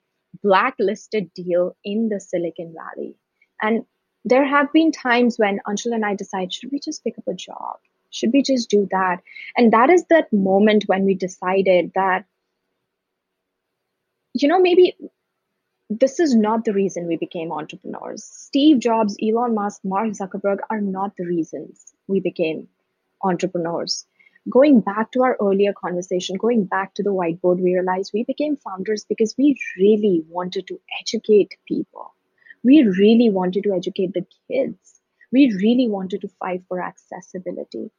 blacklisted 0.42 1.34
deal 1.34 1.76
in 1.84 2.10
the 2.10 2.20
Silicon 2.20 2.74
Valley. 2.74 3.16
And 3.62 3.86
there 4.24 4.46
have 4.46 4.74
been 4.74 4.92
times 4.92 5.38
when 5.38 5.60
Anshul 5.68 5.94
and 5.94 6.06
I 6.06 6.16
decide, 6.16 6.52
should 6.52 6.72
we 6.72 6.80
just 6.80 7.04
pick 7.04 7.18
up 7.18 7.28
a 7.28 7.34
job? 7.34 7.78
Should 8.10 8.32
we 8.34 8.42
just 8.42 8.70
do 8.70 8.88
that? 8.92 9.22
And 9.56 9.72
that 9.74 9.90
is 9.90 10.06
that 10.10 10.32
moment 10.32 10.86
when 10.88 11.06
we 11.06 11.14
decided 11.14 11.92
that, 11.96 12.26
you 14.36 14.50
know, 14.50 14.60
maybe 14.60 14.96
this 15.90 16.20
is 16.20 16.36
not 16.36 16.66
the 16.66 16.74
reason 16.74 17.08
we 17.08 17.16
became 17.16 17.54
entrepreneurs. 17.54 18.24
Steve 18.24 18.80
Jobs, 18.80 19.16
Elon 19.24 19.56
Musk, 19.56 19.80
Mark 19.86 20.10
Zuckerberg 20.10 20.58
are 20.70 20.82
not 20.82 21.16
the 21.16 21.26
reasons 21.26 21.94
we 22.08 22.20
became 22.20 22.68
entrepreneurs. 23.24 24.06
Going 24.50 24.82
back 24.82 25.12
to 25.12 25.24
our 25.24 25.38
earlier 25.42 25.72
conversation, 25.74 26.36
going 26.36 26.66
back 26.66 26.94
to 26.96 27.04
the 27.04 27.14
whiteboard, 27.14 27.62
we 27.62 27.76
realized 27.76 28.12
we 28.14 28.26
became 28.26 28.58
founders 28.58 29.06
because 29.08 29.34
we 29.38 29.58
really 29.78 30.24
wanted 30.28 30.68
to 30.68 30.82
educate 31.00 31.56
people. 31.66 32.14
We 32.64 32.84
really 32.84 33.30
wanted 33.30 33.64
to 33.64 33.74
educate 33.74 34.14
the 34.14 34.26
kids. 34.52 35.00
We 35.32 35.54
really 35.64 35.88
wanted 35.88 36.22
to 36.22 36.28
fight 36.40 36.64
for 36.68 36.82
accessibility. 36.82 37.90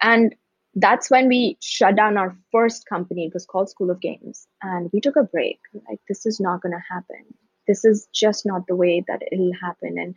And 0.00 0.36
that's 0.76 1.10
when 1.10 1.28
we 1.28 1.56
shut 1.60 1.96
down 1.96 2.16
our 2.16 2.36
first 2.50 2.86
company. 2.86 3.26
It 3.26 3.34
was 3.34 3.46
called 3.46 3.70
School 3.70 3.90
of 3.90 4.00
Games. 4.00 4.46
And 4.62 4.90
we 4.92 5.00
took 5.00 5.16
a 5.16 5.22
break. 5.22 5.60
Like, 5.88 6.00
this 6.08 6.26
is 6.26 6.40
not 6.40 6.62
going 6.62 6.72
to 6.72 6.94
happen. 6.94 7.24
This 7.68 7.84
is 7.84 8.08
just 8.12 8.44
not 8.44 8.66
the 8.66 8.76
way 8.76 9.04
that 9.06 9.22
it'll 9.30 9.52
happen. 9.60 9.96
And 9.98 10.14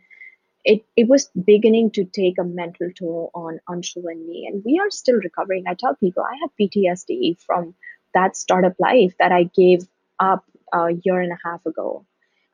it, 0.64 0.84
it 0.96 1.08
was 1.08 1.30
beginning 1.44 1.92
to 1.92 2.04
take 2.04 2.34
a 2.38 2.44
mental 2.44 2.90
toll 2.98 3.30
on 3.34 3.60
Anshul 3.68 4.10
and 4.10 4.26
me. 4.26 4.48
And 4.50 4.62
we 4.66 4.78
are 4.78 4.90
still 4.90 5.16
recovering. 5.16 5.64
I 5.66 5.74
tell 5.74 5.94
people 5.94 6.24
I 6.24 6.36
have 6.42 6.50
PTSD 6.60 7.40
from 7.40 7.74
that 8.14 8.36
startup 8.36 8.74
life 8.78 9.14
that 9.18 9.32
I 9.32 9.44
gave 9.44 9.86
up 10.18 10.44
a 10.72 10.88
year 11.04 11.20
and 11.20 11.32
a 11.32 11.38
half 11.48 11.64
ago. 11.66 12.04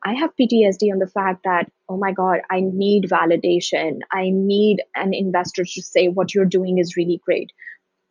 I 0.05 0.13
have 0.13 0.35
PTSD 0.39 0.91
on 0.91 0.99
the 0.99 1.07
fact 1.07 1.41
that, 1.45 1.71
oh 1.89 1.97
my 1.97 2.11
God, 2.11 2.41
I 2.51 2.59
need 2.61 3.09
validation. 3.09 4.01
I 4.11 4.29
need 4.29 4.83
an 4.95 5.15
investor 5.15 5.65
to 5.65 5.81
say 5.81 6.09
what 6.09 6.33
you're 6.33 6.45
doing 6.45 6.77
is 6.77 6.95
really 6.95 7.19
great. 7.25 7.51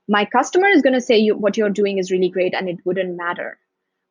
My 0.08 0.24
customer 0.24 0.68
is 0.68 0.82
going 0.82 0.94
to 0.94 1.00
say 1.00 1.18
you, 1.18 1.36
what 1.36 1.56
you're 1.56 1.70
doing 1.70 1.98
is 1.98 2.10
really 2.10 2.28
great 2.28 2.54
and 2.54 2.68
it 2.68 2.78
wouldn't 2.84 3.16
matter. 3.16 3.58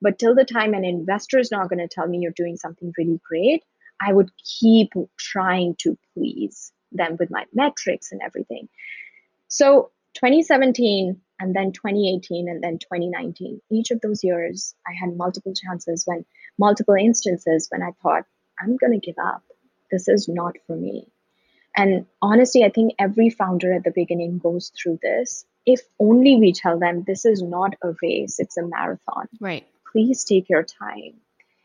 But 0.01 0.19
till 0.19 0.35
the 0.35 0.45
time 0.45 0.73
an 0.73 0.83
investor 0.83 1.39
is 1.39 1.51
not 1.51 1.69
going 1.69 1.79
to 1.79 1.87
tell 1.87 2.07
me 2.07 2.19
you're 2.19 2.31
doing 2.31 2.57
something 2.57 2.93
really 2.97 3.19
great, 3.23 3.63
I 4.01 4.11
would 4.11 4.31
keep 4.37 4.93
trying 5.17 5.75
to 5.79 5.97
please 6.13 6.71
them 6.91 7.15
with 7.19 7.31
my 7.31 7.45
metrics 7.53 8.11
and 8.11 8.21
everything. 8.21 8.69
So 9.47 9.91
2017 10.15 11.21
and 11.39 11.55
then 11.55 11.71
2018 11.71 12.49
and 12.49 12.63
then 12.63 12.79
2019, 12.79 13.61
each 13.71 13.91
of 13.91 14.01
those 14.01 14.23
years, 14.23 14.75
I 14.87 14.93
had 14.93 15.15
multiple 15.15 15.53
chances 15.53 16.03
when 16.05 16.25
multiple 16.57 16.95
instances 16.95 17.67
when 17.69 17.81
I 17.81 17.91
thought, 18.01 18.25
I'm 18.59 18.77
going 18.77 18.99
to 18.99 19.05
give 19.05 19.17
up. 19.17 19.43
This 19.91 20.07
is 20.07 20.27
not 20.27 20.55
for 20.67 20.75
me. 20.75 21.07
And 21.75 22.05
honestly, 22.21 22.63
I 22.63 22.69
think 22.69 22.93
every 22.99 23.29
founder 23.29 23.73
at 23.73 23.83
the 23.83 23.91
beginning 23.91 24.37
goes 24.37 24.71
through 24.75 24.99
this. 25.01 25.45
If 25.65 25.81
only 25.99 26.35
we 26.35 26.51
tell 26.51 26.77
them 26.79 27.03
this 27.05 27.25
is 27.25 27.41
not 27.41 27.75
a 27.81 27.93
race, 28.01 28.39
it's 28.39 28.57
a 28.57 28.67
marathon. 28.67 29.27
Right. 29.39 29.65
Please 29.91 30.23
take 30.23 30.49
your 30.49 30.63
time 30.63 31.13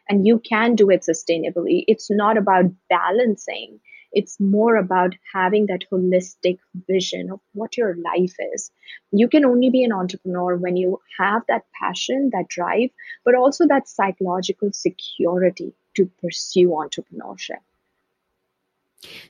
and 0.09 0.27
you 0.27 0.39
can 0.39 0.75
do 0.75 0.91
it 0.91 1.03
sustainably. 1.03 1.85
It's 1.87 2.11
not 2.11 2.37
about 2.37 2.67
balancing, 2.89 3.81
it's 4.13 4.41
more 4.41 4.77
about 4.77 5.15
having 5.35 5.67
that 5.67 5.85
holistic 5.93 6.59
vision 6.87 7.31
of 7.31 7.41
what 7.53 7.77
your 7.77 7.97
life 7.97 8.35
is. 8.55 8.71
You 9.13 9.29
can 9.29 9.45
only 9.45 9.71
be 9.71 9.85
an 9.85 9.93
entrepreneur 9.93 10.57
when 10.57 10.77
you 10.77 11.01
have 11.19 11.43
that 11.49 11.65
passion, 11.79 12.31
that 12.33 12.49
drive, 12.49 12.91
but 13.25 13.35
also 13.35 13.67
that 13.67 13.89
psychological 13.89 14.73
security 14.73 15.75
to 15.97 16.11
pursue 16.23 16.69
entrepreneurship. 16.69 17.61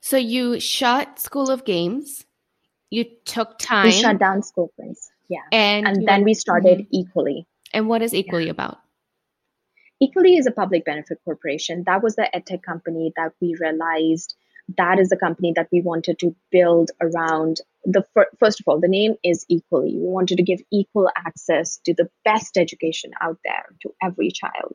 So 0.00 0.16
you 0.16 0.60
shut 0.60 1.18
School 1.18 1.50
of 1.50 1.64
Games. 1.64 2.24
You 2.90 3.04
took 3.24 3.58
time. 3.58 3.86
We 3.86 3.92
shut 3.92 4.18
down 4.18 4.42
School 4.42 4.72
of 4.78 4.96
Yeah. 5.28 5.40
And, 5.52 5.86
and 5.86 5.96
then 6.08 6.20
went, 6.20 6.24
we 6.24 6.34
started 6.34 6.78
mm-hmm. 6.78 6.94
Equally. 6.94 7.46
And 7.72 7.88
what 7.88 8.02
is 8.02 8.14
Equally 8.14 8.46
yeah. 8.46 8.52
about? 8.52 8.78
Equally 10.00 10.36
is 10.36 10.46
a 10.46 10.52
public 10.52 10.84
benefit 10.84 11.18
corporation. 11.24 11.82
That 11.86 12.02
was 12.02 12.16
the 12.16 12.30
edtech 12.34 12.62
company 12.62 13.12
that 13.16 13.32
we 13.40 13.56
realized 13.60 14.34
that 14.76 14.98
is 14.98 15.08
the 15.08 15.16
company 15.16 15.52
that 15.56 15.68
we 15.72 15.80
wanted 15.80 16.18
to 16.18 16.34
build 16.50 16.90
around 17.00 17.60
the 17.84 18.04
first 18.38 18.60
of 18.60 18.68
all 18.68 18.78
the 18.78 18.88
name 18.88 19.14
is 19.24 19.46
equally 19.48 19.96
we 19.96 20.06
wanted 20.06 20.36
to 20.36 20.42
give 20.42 20.60
equal 20.70 21.08
access 21.16 21.78
to 21.78 21.94
the 21.94 22.08
best 22.24 22.58
education 22.58 23.12
out 23.20 23.38
there 23.44 23.64
to 23.80 23.90
every 24.02 24.30
child 24.30 24.74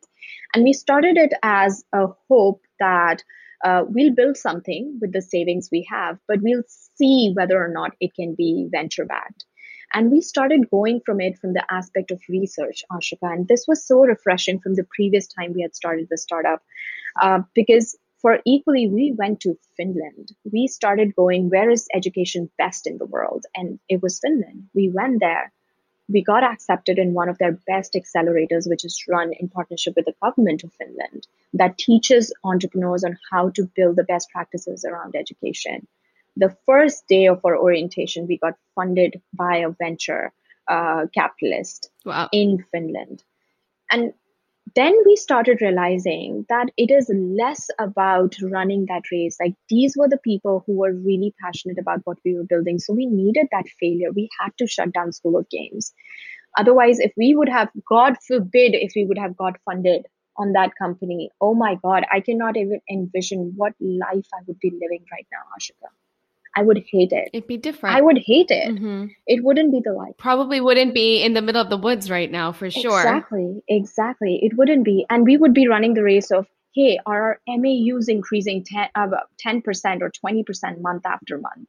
and 0.56 0.64
we 0.64 0.74
started 0.74 1.18
it 1.18 1.34
as 1.44 1.84
a 1.94 2.08
hope 2.28 2.62
that 2.80 3.24
uh, 3.64 3.84
we'll 3.88 4.14
build 4.14 4.38
something 4.38 4.98
with 5.02 5.12
the 5.14 5.22
savings 5.22 5.70
we 5.72 5.88
have 5.90 6.18
but 6.28 6.42
we'll 6.42 6.64
see 6.68 7.32
whether 7.36 7.64
or 7.64 7.70
not 7.70 7.92
it 8.00 8.14
can 8.16 8.36
be 8.36 8.68
venture 8.72 9.06
backed 9.06 9.46
and 9.94 10.12
we 10.12 10.22
started 10.22 10.70
going 10.72 11.02
from 11.06 11.22
it 11.22 11.38
from 11.38 11.54
the 11.54 11.64
aspect 11.72 12.10
of 12.10 12.20
research, 12.28 12.84
Ashika. 12.92 13.32
And 13.32 13.48
this 13.48 13.66
was 13.68 13.86
so 13.86 14.00
refreshing 14.00 14.60
from 14.60 14.74
the 14.74 14.88
previous 14.96 15.28
time 15.28 15.54
we 15.54 15.62
had 15.62 15.76
started 15.76 16.08
the 16.10 16.18
startup 16.18 16.64
uh, 17.22 17.42
because 17.54 17.96
for 18.24 18.40
equally, 18.46 18.88
we 18.88 19.14
went 19.18 19.42
to 19.42 19.60
Finland. 19.76 20.30
We 20.50 20.68
started 20.68 21.14
going, 21.14 21.50
where 21.50 21.70
is 21.70 21.88
education 21.94 22.50
best 22.58 22.88
in 22.88 22.98
the 22.98 23.06
world? 23.06 23.46
And 23.54 23.80
it 23.90 24.02
was 24.02 24.20
Finland. 24.20 24.70
We 24.74 24.90
went 24.90 25.20
there. 25.20 25.52
We 26.10 26.24
got 26.24 26.44
accepted 26.44 27.00
in 27.00 27.14
one 27.14 27.30
of 27.30 27.38
their 27.38 27.58
best 27.68 27.94
accelerators, 27.94 28.70
which 28.70 28.86
is 28.86 29.04
run 29.08 29.32
in 29.40 29.48
partnership 29.50 29.94
with 29.96 30.06
the 30.06 30.16
government 30.22 30.64
of 30.64 30.74
Finland, 30.74 31.28
that 31.54 31.78
teaches 31.78 32.34
entrepreneurs 32.44 33.04
on 33.04 33.18
how 33.32 33.50
to 33.52 33.70
build 33.76 33.96
the 33.96 34.04
best 34.04 34.30
practices 34.30 34.86
around 34.86 35.16
education 35.16 35.88
the 36.36 36.56
first 36.66 37.08
day 37.08 37.28
of 37.28 37.42
our 37.46 37.58
orientation, 37.58 38.28
we 38.28 38.38
got 38.38 38.56
funded 38.76 39.22
by 39.34 39.58
a 39.58 39.70
venture 39.70 40.32
uh, 40.68 41.06
capitalist 41.14 41.90
wow. 42.06 42.30
in 42.32 42.66
Finland. 42.72 43.24
And 43.92 44.14
then 44.76 44.96
we 45.06 45.16
started 45.16 45.62
realizing 45.62 46.46
that 46.50 46.70
it 46.78 46.92
is 46.92 47.10
less 47.14 47.70
about 47.80 48.36
running 48.42 48.86
that 48.88 49.04
race. 49.12 49.38
Like 49.40 49.54
these 49.70 49.96
were 49.98 50.10
the 50.10 50.18
people 50.18 50.64
who 50.66 50.78
were 50.78 50.94
really 50.94 51.34
passionate 51.42 51.78
about 51.80 52.02
what 52.06 52.18
we 52.26 52.36
were 52.36 52.44
building. 52.44 52.80
So 52.80 52.94
we 52.94 53.06
needed 53.06 53.48
that 53.52 53.66
failure. 53.80 54.12
We 54.12 54.30
had 54.40 54.52
to 54.60 54.68
shut 54.68 54.94
down 54.94 55.12
School 55.12 55.38
of 55.38 55.50
Games. 55.50 55.94
Otherwise, 56.58 57.00
if 57.00 57.14
we 57.18 57.36
would 57.36 57.50
have, 57.50 57.70
God 57.88 58.16
forbid, 58.28 58.76
if 58.76 58.94
we 58.96 59.06
would 59.06 59.18
have 59.18 59.38
got 59.38 59.60
funded 59.66 60.06
on 60.38 60.54
that 60.54 60.72
company, 60.76 61.30
oh 61.42 61.54
my 61.54 61.76
God, 61.76 62.06
I 62.12 62.20
cannot 62.20 62.58
even 62.58 62.80
envision 62.90 63.54
what 63.56 63.74
life 63.80 64.28
I 64.34 64.42
would 64.48 64.60
be 64.60 64.72
living 64.72 65.06
right 65.12 65.28
now, 65.32 65.40
Ashika. 65.58 65.90
I 66.56 66.62
would 66.62 66.84
hate 66.92 67.12
it. 67.12 67.30
It'd 67.34 67.48
be 67.48 67.58
different. 67.58 67.96
I 67.96 68.02
would 68.02 68.18
hate 68.18 68.52
it. 68.52 68.76
Mm-hmm. 68.76 69.08
It 69.26 69.44
wouldn't 69.44 69.72
be 69.72 69.82
the 69.84 69.94
life. 69.94 70.14
Probably 70.18 70.62
wouldn't 70.62 70.94
be 70.94 71.22
in 71.24 71.34
the 71.34 71.42
middle 71.42 71.62
of 71.62 71.70
the 71.70 71.78
woods 71.78 72.10
right 72.10 72.30
now 72.30 72.52
for 72.52 72.70
sure. 72.70 73.00
Exactly. 73.00 73.64
Exactly. 73.68 74.40
It 74.44 74.58
wouldn't 74.58 74.86
be. 74.86 75.06
And 75.10 75.26
we 75.26 75.38
would 75.38 75.54
be 75.54 75.68
running 75.68 75.94
the 75.94 76.04
race 76.04 76.32
of, 76.32 76.48
hey, 76.76 77.00
are 77.06 77.40
our 77.48 77.58
MAUs 77.58 78.08
increasing 78.08 78.64
10, 78.64 78.90
uh, 78.96 79.08
10% 79.46 80.02
or 80.02 80.12
20% 80.12 80.82
month 80.82 81.06
after 81.06 81.38
month? 81.38 81.68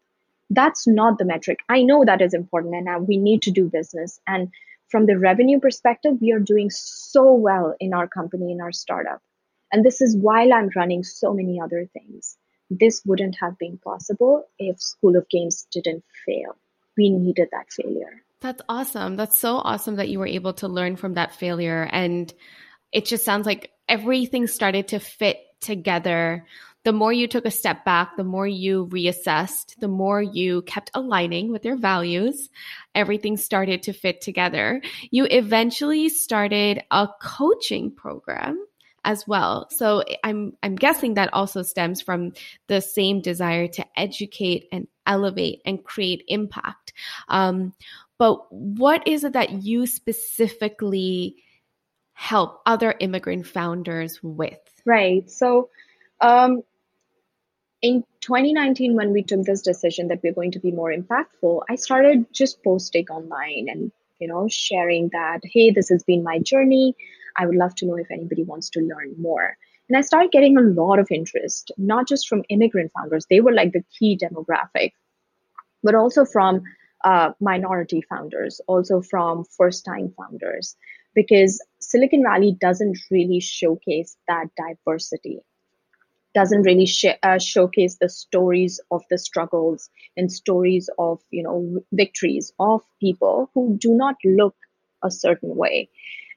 That's 0.51 0.87
not 0.87 1.19
the 1.19 1.25
metric. 1.25 1.61
I 1.69 1.83
know 1.83 2.05
that 2.05 2.21
is 2.21 2.35
important 2.35 2.75
and 2.75 2.89
uh, 2.89 2.99
we 2.99 3.17
need 3.17 3.43
to 3.43 3.51
do 3.51 3.71
business. 3.71 4.21
And 4.27 4.51
from 4.91 5.07
the 5.07 5.19
revenue 5.19 5.61
perspective, 5.61 6.19
we 6.21 6.33
are 6.33 6.39
doing 6.39 6.69
so 6.71 7.33
well 7.33 7.75
in 7.81 7.95
our 7.95 8.07
company, 8.07 8.53
in 8.53 8.61
our 8.61 8.73
startup. 8.73 9.23
And 9.73 9.85
this 9.85 10.03
is 10.03 10.17
while 10.17 10.53
I'm 10.53 10.71
running 10.77 11.03
so 11.03 11.33
many 11.33 11.59
other 11.61 11.89
things 11.93 12.37
this 12.79 13.03
wouldn't 13.05 13.37
have 13.41 13.59
been 13.59 13.79
possible 13.79 14.45
if 14.59 14.81
School 14.81 15.17
of 15.17 15.29
Games 15.29 15.67
didn't 15.71 16.05
fail. 16.27 16.57
We 16.97 17.11
needed 17.11 17.49
that 17.53 17.73
failure. 17.73 18.23
That's 18.41 18.63
awesome. 18.69 19.17
That's 19.17 19.39
so 19.39 19.57
awesome 19.57 19.97
that 19.97 20.09
you 20.09 20.19
were 20.19 20.27
able 20.27 20.53
to 20.55 20.69
learn 20.69 20.97
from 20.97 21.15
that 21.15 21.35
failure. 21.35 21.89
And 21.91 22.33
it 22.93 23.07
just 23.07 23.25
sounds 23.25 23.47
like 23.47 23.71
everything 23.89 24.47
started 24.47 24.89
to 24.89 24.99
fit 24.99 25.39
together 25.61 26.45
the 26.85 26.93
more 26.93 27.13
you 27.13 27.27
took 27.27 27.47
a 27.47 27.51
step 27.51 27.85
back, 27.85 28.17
the 28.17 28.25
more 28.25 28.47
you 28.47 28.87
reassessed, 28.93 29.77
the 29.81 29.89
more 29.89 30.23
you 30.23 30.63
kept 30.63 30.91
aligning 30.93 31.51
with 31.51 31.65
your 31.65 31.77
values, 31.77 32.51
everything 32.95 33.39
started 33.39 33.83
to 33.85 33.95
fit 33.95 34.21
together. 34.21 34.83
You 35.11 35.27
eventually 35.31 36.11
started 36.11 36.83
a 36.91 37.09
coaching 37.23 37.91
program 37.91 38.63
as 39.05 39.27
well. 39.27 39.69
So 39.71 40.03
I'm 40.23 40.57
I'm 40.63 40.77
guessing 40.77 41.15
that 41.15 41.33
also 41.33 41.63
stems 41.63 42.01
from 42.01 42.33
the 42.69 42.81
same 42.81 43.21
desire 43.21 43.69
to 43.69 43.85
educate 43.97 44.69
and 44.73 44.89
elevate 45.07 45.61
and 45.65 45.85
create 45.85 46.25
impact. 46.29 46.93
Um, 47.29 47.75
but 48.19 48.53
what 48.53 49.07
is 49.07 49.25
it 49.25 49.33
that 49.33 49.63
you 49.63 49.87
specifically 49.87 51.37
help 52.13 52.61
other 52.65 52.95
immigrant 53.01 53.47
founders 53.47 54.23
with? 54.23 54.59
Right. 54.85 55.29
So 55.31 55.69
um, 56.21 56.63
in 57.83 58.05
2019, 58.21 58.95
when 58.95 59.13
we 59.13 59.23
took 59.23 59.45
this 59.45 59.63
decision 59.63 60.09
that 60.09 60.21
we're 60.23 60.33
going 60.33 60.53
to 60.53 60.61
be 60.61 60.71
more 60.71 60.93
impactful, 60.93 61.63
I 61.69 61.75
started 61.75 62.33
just 62.33 62.63
posting 62.63 63.07
online 63.09 63.67
and 63.69 63.93
you 64.21 64.29
know 64.29 64.49
sharing 64.49 65.11
that 65.11 65.41
hey, 65.45 65.71
this 65.71 65.89
has 65.89 66.03
been 66.03 66.23
my 66.23 66.39
journey. 66.39 66.95
I 67.37 67.47
would 67.47 67.57
love 67.57 67.75
to 67.77 67.87
know 67.87 67.97
if 67.97 68.11
anybody 68.11 68.45
wants 68.45 68.71
to 68.71 68.81
learn 68.81 69.15
more. 69.19 69.57
And 69.89 69.99
I 69.99 70.01
started 70.01 70.33
getting 70.33 70.57
a 70.57 70.63
lot 70.63 70.99
of 70.99 71.09
interest, 71.11 71.71
not 71.77 72.09
just 72.09 72.29
from 72.29 72.45
immigrant 72.49 72.93
founders, 72.93 73.27
they 73.29 73.41
were 73.41 73.53
like 73.53 73.73
the 73.73 73.85
key 73.99 74.19
demographic, 74.19 74.93
but 75.83 75.95
also 75.95 76.25
from 76.25 76.63
uh, 77.05 77.33
minority 77.41 78.03
founders, 78.09 78.61
also 78.67 79.03
from 79.03 79.45
first 79.45 79.85
time 79.85 80.13
founders, 80.17 80.77
because 81.15 81.63
Silicon 81.81 82.23
Valley 82.23 82.57
doesn't 82.59 82.99
really 83.11 83.41
showcase 83.41 84.17
that 84.27 84.47
diversity, 84.57 85.41
doesn't 86.35 86.63
really 86.63 86.87
sh- 86.87 87.19
uh, 87.23 87.39
showcase 87.39 87.99
the 88.01 88.09
stories 88.09 88.81
of 88.91 89.03
the 89.11 89.19
struggles 89.19 89.91
and 90.17 90.33
stories 90.33 90.89
of 90.99 91.21
you 91.31 91.43
know 91.43 91.83
victories 91.93 92.53
of 92.59 92.83
people 93.01 93.51
who 93.55 93.77
do 93.79 93.95
not 93.95 94.17
look 94.25 94.57
a 95.03 95.11
certain 95.11 95.55
way 95.55 95.91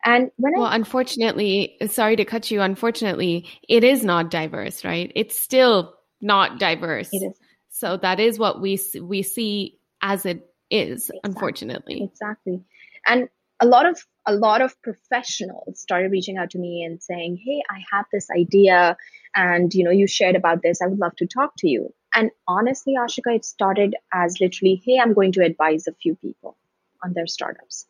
and 0.07 0.31
when 0.37 0.53
well, 0.55 0.65
I, 0.65 0.75
unfortunately, 0.75 1.77
sorry 1.87 2.15
to 2.15 2.25
cut 2.25 2.49
you. 2.49 2.61
Unfortunately, 2.61 3.45
it 3.67 3.83
is 3.83 4.03
not 4.03 4.31
diverse, 4.31 4.85
right? 4.85 5.11
It's 5.15 5.37
still 5.37 5.95
not 6.21 6.59
diverse. 6.59 7.09
It 7.11 7.17
is. 7.17 7.37
So 7.69 7.97
that 7.97 8.19
is 8.19 8.39
what 8.39 8.61
we 8.61 8.79
we 9.01 9.21
see 9.21 9.79
as 10.01 10.25
it 10.25 10.49
is, 10.71 11.09
exactly. 11.09 11.19
unfortunately. 11.23 12.03
Exactly. 12.03 12.63
And 13.05 13.27
a 13.59 13.65
lot 13.65 13.85
of 13.85 13.99
a 14.25 14.33
lot 14.33 14.61
of 14.61 14.81
professionals 14.81 15.79
started 15.81 16.11
reaching 16.11 16.37
out 16.37 16.51
to 16.51 16.57
me 16.57 16.83
and 16.83 17.03
saying, 17.03 17.41
"Hey, 17.43 17.61
I 17.69 17.83
have 17.91 18.05
this 18.11 18.29
idea, 18.31 18.95
and 19.35 19.73
you 19.73 19.83
know, 19.83 19.91
you 19.91 20.07
shared 20.07 20.35
about 20.35 20.61
this. 20.61 20.81
I 20.81 20.87
would 20.87 20.99
love 20.99 21.15
to 21.17 21.27
talk 21.27 21.53
to 21.57 21.67
you." 21.67 21.93
And 22.15 22.31
honestly, 22.47 22.95
Ashika, 22.97 23.35
it 23.35 23.45
started 23.45 23.95
as 24.13 24.39
literally, 24.39 24.81
"Hey, 24.85 24.99
I'm 24.99 25.13
going 25.13 25.33
to 25.33 25.43
advise 25.43 25.85
a 25.85 25.93
few 25.93 26.15
people 26.15 26.55
on 27.03 27.11
their 27.13 27.27
startups." 27.27 27.87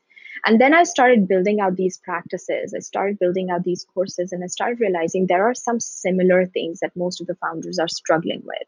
And 0.48 0.62
then 0.62 0.74
I 0.74 0.84
started 0.84 1.28
building 1.28 1.60
out 1.60 1.76
these 1.76 1.98
practices. 1.98 2.74
I 2.74 2.80
started 2.80 3.20
building 3.20 3.50
out 3.50 3.66
these 3.66 3.86
courses, 3.94 4.32
and 4.32 4.42
I 4.46 4.48
started 4.48 4.80
realizing 4.80 5.28
there 5.28 5.46
are 5.46 5.54
some 5.54 5.82
similar 5.82 6.46
things 6.46 6.80
that 6.80 6.96
most 6.96 7.20
of 7.20 7.28
the 7.28 7.36
founders 7.36 7.80
are 7.80 7.90
struggling 7.90 8.44
with. 8.46 8.68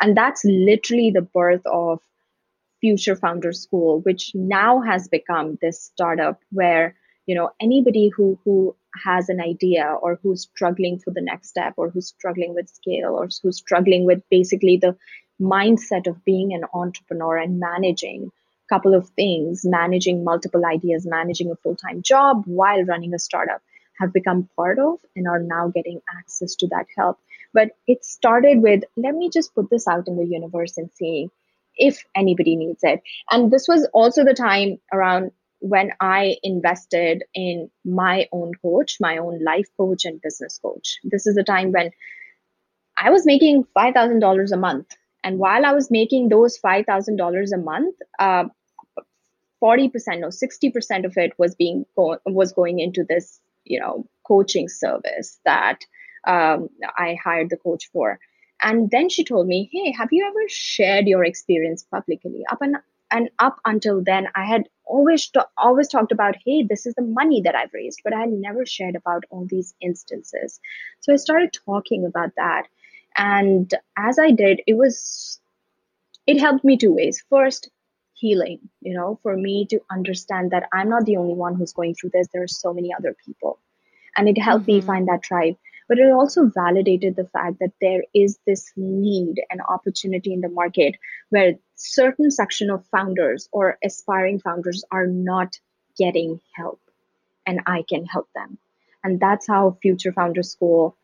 And 0.00 0.16
that's 0.16 0.44
literally 0.44 1.10
the 1.10 1.22
birth 1.22 1.66
of 1.66 1.98
Future 2.80 3.16
Founder 3.16 3.52
School, 3.52 4.00
which 4.02 4.30
now 4.32 4.80
has 4.80 5.08
become 5.08 5.58
this 5.60 5.82
startup 5.82 6.40
where 6.52 6.94
you 7.26 7.34
know 7.34 7.50
anybody 7.60 8.10
who 8.16 8.38
who 8.44 8.76
has 9.04 9.28
an 9.28 9.40
idea 9.40 9.96
or 10.00 10.20
who's 10.22 10.42
struggling 10.42 11.00
for 11.00 11.10
the 11.10 11.20
next 11.20 11.48
step 11.48 11.74
or 11.76 11.90
who's 11.90 12.06
struggling 12.06 12.54
with 12.54 12.68
scale 12.68 13.16
or 13.16 13.28
who's 13.42 13.56
struggling 13.56 14.04
with 14.04 14.22
basically 14.30 14.76
the 14.76 14.96
mindset 15.40 16.06
of 16.06 16.24
being 16.24 16.54
an 16.54 16.62
entrepreneur 16.72 17.36
and 17.36 17.58
managing 17.58 18.30
couple 18.68 18.94
of 18.94 19.08
things, 19.10 19.64
managing 19.64 20.24
multiple 20.24 20.64
ideas, 20.66 21.06
managing 21.06 21.50
a 21.50 21.56
full 21.56 21.76
time 21.76 22.02
job 22.02 22.42
while 22.46 22.82
running 22.84 23.14
a 23.14 23.18
startup, 23.18 23.62
have 24.00 24.12
become 24.12 24.48
part 24.56 24.78
of 24.78 25.00
and 25.16 25.26
are 25.26 25.40
now 25.40 25.68
getting 25.68 26.00
access 26.18 26.54
to 26.56 26.68
that 26.68 26.86
help. 26.96 27.18
But 27.52 27.70
it 27.86 28.04
started 28.04 28.62
with 28.62 28.84
let 28.96 29.14
me 29.14 29.30
just 29.30 29.54
put 29.54 29.70
this 29.70 29.88
out 29.88 30.06
in 30.06 30.16
the 30.16 30.26
universe 30.26 30.76
and 30.76 30.90
see 30.94 31.28
if 31.76 32.04
anybody 32.14 32.56
needs 32.56 32.80
it. 32.82 33.00
And 33.30 33.50
this 33.50 33.66
was 33.68 33.88
also 33.92 34.24
the 34.24 34.34
time 34.34 34.78
around 34.92 35.30
when 35.60 35.90
I 36.00 36.36
invested 36.42 37.24
in 37.34 37.70
my 37.84 38.28
own 38.32 38.52
coach, 38.62 38.98
my 39.00 39.18
own 39.18 39.42
life 39.42 39.66
coach 39.76 40.04
and 40.04 40.20
business 40.20 40.58
coach. 40.62 40.98
This 41.04 41.26
is 41.26 41.36
a 41.36 41.42
time 41.42 41.72
when 41.72 41.90
I 43.00 43.10
was 43.10 43.26
making 43.26 43.64
$5,000 43.76 44.52
a 44.52 44.56
month. 44.56 44.86
And 45.24 45.38
while 45.38 45.66
I 45.66 45.72
was 45.72 45.90
making 45.90 46.28
those 46.28 46.58
$5,000 46.58 47.52
a 47.52 47.58
month, 47.58 47.96
uh, 48.18 48.44
40% 49.62 50.22
or 50.22 50.28
60% 50.30 51.04
of 51.04 51.16
it 51.16 51.32
was 51.38 51.54
being 51.54 51.84
go- 51.96 52.18
was 52.26 52.52
going 52.52 52.78
into 52.80 53.04
this 53.04 53.40
you 53.64 53.78
know 53.80 54.06
coaching 54.26 54.68
service 54.68 55.38
that 55.44 55.80
um, 56.26 56.68
i 56.96 57.16
hired 57.22 57.50
the 57.50 57.56
coach 57.56 57.90
for. 57.92 58.18
And 58.62 58.90
then 58.90 59.08
she 59.08 59.24
told 59.24 59.46
me 59.46 59.68
hey 59.72 59.92
have 59.92 60.08
you 60.12 60.26
ever 60.26 60.48
shared 60.48 61.06
your 61.06 61.24
experience 61.24 61.84
publicly? 61.90 62.44
Up 62.50 62.60
and 62.62 62.76
and 63.10 63.30
up 63.38 63.58
until 63.64 64.02
then 64.04 64.28
i 64.34 64.44
had 64.44 64.68
always 64.84 65.28
to- 65.30 65.48
always 65.56 65.88
talked 65.88 66.12
about 66.12 66.36
hey 66.44 66.62
this 66.62 66.86
is 66.86 66.94
the 66.94 67.02
money 67.02 67.40
that 67.42 67.54
i've 67.54 67.72
raised 67.72 68.00
but 68.04 68.12
i 68.12 68.20
had 68.20 68.30
never 68.30 68.66
shared 68.66 68.96
about 68.96 69.24
all 69.30 69.46
these 69.46 69.74
instances. 69.80 70.60
So 71.00 71.12
i 71.12 71.16
started 71.16 71.52
talking 71.52 72.04
about 72.06 72.32
that. 72.36 72.64
And 73.16 73.72
as 73.96 74.18
i 74.18 74.30
did 74.30 74.62
it 74.66 74.76
was 74.76 75.40
it 76.26 76.38
helped 76.38 76.64
me 76.64 76.76
two 76.76 76.92
ways. 76.92 77.24
First 77.30 77.70
healing, 78.18 78.60
you 78.80 78.94
know, 78.94 79.18
for 79.22 79.36
me 79.36 79.66
to 79.66 79.80
understand 79.90 80.50
that 80.50 80.68
I'm 80.72 80.88
not 80.88 81.04
the 81.04 81.16
only 81.16 81.34
one 81.34 81.54
who's 81.54 81.72
going 81.72 81.94
through 81.94 82.10
this. 82.12 82.28
There 82.32 82.42
are 82.42 82.48
so 82.48 82.72
many 82.72 82.92
other 82.92 83.14
people. 83.24 83.58
And 84.16 84.28
it 84.28 84.38
helped 84.38 84.66
mm-hmm. 84.66 84.78
me 84.78 84.80
find 84.80 85.08
that 85.08 85.22
tribe. 85.22 85.56
But 85.88 85.98
it 85.98 86.12
also 86.12 86.50
validated 86.54 87.16
the 87.16 87.28
fact 87.28 87.60
that 87.60 87.72
there 87.80 88.02
is 88.14 88.38
this 88.46 88.72
need 88.76 89.36
and 89.50 89.60
opportunity 89.62 90.34
in 90.34 90.42
the 90.42 90.50
market 90.50 90.96
where 91.30 91.54
certain 91.76 92.30
section 92.30 92.68
of 92.68 92.84
founders 92.86 93.48
or 93.52 93.78
aspiring 93.82 94.38
founders 94.38 94.84
are 94.90 95.06
not 95.06 95.58
getting 95.96 96.40
help 96.54 96.80
and 97.46 97.60
I 97.66 97.84
can 97.88 98.04
help 98.04 98.28
them. 98.34 98.58
And 99.02 99.18
that's 99.18 99.46
how 99.46 99.78
Future 99.80 100.12
Founder 100.12 100.42
School 100.42 100.94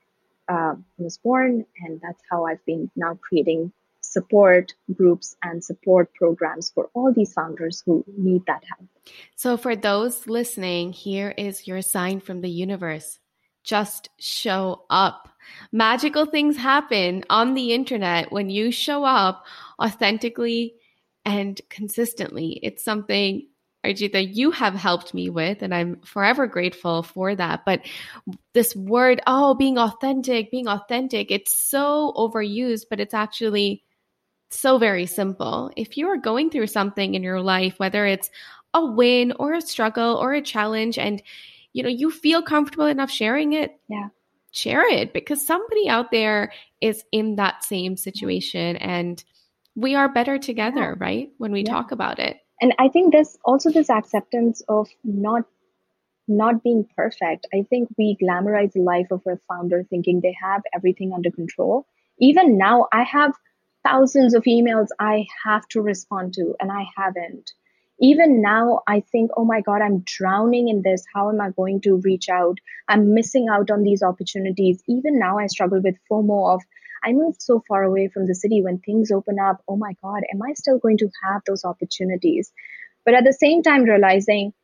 uh, 0.49 0.75
was 0.99 1.17
born. 1.17 1.65
And 1.81 2.01
that's 2.03 2.23
how 2.31 2.45
I've 2.45 2.65
been 2.67 2.91
now 2.95 3.19
creating 3.23 3.73
support 4.15 4.73
groups 4.95 5.37
and 5.43 5.63
support 5.63 6.15
programs 6.15 6.71
for 6.71 6.89
all 6.95 7.13
these 7.13 7.35
founders 7.35 7.83
who 7.85 8.03
need 8.17 8.43
that 8.47 8.63
help. 8.65 8.89
So, 9.37 9.59
for 9.59 9.77
those 9.77 10.27
listening, 10.27 10.93
here 10.93 11.35
is 11.37 11.69
your 11.69 11.83
sign 11.83 12.21
from 12.21 12.41
the 12.41 12.51
universe 12.51 13.19
just 13.65 14.11
show 14.19 14.85
up. 14.91 15.31
Magical 15.73 16.27
things 16.27 16.57
happen 16.57 17.25
on 17.31 17.55
the 17.55 17.73
internet 17.73 18.31
when 18.31 18.51
you 18.51 18.71
show 18.71 19.05
up 19.05 19.45
authentically 19.83 20.75
and 21.25 21.61
consistently. 21.71 22.61
It's 22.63 22.85
something 22.85 23.47
Arjita, 23.85 24.35
you 24.35 24.51
have 24.51 24.75
helped 24.75 25.13
me 25.13 25.29
with, 25.29 25.63
and 25.63 25.75
I'm 25.75 26.01
forever 26.01 26.47
grateful 26.47 27.03
for 27.03 27.35
that. 27.35 27.67
But 27.67 27.83
this 28.55 28.75
word, 28.75 29.21
oh, 29.27 29.55
being 29.55 29.77
authentic, 29.79 30.51
being 30.51 30.69
authentic, 30.69 31.31
it's 31.31 31.53
so 31.53 32.15
overused, 32.17 32.87
but 32.89 32.99
it's 32.99 33.13
actually 33.13 33.85
so 34.59 34.79
very 34.79 35.07
simple. 35.07 35.71
If 35.77 35.97
you 35.97 36.09
are 36.09 36.17
going 36.17 36.51
through 36.51 36.69
something 36.69 37.15
in 37.15 37.23
your 37.23 37.41
life, 37.41 37.75
whether 37.79 38.07
it's 38.07 38.31
a 38.73 38.85
win 38.85 39.33
or 39.39 39.55
a 39.55 39.61
struggle 39.61 40.17
or 40.17 40.33
a 40.33 40.43
challenge, 40.43 40.99
and 40.99 41.23
you 41.73 41.83
know, 41.83 41.89
you 41.89 42.11
feel 42.11 42.43
comfortable 42.43 42.87
enough 42.87 43.11
sharing 43.11 43.53
it, 43.53 43.79
yeah, 43.89 44.09
share 44.53 44.89
it 44.89 45.13
because 45.13 45.45
somebody 45.45 45.89
out 45.89 46.11
there 46.11 46.53
is 46.81 47.05
in 47.13 47.37
that 47.37 47.65
same 47.65 47.97
situation 47.97 48.77
and 48.77 49.25
we 49.75 49.95
are 49.95 50.09
better 50.09 50.39
together, 50.39 50.97
yeah. 50.99 51.05
right? 51.05 51.29
When 51.39 51.53
we 51.53 51.65
yeah. 51.65 51.73
talk 51.73 51.91
about 51.91 52.19
it. 52.19 52.39
And 52.61 52.73
I 52.79 52.89
think 52.89 53.13
there's 53.13 53.37
also 53.45 53.71
this 53.71 53.91
acceptance 53.91 54.63
of 54.69 54.89
not 55.03 55.43
not 56.27 56.63
being 56.63 56.87
perfect. 56.97 57.47
I 57.53 57.67
think 57.69 57.89
we 57.99 58.17
glamorize 58.23 58.73
the 58.73 58.81
life 58.81 59.09
of 59.11 59.21
a 59.27 59.39
founder 59.47 59.85
thinking 59.91 60.21
they 60.21 60.35
have 60.43 60.63
everything 60.75 61.13
under 61.13 61.31
control. 61.31 61.87
Even 62.19 62.57
now, 62.57 62.87
I 62.93 63.03
have 63.03 63.35
thousands 63.85 64.35
of 64.35 64.45
emails 64.45 64.89
I 64.99 65.27
have 65.45 65.67
to 65.69 65.81
respond 65.81 66.35
to, 66.35 66.55
and 66.61 66.73
I 66.73 66.87
haven't. 66.97 67.53
Even 68.01 68.43
now, 68.43 68.81
I 68.89 69.01
think, 69.01 69.31
oh 69.37 69.45
my 69.45 69.61
God, 69.61 69.81
I'm 69.81 70.03
drowning 70.05 70.69
in 70.69 70.83
this. 70.83 71.05
How 71.15 71.29
am 71.31 71.41
I 71.41 71.51
going 71.51 71.81
to 71.83 72.01
reach 72.03 72.29
out? 72.29 72.59
I'm 72.89 73.15
missing 73.15 73.47
out 73.49 73.71
on 73.71 73.83
these 73.83 74.03
opportunities. 74.03 74.83
Even 74.89 75.19
now, 75.19 75.39
I 75.39 75.47
struggle 75.47 75.81
with 75.83 75.97
FOMO 76.11 76.55
of, 76.55 76.63
I 77.05 77.13
moved 77.13 77.43
so 77.43 77.63
far 77.69 77.83
away 77.85 78.09
from 78.09 78.27
the 78.27 78.35
city 78.35 78.63
when 78.63 78.79
things 78.79 79.13
open 79.13 79.39
up. 79.39 79.63
Oh 79.69 79.77
my 79.77 79.95
God, 80.03 80.23
am 80.33 80.43
I 80.43 80.55
still 80.55 80.79
going 80.79 80.99
to 80.99 81.11
have 81.23 81.43
those 81.47 81.65
opportunities? 81.65 82.53
But 83.05 83.15
at 83.15 83.25
the 83.25 83.33
same 83.33 83.63
time, 83.63 83.85
realizing 83.85 84.55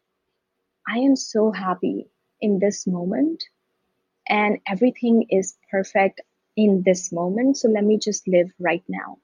I 0.88 0.98
am 0.98 1.14
so 1.14 1.52
happy 1.52 2.10
in 2.40 2.58
this 2.58 2.86
moment 2.86 3.44
and 4.28 4.58
everything 4.66 5.26
is 5.30 5.56
perfect 5.70 6.20
in 6.56 6.82
this 6.84 7.12
moment. 7.12 7.56
So 7.56 7.68
let 7.68 7.84
me 7.84 7.98
just 7.98 8.26
live 8.28 8.50
right 8.58 8.82
now. 8.88 9.18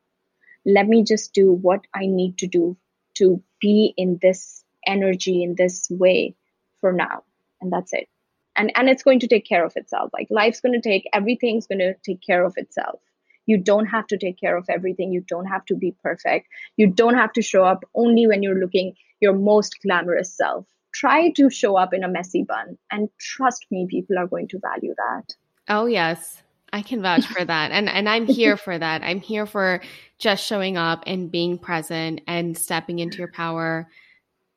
Let 0.64 0.89
me 0.89 1.05
just 1.05 1.33
do 1.33 1.53
what 1.53 1.87
I 1.95 2.07
need 2.07 2.39
to 2.39 2.47
do 2.47 2.77
to 3.14 3.43
be 3.61 3.95
in 3.97 4.18
this 4.20 4.64
energy, 4.87 5.43
in 5.43 5.55
this 5.57 5.89
way 5.91 6.35
for 6.81 6.93
now. 6.93 7.22
And 7.61 7.72
that's 7.72 7.93
it. 7.93 8.09
And, 8.57 8.72
and 8.74 8.89
it's 8.89 9.03
going 9.03 9.20
to 9.20 9.29
take 9.29 9.47
care 9.47 9.64
of 9.64 9.77
itself. 9.77 10.11
Like 10.12 10.29
life's 10.31 10.61
going 10.61 10.81
to 10.81 10.81
take, 10.81 11.09
everything's 11.12 11.66
going 11.66 11.79
to 11.81 11.95
take 12.05 12.20
care 12.22 12.45
of 12.45 12.55
itself. 12.57 13.01
You 13.47 13.59
don't 13.59 13.87
have 13.87 14.07
to 14.09 14.18
take 14.18 14.41
care 14.41 14.57
of 14.57 14.66
everything. 14.68 15.12
You 15.12 15.24
don't 15.29 15.47
have 15.47 15.64
to 15.66 15.77
be 15.77 15.95
perfect. 16.03 16.49
You 16.77 16.89
don't 16.89 17.14
have 17.14 17.33
to 17.35 17.43
show 17.43 17.64
up 17.64 17.85
only 17.95 18.27
when 18.27 18.43
you're 18.43 18.59
looking 18.59 18.95
your 19.20 19.35
most 19.35 19.77
glamorous 19.83 20.35
self. 20.35 20.66
Try 20.93 21.31
to 21.33 21.51
show 21.51 21.77
up 21.77 21.93
in 21.93 22.03
a 22.03 22.09
messy 22.09 22.43
bun. 22.43 22.79
And 22.91 23.09
trust 23.20 23.66
me, 23.70 23.87
people 23.89 24.18
are 24.18 24.27
going 24.27 24.49
to 24.49 24.59
value 24.59 24.95
that. 24.97 25.35
Oh, 25.68 25.87
yes. 25.87 26.43
I 26.72 26.82
can 26.82 27.02
vouch 27.02 27.26
for 27.26 27.44
that. 27.44 27.70
And 27.70 27.88
and 27.88 28.08
I'm 28.08 28.26
here 28.26 28.56
for 28.56 28.78
that. 28.78 29.02
I'm 29.02 29.20
here 29.20 29.46
for 29.46 29.80
just 30.18 30.44
showing 30.44 30.76
up 30.76 31.04
and 31.06 31.30
being 31.30 31.58
present 31.58 32.20
and 32.26 32.56
stepping 32.56 32.98
into 32.98 33.18
your 33.18 33.32
power 33.32 33.88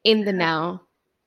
in 0.03 0.25
the 0.25 0.33
now. 0.33 0.81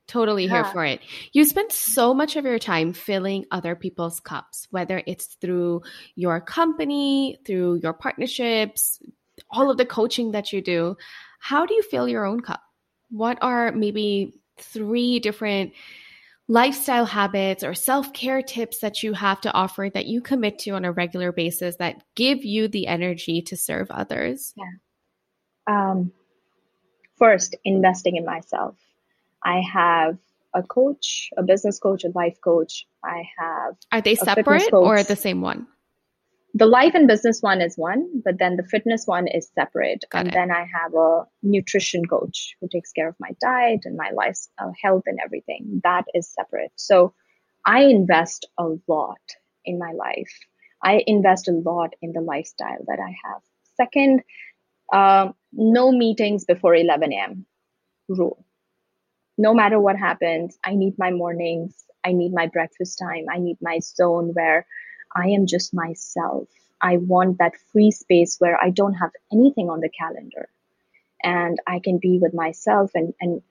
Totally 0.09 0.47
here 0.47 0.65
for 0.65 0.85
it. 0.85 1.01
You 1.33 1.45
spend 1.45 1.73
so 1.73 2.13
much 2.13 2.37
of 2.37 2.45
your 2.45 2.59
time 2.59 2.93
filling 2.93 3.47
other 3.51 3.75
people's 3.75 4.21
cups, 4.21 4.67
whether 4.71 5.03
it's 5.07 5.27
through 5.41 5.83
your 6.17 6.39
company, 6.41 7.39
through 7.47 7.81
your 7.83 7.95
partnerships, 7.95 9.01
all 9.51 9.71
of 9.71 9.79
the 9.79 9.87
coaching 9.87 10.33
that 10.33 10.53
you 10.53 10.61
do. 10.61 10.97
How 11.39 11.65
do 11.65 11.73
you 11.73 11.83
fill 11.83 12.09
your 12.09 12.27
own 12.27 12.41
cup? 12.41 12.61
What 13.11 13.39
are 13.41 13.73
maybe 13.73 14.35
three 14.59 15.19
different 15.19 15.73
lifestyle 16.49 17.05
habits 17.05 17.65
or 17.65 17.75
self 17.75 18.13
care 18.13 18.43
tips 18.43 18.79
that 18.81 19.03
you 19.03 19.13
have 19.13 19.41
to 19.43 19.53
offer 19.53 19.91
that 19.93 20.07
you 20.07 20.21
commit 20.21 20.59
to 20.61 20.71
on 20.71 20.85
a 20.85 20.93
regular 20.93 21.33
basis 21.33 21.77
that 21.77 22.03
give 22.15 22.45
you 22.45 22.69
the 22.69 22.87
energy 22.87 23.43
to 23.43 23.57
serve 23.57 23.91
others? 23.91 24.53
Yeah. 24.57 24.65
Um, 25.67 26.13
first, 27.17 27.57
investing 27.65 28.17
in 28.17 28.25
myself. 28.25 28.77
I 29.45 29.61
have 29.73 30.19
a 30.55 30.63
coach, 30.63 31.31
a 31.37 31.43
business 31.43 31.79
coach, 31.79 32.05
a 32.05 32.11
life 32.15 32.39
coach. 32.43 32.87
I 33.05 33.23
have. 33.39 33.77
Are 33.91 34.01
they 34.01 34.15
separate 34.15 34.73
or 34.73 35.03
the 35.03 35.17
same 35.17 35.41
one? 35.41 35.67
The 36.55 36.67
life 36.67 36.95
and 36.95 37.09
business 37.09 37.41
one 37.41 37.61
is 37.63 37.77
one, 37.77 38.21
but 38.25 38.39
then 38.39 38.57
the 38.57 38.63
fitness 38.65 39.07
one 39.07 39.27
is 39.27 39.51
separate. 39.55 40.05
Got 40.11 40.19
and 40.21 40.29
it. 40.29 40.35
then 40.35 40.51
I 40.51 40.67
have 40.73 40.95
a 40.95 41.25
nutrition 41.43 42.05
coach 42.05 42.55
who 42.61 42.69
takes 42.69 42.93
care 42.93 43.09
of 43.09 43.17
my 43.19 43.31
diet 43.41 43.81
and 43.85 43.97
my 43.97 44.11
life, 44.11 44.39
uh, 44.59 44.71
health 44.83 45.05
and 45.07 45.19
everything. 45.25 45.81
That 45.83 46.05
is 46.15 46.29
separate. 46.29 46.73
So 46.77 47.15
I 47.65 47.85
invest 47.85 48.47
a 48.59 48.69
lot 48.87 49.21
in 49.65 49.79
my 49.79 49.93
life. 49.93 50.33
I 50.83 51.03
invest 51.07 51.49
a 51.49 51.53
lot 51.53 51.95
in 52.03 52.13
the 52.13 52.21
lifestyle 52.21 52.85
that 52.87 52.99
I 52.99 53.15
have. 53.25 53.43
Second, 53.77 54.23
um, 54.93 55.35
no 55.53 55.91
meetings 55.91 56.45
before 56.45 56.75
11 56.75 57.13
a.m. 57.13 57.47
rule. 58.09 58.45
No 59.39 59.55
matter 59.55 59.81
what 59.81 59.97
happens, 59.97 60.59
I 60.65 60.75
need 60.75 60.99
my 60.99 61.11
mornings. 61.11 61.83
I 62.05 62.13
need 62.13 62.33
my 62.35 62.47
breakfast 62.47 62.99
time. 62.99 63.27
I 63.33 63.39
need 63.39 63.57
my 63.63 63.79
zone 63.79 64.33
where 64.35 64.67
I 65.15 65.29
am 65.29 65.47
just 65.47 65.75
myself. 65.75 66.49
I 66.81 66.97
want 66.97 67.39
that 67.39 67.53
free 67.73 67.91
space 67.91 68.37
where 68.39 68.61
I 68.63 68.71
don't 68.71 68.95
have 68.95 69.11
anything 69.33 69.71
on 69.71 69.81
the 69.81 69.89
calendar 69.89 70.49
and 71.23 71.59
I 71.67 71.79
can 71.79 71.99
be 71.99 72.19
with 72.19 72.35
myself 72.35 72.91
and, 72.95 73.15
and 73.21 73.43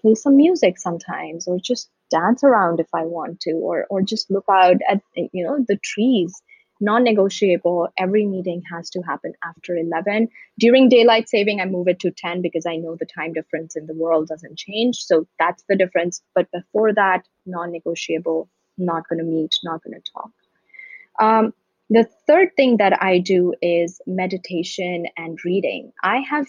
play 0.00 0.14
some 0.14 0.36
music 0.36 0.78
sometimes 0.78 1.48
or 1.48 1.58
just 1.58 1.90
dance 2.10 2.44
around 2.44 2.78
if 2.78 2.88
I 2.94 3.02
want 3.02 3.40
to 3.40 3.52
or, 3.52 3.86
or 3.90 4.02
just 4.02 4.30
look 4.30 4.44
out 4.48 4.76
at, 4.88 5.00
you 5.14 5.44
know, 5.44 5.64
the 5.66 5.76
trees. 5.76 6.32
Non-negotiable. 6.78 7.88
Every 7.98 8.26
meeting 8.26 8.62
has 8.70 8.90
to 8.90 9.00
happen 9.00 9.32
after 9.42 9.74
11. 9.74 10.28
During 10.58 10.90
daylight 10.90 11.26
saving, 11.26 11.58
I 11.58 11.64
move 11.64 11.88
it 11.88 11.98
to 12.00 12.10
10 12.10 12.42
because 12.42 12.66
I 12.66 12.76
know 12.76 12.96
the 12.96 13.06
time 13.06 13.32
difference 13.32 13.76
in 13.76 13.86
the 13.86 13.94
world 13.94 14.28
doesn't 14.28 14.58
change. 14.58 14.98
So 14.98 15.26
that's 15.38 15.64
the 15.70 15.76
difference. 15.76 16.20
But 16.34 16.50
before 16.52 16.92
that, 16.92 17.22
non-negotiable, 17.46 18.50
not 18.76 19.08
going 19.08 19.20
to 19.20 19.24
meet, 19.24 19.54
not 19.64 19.82
going 19.82 19.94
to 19.94 20.12
talk. 20.12 20.30
Um, 21.18 21.52
the 21.88 22.08
third 22.26 22.50
thing 22.56 22.78
that 22.78 23.02
I 23.02 23.18
do 23.18 23.54
is 23.62 24.00
meditation 24.06 25.06
and 25.16 25.38
reading. 25.44 25.92
I 26.02 26.18
have 26.18 26.46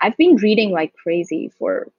I've 0.00 0.16
been 0.16 0.36
reading 0.36 0.70
like 0.70 0.92
crazy 0.94 1.50
for 1.58 1.90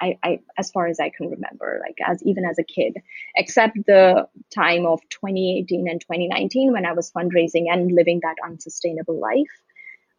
I, 0.00 0.18
I 0.22 0.40
as 0.58 0.70
far 0.70 0.86
as 0.86 1.00
I 1.00 1.10
can 1.10 1.30
remember, 1.30 1.80
like 1.80 1.96
as 2.06 2.22
even 2.22 2.44
as 2.44 2.58
a 2.58 2.64
kid, 2.64 2.96
except 3.34 3.76
the 3.86 4.28
time 4.54 4.86
of 4.86 5.00
2018 5.10 5.88
and 5.88 6.00
2019 6.00 6.72
when 6.72 6.86
I 6.86 6.92
was 6.92 7.10
fundraising 7.10 7.64
and 7.70 7.92
living 7.92 8.20
that 8.22 8.36
unsustainable 8.44 9.18
life. 9.18 9.62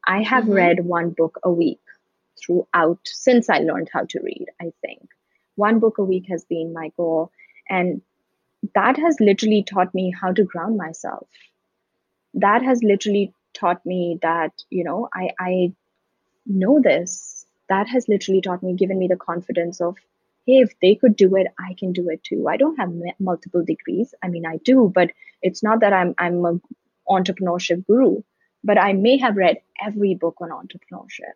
I 0.05 0.23
have 0.23 0.45
mm-hmm. 0.45 0.53
read 0.53 0.85
one 0.85 1.11
book 1.11 1.39
a 1.43 1.51
week 1.51 1.81
throughout 2.43 2.99
since 3.03 3.49
I 3.49 3.59
learned 3.59 3.89
how 3.91 4.05
to 4.09 4.19
read, 4.21 4.47
I 4.59 4.71
think. 4.81 5.09
One 5.55 5.79
book 5.79 5.97
a 5.97 6.03
week 6.03 6.25
has 6.29 6.45
been 6.45 6.73
my 6.73 6.91
goal. 6.97 7.31
And 7.69 8.01
that 8.75 8.97
has 8.97 9.17
literally 9.19 9.63
taught 9.63 9.93
me 9.93 10.13
how 10.19 10.31
to 10.31 10.43
ground 10.43 10.77
myself. 10.77 11.27
That 12.33 12.63
has 12.63 12.83
literally 12.83 13.33
taught 13.53 13.85
me 13.85 14.19
that, 14.21 14.51
you 14.69 14.83
know, 14.83 15.09
I, 15.13 15.31
I 15.39 15.73
know 16.45 16.81
this. 16.81 17.45
That 17.69 17.87
has 17.89 18.07
literally 18.07 18.41
taught 18.41 18.63
me, 18.63 18.73
given 18.73 18.97
me 18.97 19.07
the 19.07 19.17
confidence 19.17 19.81
of, 19.81 19.97
hey, 20.45 20.59
if 20.59 20.73
they 20.81 20.95
could 20.95 21.15
do 21.15 21.35
it, 21.35 21.47
I 21.59 21.75
can 21.77 21.91
do 21.91 22.09
it 22.09 22.23
too. 22.23 22.47
I 22.47 22.57
don't 22.57 22.77
have 22.77 22.91
multiple 23.19 23.63
degrees. 23.63 24.13
I 24.23 24.29
mean, 24.29 24.45
I 24.45 24.57
do, 24.57 24.91
but 24.93 25.11
it's 25.41 25.61
not 25.61 25.81
that 25.81 25.93
I'm 25.93 26.15
I'm 26.17 26.45
a 26.45 26.59
entrepreneurship 27.09 27.85
guru, 27.85 28.21
but 28.63 28.77
I 28.77 28.93
may 28.93 29.17
have 29.17 29.35
read 29.35 29.57
every 29.85 30.15
book 30.15 30.37
on 30.41 30.49
entrepreneurship. 30.49 31.35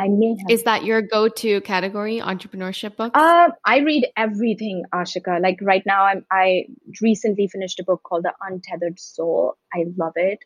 I 0.00 0.08
may 0.08 0.34
have. 0.38 0.50
Is 0.50 0.62
that 0.64 0.84
your 0.84 1.02
go-to 1.02 1.60
category, 1.60 2.20
entrepreneurship 2.20 2.96
books? 2.96 3.12
Uh, 3.14 3.50
I 3.66 3.80
read 3.80 4.06
everything, 4.16 4.84
Ashika. 4.94 5.42
Like 5.42 5.58
right 5.60 5.82
now, 5.84 6.04
I'm 6.04 6.24
I 6.32 6.64
recently 7.02 7.48
finished 7.48 7.78
a 7.80 7.84
book 7.84 8.02
called 8.02 8.24
The 8.24 8.32
Untethered 8.40 8.98
Soul. 8.98 9.58
I 9.74 9.84
love 9.98 10.14
it. 10.16 10.38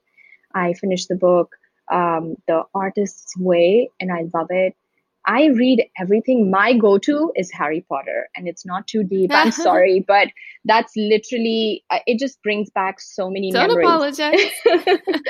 I 0.55 0.73
finished 0.75 1.09
the 1.09 1.15
book 1.15 1.55
um, 1.93 2.35
The 2.49 2.65
Artist's 2.75 3.37
Way, 3.39 3.91
and 4.01 4.11
I 4.13 4.25
love 4.35 4.49
it. 4.51 4.75
I 5.27 5.47
read 5.47 5.85
everything. 5.99 6.51
My 6.51 6.77
go 6.77 6.99
to 6.99 7.33
is 7.35 7.51
Harry 7.53 7.85
Potter, 7.89 8.29
and 8.37 8.47
it's 8.47 8.67
not 8.67 8.87
too 8.87 9.05
deep. 9.05 9.31
I'm 9.33 9.51
sorry, 9.67 10.05
but 10.07 10.29
that's 10.65 10.93
literally, 10.97 11.85
uh, 11.91 12.01
it 12.07 12.19
just 12.19 12.43
brings 12.43 12.71
back 12.71 13.01
so 13.01 13.31
many 13.31 13.51
Don't 13.51 13.69
memories. 13.69 13.87
apologize. 13.87 14.51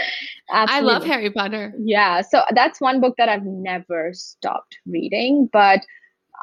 I 0.50 0.80
love 0.80 1.04
Harry 1.04 1.30
Potter. 1.30 1.72
Yeah. 1.78 2.22
So 2.22 2.42
that's 2.54 2.80
one 2.80 3.00
book 3.00 3.14
that 3.18 3.28
I've 3.28 3.44
never 3.44 4.10
stopped 4.12 4.78
reading, 4.86 5.48
but 5.52 5.80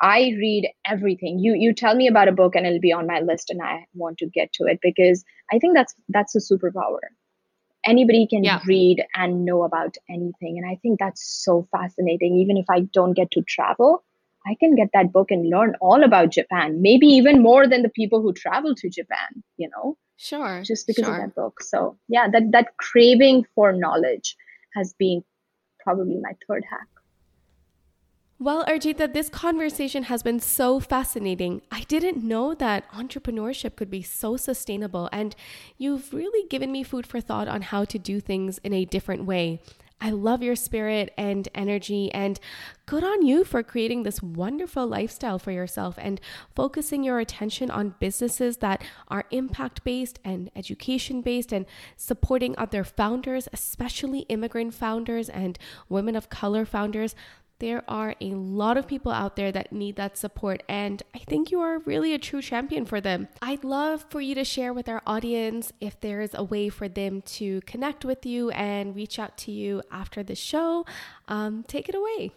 I 0.02 0.34
read 0.40 0.70
everything. 0.88 1.40
You 1.40 1.54
you 1.54 1.74
tell 1.74 1.96
me 1.96 2.08
about 2.08 2.28
a 2.28 2.32
book 2.32 2.56
and 2.56 2.66
it'll 2.66 2.80
be 2.80 2.92
on 2.92 3.06
my 3.06 3.20
list 3.20 3.50
and 3.50 3.62
I 3.62 3.86
want 3.94 4.18
to 4.20 4.26
get 4.28 4.52
to 4.54 4.64
it 4.66 4.80
because 4.82 5.24
I 5.54 5.60
think 5.60 5.76
that's 5.76 5.94
that's 6.10 6.36
a 6.36 6.40
superpower 6.40 7.00
anybody 7.86 8.28
can 8.28 8.44
yeah. 8.44 8.62
read 8.66 9.04
and 9.16 9.46
know 9.46 9.64
about 9.64 9.98
anything. 10.10 10.58
And 10.58 10.70
i 10.70 10.76
think 10.82 11.00
that's 11.00 11.24
so 11.44 11.68
fascinating. 11.72 12.36
Even 12.38 12.58
if 12.58 12.66
i 12.70 12.82
don't 12.82 13.14
get 13.14 13.32
to 13.32 13.42
travel 13.44 14.04
i 14.48 14.56
can 14.60 14.76
get 14.76 14.90
that 14.94 15.12
book 15.14 15.32
and 15.32 15.50
learn 15.50 15.76
all 15.82 16.04
about 16.04 16.32
japan. 16.32 16.82
Maybe 16.82 17.08
even 17.08 17.42
more 17.42 17.68
than 17.68 17.84
the 17.84 17.90
people 17.90 18.22
who 18.22 18.34
travel 18.34 18.76
to 18.76 18.90
japan 18.90 19.44
you 19.58 19.70
know 19.76 19.98
sure 20.18 20.64
just 20.64 20.88
because 20.88 21.06
sure. 21.06 21.16
of 21.16 21.22
that 21.22 21.36
book. 21.36 21.62
So 21.62 21.98
yeah 22.08 22.28
that 22.30 22.52
that 22.52 22.78
craving 22.78 23.46
for 23.56 23.74
knowledge 23.74 24.36
has 24.76 24.94
been 24.94 25.24
probably 25.84 26.20
my 26.22 26.34
third 26.48 26.64
hack 26.70 26.88
well, 28.42 28.66
Arjita, 28.66 29.14
this 29.14 29.30
conversation 29.30 30.02
has 30.06 30.24
been 30.24 30.40
so 30.40 30.80
fascinating. 30.80 31.62
I 31.72 31.82
didn't 31.82 32.24
know 32.24 32.56
that 32.56 32.92
entrepreneurship 32.92 33.76
could 33.76 33.92
be 33.92 34.02
so 34.02 34.36
sustainable, 34.36 35.10
and 35.12 35.36
you've 35.78 36.12
really 36.12 36.48
given 36.48 36.72
me 36.72 36.82
food 36.82 37.06
for 37.06 37.22
thought 37.22 37.48
on 37.48 37.62
how 37.62 37.86
to 37.86 38.00
do 38.00 38.20
things 38.20 38.58
in 38.64 38.74
a 38.74 38.84
different 38.84 39.26
way. 39.26 39.62
I 40.04 40.10
love 40.10 40.42
your 40.42 40.56
spirit 40.56 41.14
and 41.16 41.48
energy, 41.54 42.12
and 42.12 42.40
good 42.88 43.04
on 43.04 43.24
you 43.24 43.44
for 43.44 43.62
creating 43.62 44.02
this 44.02 44.24
wonderful 44.24 44.88
lifestyle 44.88 45.38
for 45.38 45.52
yourself 45.52 45.94
and 46.00 46.20
focusing 46.56 47.04
your 47.04 47.20
attention 47.20 47.70
on 47.70 47.94
businesses 48.00 48.58
that 48.58 48.84
are 49.10 49.26
impact 49.30 49.84
based 49.84 50.18
and 50.26 50.50
education 50.56 51.22
based 51.22 51.54
and 51.54 51.68
supporting 51.96 52.56
other 52.58 52.84
founders, 52.84 53.48
especially 53.54 54.22
immigrant 54.22 54.74
founders 54.74 55.30
and 55.30 55.60
women 55.88 56.16
of 56.16 56.32
color 56.32 56.66
founders 56.66 57.14
there 57.62 57.84
are 57.88 58.16
a 58.20 58.32
lot 58.32 58.76
of 58.76 58.88
people 58.88 59.12
out 59.12 59.36
there 59.36 59.52
that 59.52 59.72
need 59.72 59.96
that 59.96 60.18
support, 60.18 60.64
and 60.68 61.02
I 61.14 61.20
think 61.20 61.52
you 61.52 61.62
are 61.62 61.78
really 61.78 62.14
a 62.14 62.18
true 62.18 62.42
champion 62.42 62.86
for 62.86 63.00
them. 63.00 63.28
I'd 63.40 63.64
love 63.64 64.04
for 64.10 64.20
you 64.20 64.34
to 64.34 64.44
share 64.44 64.74
with 64.74 64.90
our 64.90 65.04
audience 65.06 65.72
if 65.80 66.02
there 66.02 66.22
is 66.22 66.32
a 66.34 66.44
way 66.44 66.70
for 66.70 66.90
them 66.90 67.22
to 67.38 67.62
connect 67.62 68.04
with 68.04 68.26
you 68.26 68.50
and 68.50 68.96
reach 68.96 69.20
out 69.20 69.38
to 69.46 69.52
you 69.52 69.84
after 69.92 70.24
the 70.24 70.34
show. 70.34 70.88
Um, 71.28 71.64
take 71.68 71.88
it 71.88 71.94
away. 71.94 72.32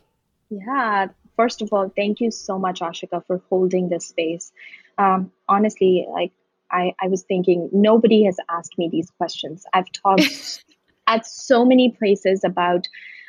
Yeah, 0.51 1.09
first 1.37 1.63
of 1.63 1.73
all, 1.73 1.91
thank 1.97 2.21
you 2.21 2.31
so 2.31 2.59
much, 2.59 2.81
Ashika, 2.81 3.27
for 3.27 3.41
holding 3.49 3.89
this 3.89 4.07
space. 4.09 4.53
Um, 4.99 5.33
honestly, 5.49 6.07
like 6.13 6.33
I, 6.71 6.93
I 7.01 7.09
was 7.09 7.23
thinking 7.23 7.71
nobody 7.73 8.25
has 8.25 8.37
asked 8.51 8.77
me 8.77 8.91
these 8.93 9.11
questions. 9.11 9.65
I've 9.73 9.91
talked 9.91 10.63
at 11.07 11.27
so 11.27 11.65
many 11.65 11.93
places 11.93 12.45
about 12.45 12.87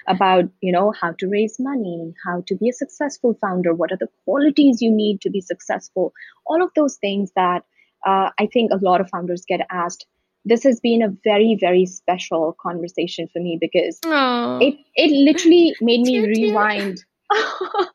about 0.08 0.46
you 0.62 0.72
know 0.72 0.94
how 1.00 1.12
to 1.14 1.28
raise 1.28 1.56
money 1.60 2.14
how 2.26 2.44
to 2.48 2.56
be 2.56 2.70
a 2.70 2.74
successful 2.74 3.38
founder 3.42 3.74
what 3.74 3.92
are 3.92 3.98
the 4.00 4.08
qualities 4.24 4.82
you 4.82 4.92
need 4.92 5.20
to 5.22 5.30
be 5.30 5.42
successful 5.42 6.14
all 6.46 6.64
of 6.64 6.70
those 6.76 6.98
things 6.98 7.32
that 7.36 7.64
uh, 8.06 8.30
i 8.40 8.48
think 8.52 8.72
a 8.72 8.84
lot 8.84 9.02
of 9.02 9.10
founders 9.10 9.46
get 9.48 9.66
asked. 9.72 10.06
This 10.48 10.64
has 10.64 10.80
been 10.80 11.02
a 11.02 11.14
very 11.24 11.58
very 11.60 11.86
special 11.88 12.56
conversation 12.62 13.28
for 13.34 13.40
me 13.40 13.58
because 13.60 14.00
Aww. 14.02 14.62
it 14.62 14.76
it 14.96 15.12
literally 15.12 15.76
made 15.82 16.02
me 16.02 16.20
rewind. 16.20 17.04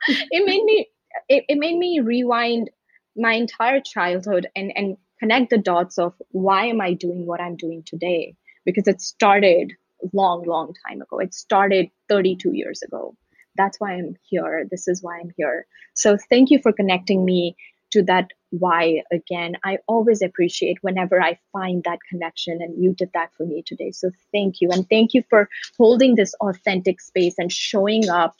It 0.08 0.44
made 0.44 0.64
me 0.64 0.88
it, 1.28 1.44
it 1.48 1.58
made 1.58 1.78
me 1.78 2.00
rewind 2.00 2.70
my 3.16 3.34
entire 3.34 3.80
childhood 3.80 4.48
and 4.56 4.72
and 4.74 4.96
connect 5.20 5.50
the 5.50 5.58
dots 5.58 5.98
of 5.98 6.14
why 6.30 6.64
am 6.66 6.80
i 6.80 6.92
doing 6.92 7.24
what 7.26 7.40
i'm 7.40 7.56
doing 7.56 7.84
today? 7.86 8.34
Because 8.64 8.88
it 8.88 9.00
started 9.00 9.72
long 10.12 10.44
long 10.44 10.74
time 10.88 11.01
ago. 11.03 11.18
It 11.18 11.34
started 11.34 11.90
32 12.09 12.53
years 12.53 12.82
ago. 12.82 13.16
That's 13.57 13.78
why 13.80 13.94
i'm 13.94 14.16
here. 14.22 14.66
This 14.70 14.88
is 14.88 15.03
why 15.03 15.18
i'm 15.20 15.30
here. 15.36 15.66
So 15.94 16.16
thank 16.28 16.51
you 16.51 16.59
for 16.61 16.72
connecting 16.72 17.24
me 17.24 17.57
to 17.92 18.03
that 18.05 18.28
why 18.51 19.03
again. 19.12 19.57
I 19.64 19.78
always 19.86 20.22
appreciate 20.22 20.78
whenever 20.82 21.20
i 21.20 21.38
find 21.53 21.82
that 21.84 21.98
connection 22.09 22.61
and 22.61 22.82
you 22.82 22.94
did 22.94 23.11
that 23.14 23.30
for 23.36 23.46
me 23.46 23.62
today. 23.64 23.90
So 23.92 24.11
thank 24.32 24.61
you. 24.61 24.70
And 24.70 24.88
thank 24.88 25.14
you 25.14 25.22
for 25.28 25.48
holding 25.78 26.14
this 26.14 26.34
authentic 26.40 27.01
space 27.01 27.34
and 27.38 27.53
showing 27.53 28.09
up 28.09 28.36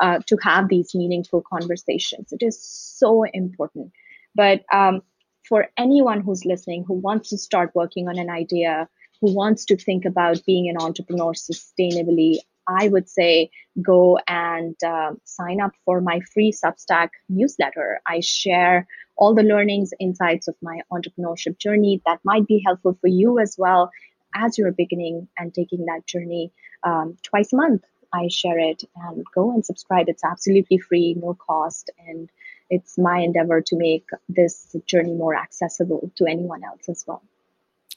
uh, 0.00 0.18
to 0.26 0.36
have 0.42 0.68
these 0.68 0.94
meaningful 0.94 1.42
conversations. 1.42 2.32
It 2.32 2.42
is 2.42 2.60
so 2.60 3.24
important. 3.32 3.92
But 4.34 4.64
um, 4.72 5.02
for 5.48 5.68
anyone 5.76 6.20
who's 6.20 6.44
listening 6.44 6.84
who 6.86 6.94
wants 6.94 7.28
to 7.30 7.38
start 7.38 7.70
working 7.74 8.08
on 8.08 8.18
an 8.18 8.30
idea 8.30 8.88
who 9.20 9.34
wants 9.34 9.64
to 9.66 9.76
think 9.76 10.04
about 10.04 10.44
being 10.46 10.68
an 10.68 10.76
entrepreneur 10.80 11.32
sustainably 11.32 12.38
I 12.66 12.88
would 12.88 13.08
say 13.08 13.50
go 13.80 14.18
and 14.26 14.76
uh, 14.82 15.12
sign 15.24 15.60
up 15.60 15.72
for 15.84 16.00
my 16.00 16.20
free 16.32 16.52
Substack 16.52 17.10
newsletter. 17.28 18.00
I 18.06 18.20
share 18.20 18.86
all 19.16 19.34
the 19.34 19.42
learnings, 19.42 19.92
insights 20.00 20.48
of 20.48 20.56
my 20.62 20.80
entrepreneurship 20.92 21.58
journey 21.58 22.02
that 22.06 22.20
might 22.24 22.46
be 22.46 22.62
helpful 22.64 22.96
for 23.00 23.08
you 23.08 23.38
as 23.38 23.56
well 23.58 23.90
as 24.34 24.58
you're 24.58 24.72
beginning 24.72 25.28
and 25.38 25.54
taking 25.54 25.86
that 25.86 26.06
journey 26.06 26.52
um, 26.82 27.16
twice 27.22 27.52
a 27.52 27.56
month. 27.56 27.84
I 28.12 28.28
share 28.28 28.58
it 28.58 28.84
and 28.96 29.24
go 29.34 29.52
and 29.52 29.64
subscribe. 29.64 30.08
It's 30.08 30.24
absolutely 30.24 30.78
free, 30.78 31.14
no 31.14 31.34
cost, 31.34 31.90
and 32.06 32.30
it's 32.70 32.96
my 32.96 33.18
endeavor 33.18 33.60
to 33.60 33.76
make 33.76 34.06
this 34.28 34.74
journey 34.86 35.14
more 35.14 35.34
accessible 35.34 36.12
to 36.16 36.26
anyone 36.26 36.62
else 36.64 36.88
as 36.88 37.04
well. 37.06 37.22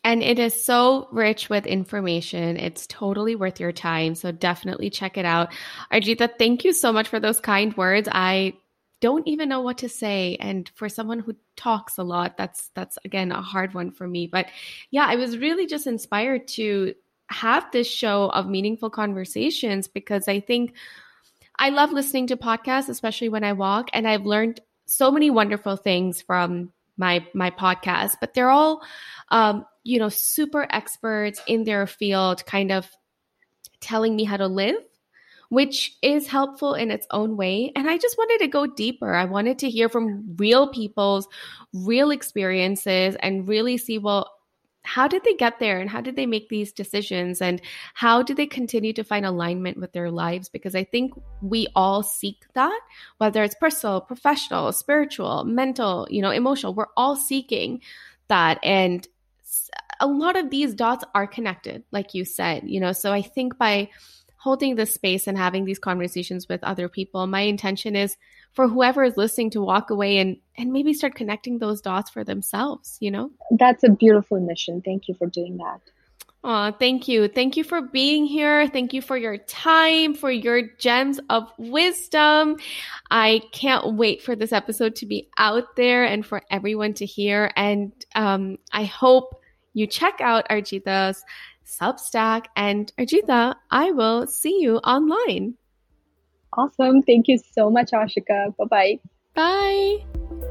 And 0.07 0.23
it 0.23 0.39
is 0.39 0.63
so 0.63 1.09
rich 1.11 1.49
with 1.49 1.65
information. 1.65 2.55
It's 2.55 2.87
totally 2.87 3.35
worth 3.35 3.59
your 3.59 3.73
time. 3.73 4.15
So 4.15 4.31
definitely 4.31 4.89
check 4.89 5.17
it 5.17 5.25
out. 5.25 5.51
Arjita, 5.91 6.29
thank 6.39 6.63
you 6.63 6.71
so 6.71 6.93
much 6.93 7.09
for 7.09 7.19
those 7.19 7.41
kind 7.41 7.75
words. 7.75 8.07
I 8.09 8.53
don't 9.01 9.27
even 9.27 9.49
know 9.49 9.59
what 9.59 9.79
to 9.79 9.89
say 9.89 10.37
and 10.39 10.71
for 10.75 10.87
someone 10.87 11.19
who 11.19 11.35
talks 11.57 11.97
a 11.97 12.03
lot 12.03 12.37
that's 12.37 12.71
that's 12.73 12.97
again 13.05 13.31
a 13.31 13.43
hard 13.43 13.75
one 13.75 13.91
for 13.91 14.07
me 14.07 14.25
but 14.25 14.47
yeah 14.89 15.05
i 15.07 15.15
was 15.15 15.37
really 15.37 15.67
just 15.67 15.85
inspired 15.85 16.47
to 16.47 16.95
have 17.29 17.71
this 17.71 17.87
show 17.87 18.27
of 18.29 18.49
meaningful 18.49 18.89
conversations 18.89 19.87
because 19.87 20.27
i 20.27 20.39
think 20.39 20.73
i 21.59 21.69
love 21.69 21.91
listening 21.91 22.25
to 22.25 22.35
podcasts 22.35 22.89
especially 22.89 23.29
when 23.29 23.43
i 23.43 23.53
walk 23.53 23.87
and 23.93 24.07
i've 24.07 24.25
learned 24.25 24.59
so 24.87 25.11
many 25.11 25.29
wonderful 25.29 25.77
things 25.77 26.19
from 26.23 26.71
my 26.97 27.23
my 27.35 27.51
podcast 27.51 28.15
but 28.19 28.33
they're 28.33 28.49
all 28.49 28.81
um, 29.29 29.65
you 29.87 29.99
know 29.99 30.09
super 30.09 30.67
experts 30.69 31.41
in 31.47 31.63
their 31.63 31.87
field 31.87 32.45
kind 32.45 32.71
of 32.71 32.89
telling 33.79 34.15
me 34.15 34.23
how 34.23 34.37
to 34.37 34.47
live 34.47 34.75
which 35.49 35.95
is 36.01 36.27
helpful 36.27 36.73
in 36.73 36.91
its 36.91 37.07
own 37.11 37.37
way. 37.37 37.71
And 37.73 37.89
i 37.89 37.97
just 37.97 38.17
wanted 38.17 38.39
to 38.39 38.49
go 38.49 38.65
deeper. 38.65 39.13
I 39.13 39.23
wanted 39.23 39.59
to 39.59 39.69
hear 39.69 39.87
from 39.87 40.35
real 40.35 40.67
people's 40.67 41.25
real 41.73 42.11
experiences 42.11 43.15
and 43.21 43.47
really 43.47 43.77
see 43.77 43.97
well 43.97 44.33
how 44.83 45.07
did 45.07 45.23
they 45.23 45.35
get 45.35 45.59
there 45.59 45.79
and 45.79 45.89
how 45.89 46.01
did 46.01 46.17
they 46.17 46.25
make 46.25 46.47
these 46.47 46.73
decisions 46.73 47.41
and 47.41 47.61
how 47.93 48.21
do 48.21 48.33
they 48.33 48.45
continue 48.45 48.93
to 48.93 49.03
find 49.03 49.25
alignment 49.25 49.77
with 49.77 49.93
their 49.93 50.11
lives? 50.11 50.49
Because 50.49 50.75
i 50.75 50.83
think 50.83 51.13
we 51.41 51.67
all 51.75 52.03
seek 52.03 52.43
that 52.53 52.79
whether 53.19 53.41
it's 53.41 53.55
personal 53.55 54.01
professional 54.01 54.73
spiritual 54.73 55.45
mental 55.45 56.07
you 56.09 56.21
know 56.21 56.31
emotional 56.31 56.73
we're 56.73 56.93
all 56.97 57.15
seeking 57.15 57.81
that. 58.27 58.59
And 58.63 59.07
a 59.99 60.07
lot 60.07 60.37
of 60.37 60.49
these 60.49 60.73
dots 60.73 61.03
are 61.15 61.27
connected 61.27 61.83
like 61.91 62.13
you 62.13 62.25
said 62.25 62.63
you 62.65 62.79
know 62.79 62.91
so 62.91 63.11
i 63.11 63.21
think 63.21 63.57
by 63.57 63.89
holding 64.37 64.75
this 64.75 64.93
space 64.93 65.27
and 65.27 65.37
having 65.37 65.65
these 65.65 65.79
conversations 65.79 66.47
with 66.47 66.63
other 66.63 66.87
people 66.87 67.25
my 67.27 67.41
intention 67.41 67.95
is 67.95 68.15
for 68.53 68.67
whoever 68.67 69.03
is 69.03 69.17
listening 69.17 69.49
to 69.49 69.61
walk 69.61 69.89
away 69.89 70.17
and 70.17 70.37
and 70.57 70.71
maybe 70.71 70.93
start 70.93 71.15
connecting 71.15 71.57
those 71.57 71.81
dots 71.81 72.09
for 72.09 72.23
themselves 72.23 72.97
you 72.99 73.11
know 73.11 73.31
that's 73.57 73.83
a 73.83 73.89
beautiful 73.89 74.39
mission 74.39 74.81
thank 74.83 75.07
you 75.07 75.15
for 75.15 75.27
doing 75.27 75.57
that 75.57 75.81
Oh, 76.43 76.71
thank 76.71 77.07
you. 77.07 77.27
Thank 77.27 77.57
you 77.57 77.63
for 77.65 77.81
being 77.81 78.25
here. 78.25 78.69
Thank 78.69 78.93
you 78.93 79.01
for 79.01 79.17
your 79.17 79.37
time, 79.37 80.13
for 80.13 80.31
your 80.31 80.61
gems 80.77 81.19
of 81.29 81.51
wisdom. 81.57 82.55
I 83.09 83.41
can't 83.51 83.95
wait 83.95 84.21
for 84.21 84.35
this 84.35 84.53
episode 84.53 84.95
to 84.97 85.05
be 85.05 85.29
out 85.37 85.75
there 85.75 86.05
and 86.05 86.25
for 86.25 86.41
everyone 86.49 86.93
to 86.95 87.05
hear. 87.05 87.51
And 87.55 87.91
um, 88.15 88.59
I 88.71 88.85
hope 88.85 89.36
you 89.77 89.85
check 89.87 90.19
out 90.19 90.47
Arjita's 90.49 91.23
Substack. 91.65 92.45
And 92.55 92.91
Arjita, 92.97 93.55
I 93.71 93.91
will 93.91 94.25
see 94.25 94.59
you 94.59 94.77
online. 94.77 95.55
Awesome. 96.53 97.03
Thank 97.03 97.27
you 97.27 97.37
so 97.37 97.69
much, 97.69 97.91
Ashika. 97.91 98.55
Bye-bye. 98.57 98.99
Bye. 99.35 100.46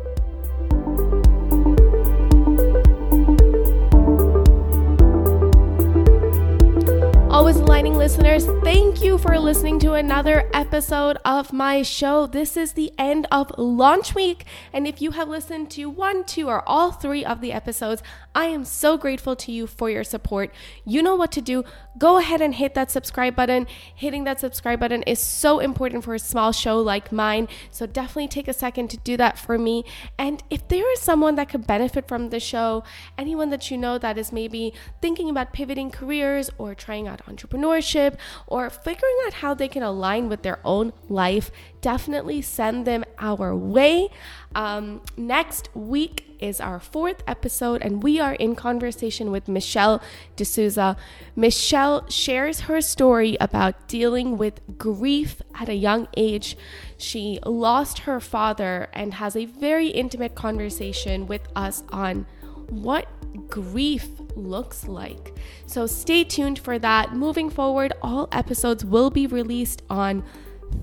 Always 7.36 7.56
Aligning 7.56 7.98
listeners, 7.98 8.46
thank 8.64 9.02
you 9.02 9.18
for 9.18 9.38
listening 9.38 9.78
to 9.80 9.92
another 9.92 10.48
episode 10.54 11.18
of 11.22 11.52
my 11.52 11.82
show. 11.82 12.26
This 12.26 12.56
is 12.56 12.72
the 12.72 12.90
end 12.96 13.26
of 13.30 13.52
launch 13.58 14.14
week. 14.14 14.46
And 14.72 14.86
if 14.86 15.02
you 15.02 15.10
have 15.10 15.28
listened 15.28 15.70
to 15.72 15.90
one, 15.90 16.24
two, 16.24 16.48
or 16.48 16.66
all 16.66 16.92
three 16.92 17.26
of 17.26 17.42
the 17.42 17.52
episodes, 17.52 18.02
I 18.34 18.46
am 18.46 18.64
so 18.64 18.96
grateful 18.96 19.36
to 19.36 19.52
you 19.52 19.66
for 19.66 19.90
your 19.90 20.02
support. 20.02 20.50
You 20.86 21.02
know 21.02 21.14
what 21.14 21.30
to 21.32 21.42
do. 21.42 21.64
Go 21.98 22.16
ahead 22.16 22.40
and 22.40 22.54
hit 22.54 22.72
that 22.74 22.90
subscribe 22.90 23.36
button. 23.36 23.66
Hitting 23.94 24.24
that 24.24 24.40
subscribe 24.40 24.80
button 24.80 25.02
is 25.02 25.18
so 25.18 25.58
important 25.58 26.04
for 26.04 26.14
a 26.14 26.18
small 26.18 26.52
show 26.52 26.80
like 26.80 27.12
mine. 27.12 27.48
So 27.70 27.86
definitely 27.86 28.28
take 28.28 28.48
a 28.48 28.54
second 28.54 28.88
to 28.90 28.96
do 28.96 29.18
that 29.18 29.38
for 29.38 29.58
me. 29.58 29.84
And 30.18 30.42
if 30.48 30.66
there 30.68 30.90
is 30.94 31.00
someone 31.00 31.34
that 31.34 31.50
could 31.50 31.66
benefit 31.66 32.08
from 32.08 32.30
the 32.30 32.40
show, 32.40 32.82
anyone 33.18 33.50
that 33.50 33.70
you 33.70 33.76
know 33.76 33.98
that 33.98 34.16
is 34.16 34.32
maybe 34.32 34.72
thinking 35.02 35.28
about 35.28 35.52
pivoting 35.52 35.90
careers 35.90 36.48
or 36.56 36.74
trying 36.74 37.06
out 37.06 37.25
entrepreneurship 37.26 38.16
or 38.46 38.70
figuring 38.70 39.16
out 39.26 39.34
how 39.34 39.54
they 39.54 39.68
can 39.68 39.82
align 39.82 40.28
with 40.28 40.42
their 40.42 40.60
own 40.64 40.92
life, 41.08 41.50
definitely 41.80 42.42
send 42.42 42.86
them 42.86 43.04
our 43.18 43.54
way. 43.54 44.08
Um, 44.54 45.02
next 45.16 45.68
week 45.74 46.36
is 46.40 46.60
our 46.60 46.78
fourth 46.78 47.22
episode, 47.26 47.82
and 47.82 48.02
we 48.02 48.20
are 48.20 48.34
in 48.34 48.54
conversation 48.54 49.30
with 49.30 49.48
Michelle 49.48 50.02
D'Souza. 50.36 50.96
Michelle 51.34 52.08
shares 52.08 52.60
her 52.60 52.80
story 52.80 53.36
about 53.40 53.88
dealing 53.88 54.36
with 54.36 54.60
grief 54.78 55.40
at 55.54 55.68
a 55.68 55.74
young 55.74 56.08
age. 56.16 56.56
She 56.98 57.38
lost 57.44 58.00
her 58.00 58.20
father 58.20 58.88
and 58.92 59.14
has 59.14 59.36
a 59.36 59.46
very 59.46 59.88
intimate 59.88 60.34
conversation 60.34 61.26
with 61.26 61.42
us 61.54 61.82
on 61.90 62.26
what 62.68 63.06
grief 63.48 64.08
looks 64.36 64.86
like. 64.86 65.34
So 65.66 65.86
stay 65.86 66.24
tuned 66.24 66.58
for 66.58 66.78
that. 66.78 67.14
Moving 67.14 67.50
forward, 67.50 67.92
all 68.02 68.28
episodes 68.32 68.84
will 68.84 69.10
be 69.10 69.26
released 69.26 69.82
on 69.90 70.24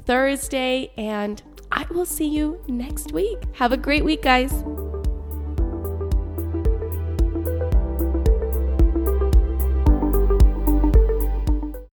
Thursday, 0.06 0.92
and 0.98 1.42
I 1.72 1.86
will 1.90 2.06
see 2.06 2.28
you 2.28 2.64
next 2.68 3.12
week. 3.12 3.40
Have 3.54 3.72
a 3.72 3.78
great 3.78 4.04
week, 4.04 4.22
guys. 4.22 4.54